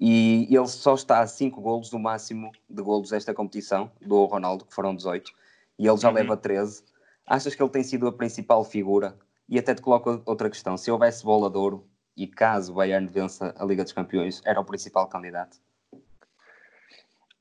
e 0.00 0.48
ele 0.50 0.66
só 0.66 0.94
está 0.94 1.20
a 1.20 1.26
5 1.26 1.60
golos 1.60 1.90
do 1.90 1.98
máximo 1.98 2.50
de 2.68 2.82
golos 2.82 3.10
desta 3.10 3.32
competição, 3.32 3.90
do 4.00 4.24
Ronaldo, 4.24 4.64
que 4.64 4.74
foram 4.74 4.94
18, 4.94 5.32
e 5.78 5.86
ele 5.86 5.96
já 5.96 6.08
uhum. 6.08 6.14
leva 6.14 6.36
13. 6.36 6.84
Achas 7.26 7.54
que 7.54 7.62
ele 7.62 7.70
tem 7.70 7.82
sido 7.82 8.06
a 8.06 8.12
principal 8.12 8.64
figura? 8.64 9.16
E 9.48 9.58
até 9.58 9.74
te 9.74 9.82
coloco 9.82 10.22
outra 10.24 10.48
questão, 10.48 10.76
se 10.76 10.90
houvesse 10.90 11.24
bola 11.24 11.50
de 11.50 11.58
ouro, 11.58 11.86
e 12.16 12.26
caso 12.26 12.72
o 12.72 12.74
Bayern 12.76 13.06
vença 13.06 13.54
a 13.56 13.64
Liga 13.64 13.84
dos 13.84 13.92
Campeões, 13.92 14.42
era 14.44 14.60
o 14.60 14.64
principal 14.64 15.06
candidato? 15.06 15.58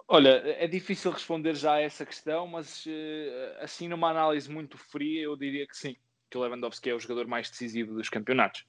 Olha, 0.08 0.42
é 0.46 0.68
difícil 0.68 1.10
responder 1.10 1.56
já 1.56 1.76
a 1.76 1.82
essa 1.82 2.06
questão, 2.06 2.46
mas 2.46 2.84
eh, 2.86 3.58
assim 3.62 3.88
numa 3.88 4.10
análise 4.10 4.52
muito 4.52 4.78
fria, 4.78 5.24
eu 5.24 5.38
diria 5.38 5.66
que 5.66 5.76
sim, 5.76 5.96
que 6.32 6.38
o 6.38 6.42
Lewandowski 6.42 6.90
é 6.90 6.96
o 6.96 7.00
jogador 7.00 7.28
mais 7.28 7.50
decisivo 7.50 7.94
dos 7.94 8.08
campeonatos, 8.08 8.66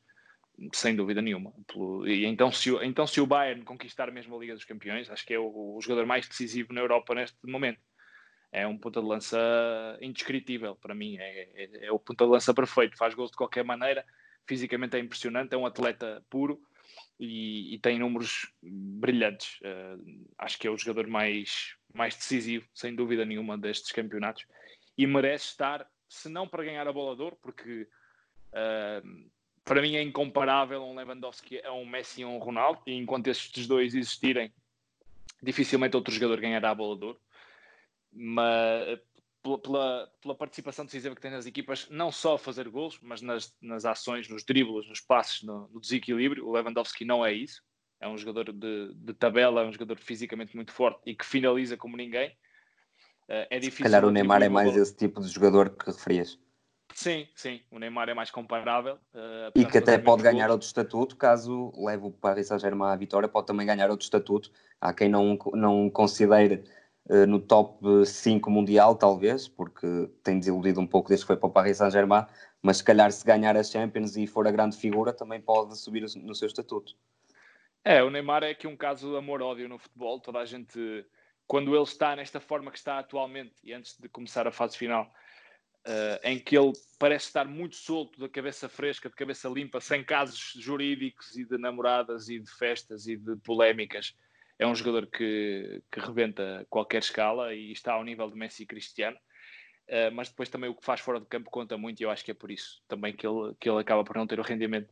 sem 0.74 0.96
dúvida 0.96 1.22
nenhuma. 1.22 1.54
E 2.04 2.26
então 2.26 2.50
se, 2.50 2.72
o, 2.72 2.82
então 2.82 3.06
se 3.06 3.20
o 3.20 3.26
Bayern 3.26 3.62
conquistar 3.62 4.10
mesmo 4.10 4.36
a 4.36 4.38
Liga 4.40 4.54
dos 4.54 4.64
Campeões, 4.64 5.08
acho 5.08 5.24
que 5.24 5.32
é 5.32 5.38
o, 5.38 5.76
o 5.76 5.80
jogador 5.80 6.04
mais 6.04 6.26
decisivo 6.26 6.72
na 6.72 6.80
Europa 6.80 7.14
neste 7.14 7.38
momento. 7.46 7.80
É 8.50 8.66
um 8.66 8.76
ponta 8.76 9.00
de 9.00 9.06
lança 9.06 9.38
indescritível 10.02 10.76
para 10.76 10.94
mim, 10.94 11.16
é, 11.18 11.48
é, 11.54 11.86
é 11.86 11.92
o 11.92 11.98
ponta 11.98 12.24
de 12.24 12.30
lança 12.32 12.52
perfeito, 12.52 12.98
faz 12.98 13.14
gols 13.14 13.30
de 13.30 13.36
qualquer 13.36 13.64
maneira, 13.64 14.04
fisicamente 14.46 14.96
é 14.96 15.00
impressionante, 15.00 15.54
é 15.54 15.56
um 15.56 15.64
atleta 15.64 16.22
puro 16.28 16.60
e, 17.18 17.74
e 17.74 17.78
tem 17.78 17.98
números 17.98 18.52
brilhantes. 18.60 19.58
Uh, 19.60 20.28
acho 20.36 20.58
que 20.58 20.66
é 20.66 20.70
o 20.70 20.76
jogador 20.76 21.06
mais, 21.06 21.76
mais 21.94 22.14
decisivo, 22.14 22.66
sem 22.74 22.94
dúvida 22.94 23.24
nenhuma, 23.24 23.56
destes 23.56 23.92
campeonatos 23.92 24.44
e 24.96 25.06
merece 25.06 25.46
estar, 25.46 25.86
se 26.12 26.28
não 26.28 26.46
para 26.46 26.64
ganhar 26.64 26.86
a 26.86 26.92
bola 26.92 27.16
de 27.16 27.22
ouro, 27.22 27.38
porque 27.40 27.88
uh, 28.52 29.30
para 29.64 29.80
mim 29.80 29.96
é 29.96 30.02
incomparável 30.02 30.82
um 30.82 30.94
Lewandowski 30.94 31.64
a 31.64 31.72
um 31.72 31.86
Messi 31.86 32.20
e 32.20 32.24
um 32.24 32.38
Ronaldo, 32.38 32.82
e 32.86 32.94
enquanto 32.94 33.28
estes 33.28 33.66
dois 33.66 33.94
existirem, 33.94 34.52
dificilmente 35.42 35.96
outro 35.96 36.12
jogador 36.12 36.40
ganhará 36.40 36.70
a 36.70 36.74
bola 36.74 36.98
de 36.98 37.04
ouro. 37.04 37.20
Mas 38.12 39.00
pela, 39.62 40.06
pela, 40.20 40.34
participação 40.34 40.84
decisiva 40.84 41.14
que 41.14 41.20
tem 41.20 41.30
nas 41.30 41.46
equipas, 41.46 41.88
não 41.88 42.12
só 42.12 42.34
a 42.34 42.38
fazer 42.38 42.68
gols, 42.68 42.98
mas 43.00 43.20
nas, 43.22 43.56
nas 43.60 43.84
ações, 43.84 44.28
nos 44.28 44.44
dribles, 44.44 44.86
nos 44.88 45.00
passes, 45.00 45.42
no, 45.42 45.68
no, 45.68 45.80
desequilíbrio. 45.80 46.46
O 46.46 46.52
Lewandowski 46.52 47.04
não 47.04 47.24
é 47.24 47.32
isso. 47.32 47.62
É 47.98 48.06
um 48.06 48.18
jogador 48.18 48.52
de, 48.52 48.94
de, 48.94 49.14
tabela, 49.14 49.62
é 49.62 49.64
um 49.64 49.72
jogador 49.72 49.98
fisicamente 49.98 50.54
muito 50.54 50.72
forte 50.72 51.00
e 51.06 51.14
que 51.14 51.24
finaliza 51.24 51.76
como 51.76 51.96
ninguém. 51.96 52.36
Uh, 53.28 53.46
é 53.50 53.58
difícil. 53.58 53.76
Se 53.76 53.82
calhar 53.82 54.04
o 54.04 54.10
Neymar 54.10 54.42
é 54.42 54.48
mais 54.48 54.76
esse 54.76 54.94
tipo 54.94 55.20
de 55.20 55.28
jogador 55.28 55.70
que 55.70 55.86
referias. 55.86 56.38
Sim, 56.94 57.26
sim. 57.34 57.60
O 57.70 57.78
Neymar 57.78 58.08
é 58.08 58.14
mais 58.14 58.30
comparável. 58.30 58.94
Uh, 59.14 59.50
e 59.54 59.64
que 59.64 59.78
até 59.78 59.96
pode 59.96 60.22
ganhar 60.22 60.50
outro 60.50 60.66
estatuto, 60.66 61.16
caso 61.16 61.72
leve 61.76 62.06
o 62.06 62.10
Paris 62.10 62.48
Saint-Germain 62.48 62.92
à 62.92 62.96
vitória, 62.96 63.28
pode 63.28 63.46
também 63.46 63.66
ganhar 63.66 63.90
outro 63.90 64.04
estatuto. 64.04 64.50
Há 64.80 64.92
quem 64.92 65.08
não, 65.08 65.38
não 65.54 65.88
considere 65.88 66.64
eh, 67.08 67.26
no 67.26 67.40
top 67.40 68.06
5 68.06 68.50
mundial, 68.50 68.94
talvez, 68.94 69.48
porque 69.48 70.08
tem 70.22 70.38
desiludido 70.38 70.80
um 70.80 70.86
pouco 70.86 71.08
desde 71.08 71.24
que 71.24 71.28
foi 71.28 71.36
para 71.36 71.48
o 71.48 71.50
Paris 71.50 71.78
Saint-Germain, 71.78 72.26
mas 72.60 72.76
se 72.78 72.84
calhar 72.84 73.10
se 73.10 73.24
ganhar 73.24 73.56
a 73.56 73.62
Champions 73.62 74.16
e 74.16 74.26
for 74.26 74.46
a 74.46 74.50
grande 74.52 74.76
figura, 74.76 75.12
também 75.12 75.40
pode 75.40 75.76
subir 75.76 76.02
no 76.02 76.34
seu 76.34 76.46
estatuto. 76.46 76.94
É, 77.84 78.02
o 78.02 78.10
Neymar 78.10 78.44
é 78.44 78.50
aqui 78.50 78.68
um 78.68 78.76
caso 78.76 79.10
de 79.10 79.16
amor-ódio 79.16 79.68
no 79.68 79.78
futebol. 79.78 80.20
Toda 80.20 80.38
a 80.38 80.44
gente, 80.44 81.04
quando 81.52 81.74
ele 81.74 81.84
está 81.84 82.16
nesta 82.16 82.40
forma 82.40 82.70
que 82.70 82.78
está 82.78 82.98
atualmente, 82.98 83.52
e 83.62 83.74
antes 83.74 84.00
de 84.00 84.08
começar 84.08 84.48
a 84.48 84.50
fase 84.50 84.74
final, 84.74 85.04
uh, 85.86 86.18
em 86.24 86.38
que 86.38 86.56
ele 86.56 86.72
parece 86.98 87.26
estar 87.26 87.44
muito 87.44 87.76
solto, 87.76 88.18
da 88.18 88.26
cabeça 88.26 88.70
fresca, 88.70 89.10
de 89.10 89.14
cabeça 89.14 89.50
limpa, 89.50 89.78
sem 89.78 90.02
casos 90.02 90.54
jurídicos 90.56 91.36
e 91.36 91.44
de 91.44 91.58
namoradas 91.58 92.30
e 92.30 92.38
de 92.38 92.50
festas 92.50 93.06
e 93.06 93.18
de 93.18 93.36
polémicas, 93.36 94.16
é 94.58 94.66
um 94.66 94.74
jogador 94.74 95.06
que, 95.08 95.82
que 95.92 96.00
rebenta 96.00 96.66
qualquer 96.70 97.02
escala 97.02 97.52
e 97.52 97.70
está 97.70 97.92
ao 97.92 98.02
nível 98.02 98.30
de 98.30 98.36
Messi 98.38 98.62
e 98.62 98.66
Cristiano. 98.66 99.18
Uh, 99.88 100.10
mas 100.10 100.30
depois 100.30 100.48
também 100.48 100.70
o 100.70 100.74
que 100.74 100.86
faz 100.86 101.00
fora 101.00 101.20
de 101.20 101.26
campo 101.26 101.50
conta 101.50 101.76
muito 101.76 102.00
e 102.00 102.04
eu 102.04 102.10
acho 102.10 102.24
que 102.24 102.30
é 102.30 102.34
por 102.34 102.50
isso 102.50 102.82
também 102.88 103.14
que 103.14 103.26
ele, 103.26 103.54
que 103.60 103.68
ele 103.68 103.78
acaba 103.78 104.02
por 104.02 104.16
não 104.16 104.26
ter 104.26 104.40
o 104.40 104.42
rendimento 104.42 104.88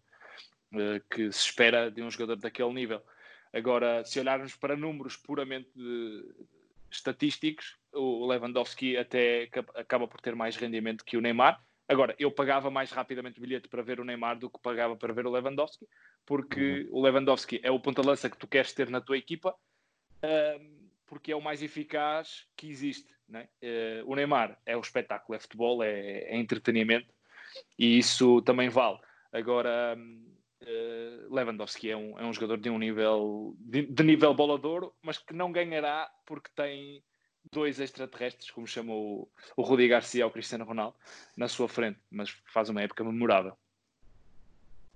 uh, 0.75 1.01
que 1.11 1.33
se 1.33 1.41
espera 1.41 1.91
de 1.91 2.03
um 2.03 2.11
jogador 2.11 2.37
daquele 2.37 2.75
nível. 2.75 3.03
Agora, 3.53 4.05
se 4.05 4.21
olharmos 4.21 4.55
para 4.55 4.77
números 4.77 5.17
puramente 5.17 5.71
estatísticos, 6.91 7.77
o 7.93 8.27
Lewandowski 8.27 8.97
até 8.97 9.49
acaba 9.75 10.07
por 10.07 10.21
ter 10.21 10.35
mais 10.35 10.57
rendimento 10.57 11.05
que 11.05 11.17
o 11.17 11.21
Neymar. 11.21 11.63
Agora, 11.89 12.15
eu 12.19 12.31
pagava 12.31 12.71
mais 12.71 12.93
rapidamente 12.93 13.39
o 13.39 13.43
bilhete 13.43 13.69
para 13.69 13.83
ver 13.83 13.99
o 13.99 14.05
Neymar 14.05 14.39
do 14.39 14.49
que 14.49 14.61
pagava 14.61 14.97
para 14.97 15.13
ver 15.13 15.27
o 15.27 15.31
Lewandowski, 15.31 15.87
porque 16.25 16.89
uhum. 16.89 16.99
o 16.99 17.03
Lewandowski 17.03 17.61
é 17.65 17.71
o 17.71 17.81
ponta-lança 17.81 18.31
que 18.31 18.39
tu 18.39 18.47
queres 18.47 18.73
ter 18.73 18.89
na 18.89 19.01
tua 19.01 19.19
equipa, 19.19 19.55
porque 21.07 21.33
é 21.33 21.37
o 21.37 21.43
mais 21.43 21.63
eficaz 21.63 22.47
que 22.57 22.69
existe. 22.69 23.13
Né? 23.29 23.49
Uh, 23.63 24.11
o 24.11 24.15
Neymar 24.15 24.57
é 24.65 24.77
o 24.77 24.81
espetáculo, 24.81 25.37
é 25.37 25.41
futebol, 25.41 25.83
é, 25.83 26.21
é 26.21 26.37
entretenimento, 26.37 27.13
e 27.79 27.99
isso 27.99 28.41
também 28.43 28.69
vale. 28.69 28.99
Agora, 29.33 29.97
uh, 30.63 31.35
Lewandowski 31.35 31.91
é 31.91 31.97
um, 31.97 32.19
é 32.19 32.25
um 32.25 32.33
jogador 32.33 32.59
de 32.59 32.71
um 32.71 32.79
nível, 32.79 33.55
de, 33.59 33.83
de 33.83 34.03
nível 34.03 34.35
bolador, 34.35 34.93
mas 35.03 35.19
que 35.19 35.35
não 35.35 35.53
ganhará 35.53 36.11
porque 36.27 36.51
tem 36.55 37.03
dois 37.51 37.81
extraterrestres, 37.81 38.51
como 38.51 38.67
chamou 38.67 39.31
o, 39.57 39.63
o 39.63 39.63
Rudi 39.63 39.89
Garcia 39.89 40.25
ao 40.25 40.31
Cristiano 40.31 40.65
Ronaldo, 40.65 40.97
na 41.37 41.49
sua 41.49 41.69
frente, 41.69 41.99
mas 42.11 42.31
faz 42.53 42.69
uma 42.69 42.83
época 42.83 43.03
memorável. 43.05 43.57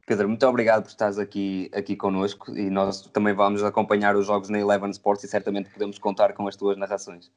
Pedro, 0.07 0.29
muito 0.29 0.46
obrigado 0.46 0.83
por 0.83 0.90
estares 0.90 1.18
aqui, 1.18 1.70
aqui 1.72 1.96
connosco 1.96 2.55
e 2.55 2.68
nós 2.68 3.03
também 3.07 3.33
vamos 3.33 3.62
acompanhar 3.62 4.14
os 4.16 4.27
jogos 4.27 4.50
na 4.50 4.61
Eleven 4.61 4.90
Sports 4.90 5.24
e 5.24 5.29
certamente 5.29 5.70
podemos 5.70 5.98
contar 5.98 6.35
com 6.35 6.46
as 6.46 6.57
tuas 6.57 6.77
narrações. 6.77 7.33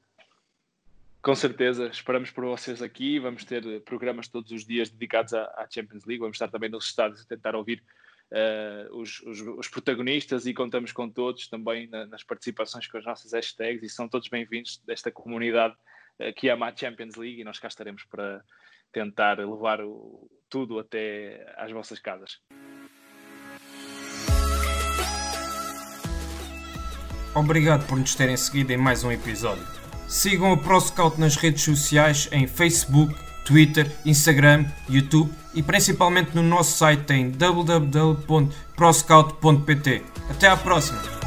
Com 1.22 1.34
certeza, 1.34 1.88
esperamos 1.88 2.30
por 2.30 2.46
vocês 2.46 2.82
aqui. 2.82 3.20
Vamos 3.20 3.46
ter 3.46 3.82
programas 3.82 4.28
todos 4.28 4.52
os 4.52 4.66
dias 4.66 4.90
dedicados 4.90 5.34
à, 5.34 5.44
à 5.58 5.68
Champions 5.70 6.06
League. 6.06 6.20
Vamos 6.20 6.36
estar 6.36 6.50
também 6.50 6.70
nos 6.70 6.86
estados 6.86 7.22
a 7.22 7.26
tentar 7.26 7.56
ouvir 7.56 7.82
uh, 8.32 8.98
os, 8.98 9.22
os, 9.22 9.42
os, 9.42 9.68
protagonistas 9.68 10.46
e 10.46 10.54
contamos 10.54 10.92
com 10.92 11.10
todos 11.10 11.48
também 11.48 11.88
na, 11.88 12.06
nas 12.08 12.24
participações 12.24 12.88
com 12.88 12.98
as 12.98 13.06
nossas 13.06 13.34
hashtags 13.34 13.84
e 13.84 13.90
são 13.90 14.08
todos 14.08 14.28
bem-vindos 14.28 14.82
desta 14.86 15.12
comunidade 15.12 15.76
uh, 16.20 16.34
que 16.36 16.50
ama 16.50 16.68
a 16.68 16.76
Champions 16.76 17.16
League 17.16 17.42
e 17.42 17.44
nós 17.44 17.60
cá 17.60 17.68
estaremos 17.68 18.04
para 18.06 18.44
tentar 18.92 19.38
levar 19.40 19.82
o, 19.82 20.30
tudo 20.50 20.80
até 20.80 21.54
às 21.58 21.72
vossas 21.72 22.00
casas. 22.00 22.40
Obrigado 27.36 27.86
por 27.88 28.00
nos 28.00 28.16
terem 28.16 28.36
seguido 28.36 28.72
em 28.72 28.78
mais 28.78 29.04
um 29.04 29.12
episódio. 29.12 29.64
Sigam 30.08 30.54
o 30.54 30.58
ProScout 30.58 31.20
nas 31.20 31.36
redes 31.36 31.62
sociais 31.64 32.28
em 32.32 32.48
Facebook, 32.48 33.14
Twitter, 33.48 33.90
Instagram, 34.06 34.66
YouTube 34.90 35.32
e 35.56 35.64
principalmente 35.64 36.36
no 36.36 36.44
nosso 36.44 36.78
site 36.78 37.14
em 37.14 37.32
www.proscout.pt. 37.32 40.04
Até 40.30 40.50
à 40.50 40.58
próxima! 40.58 41.27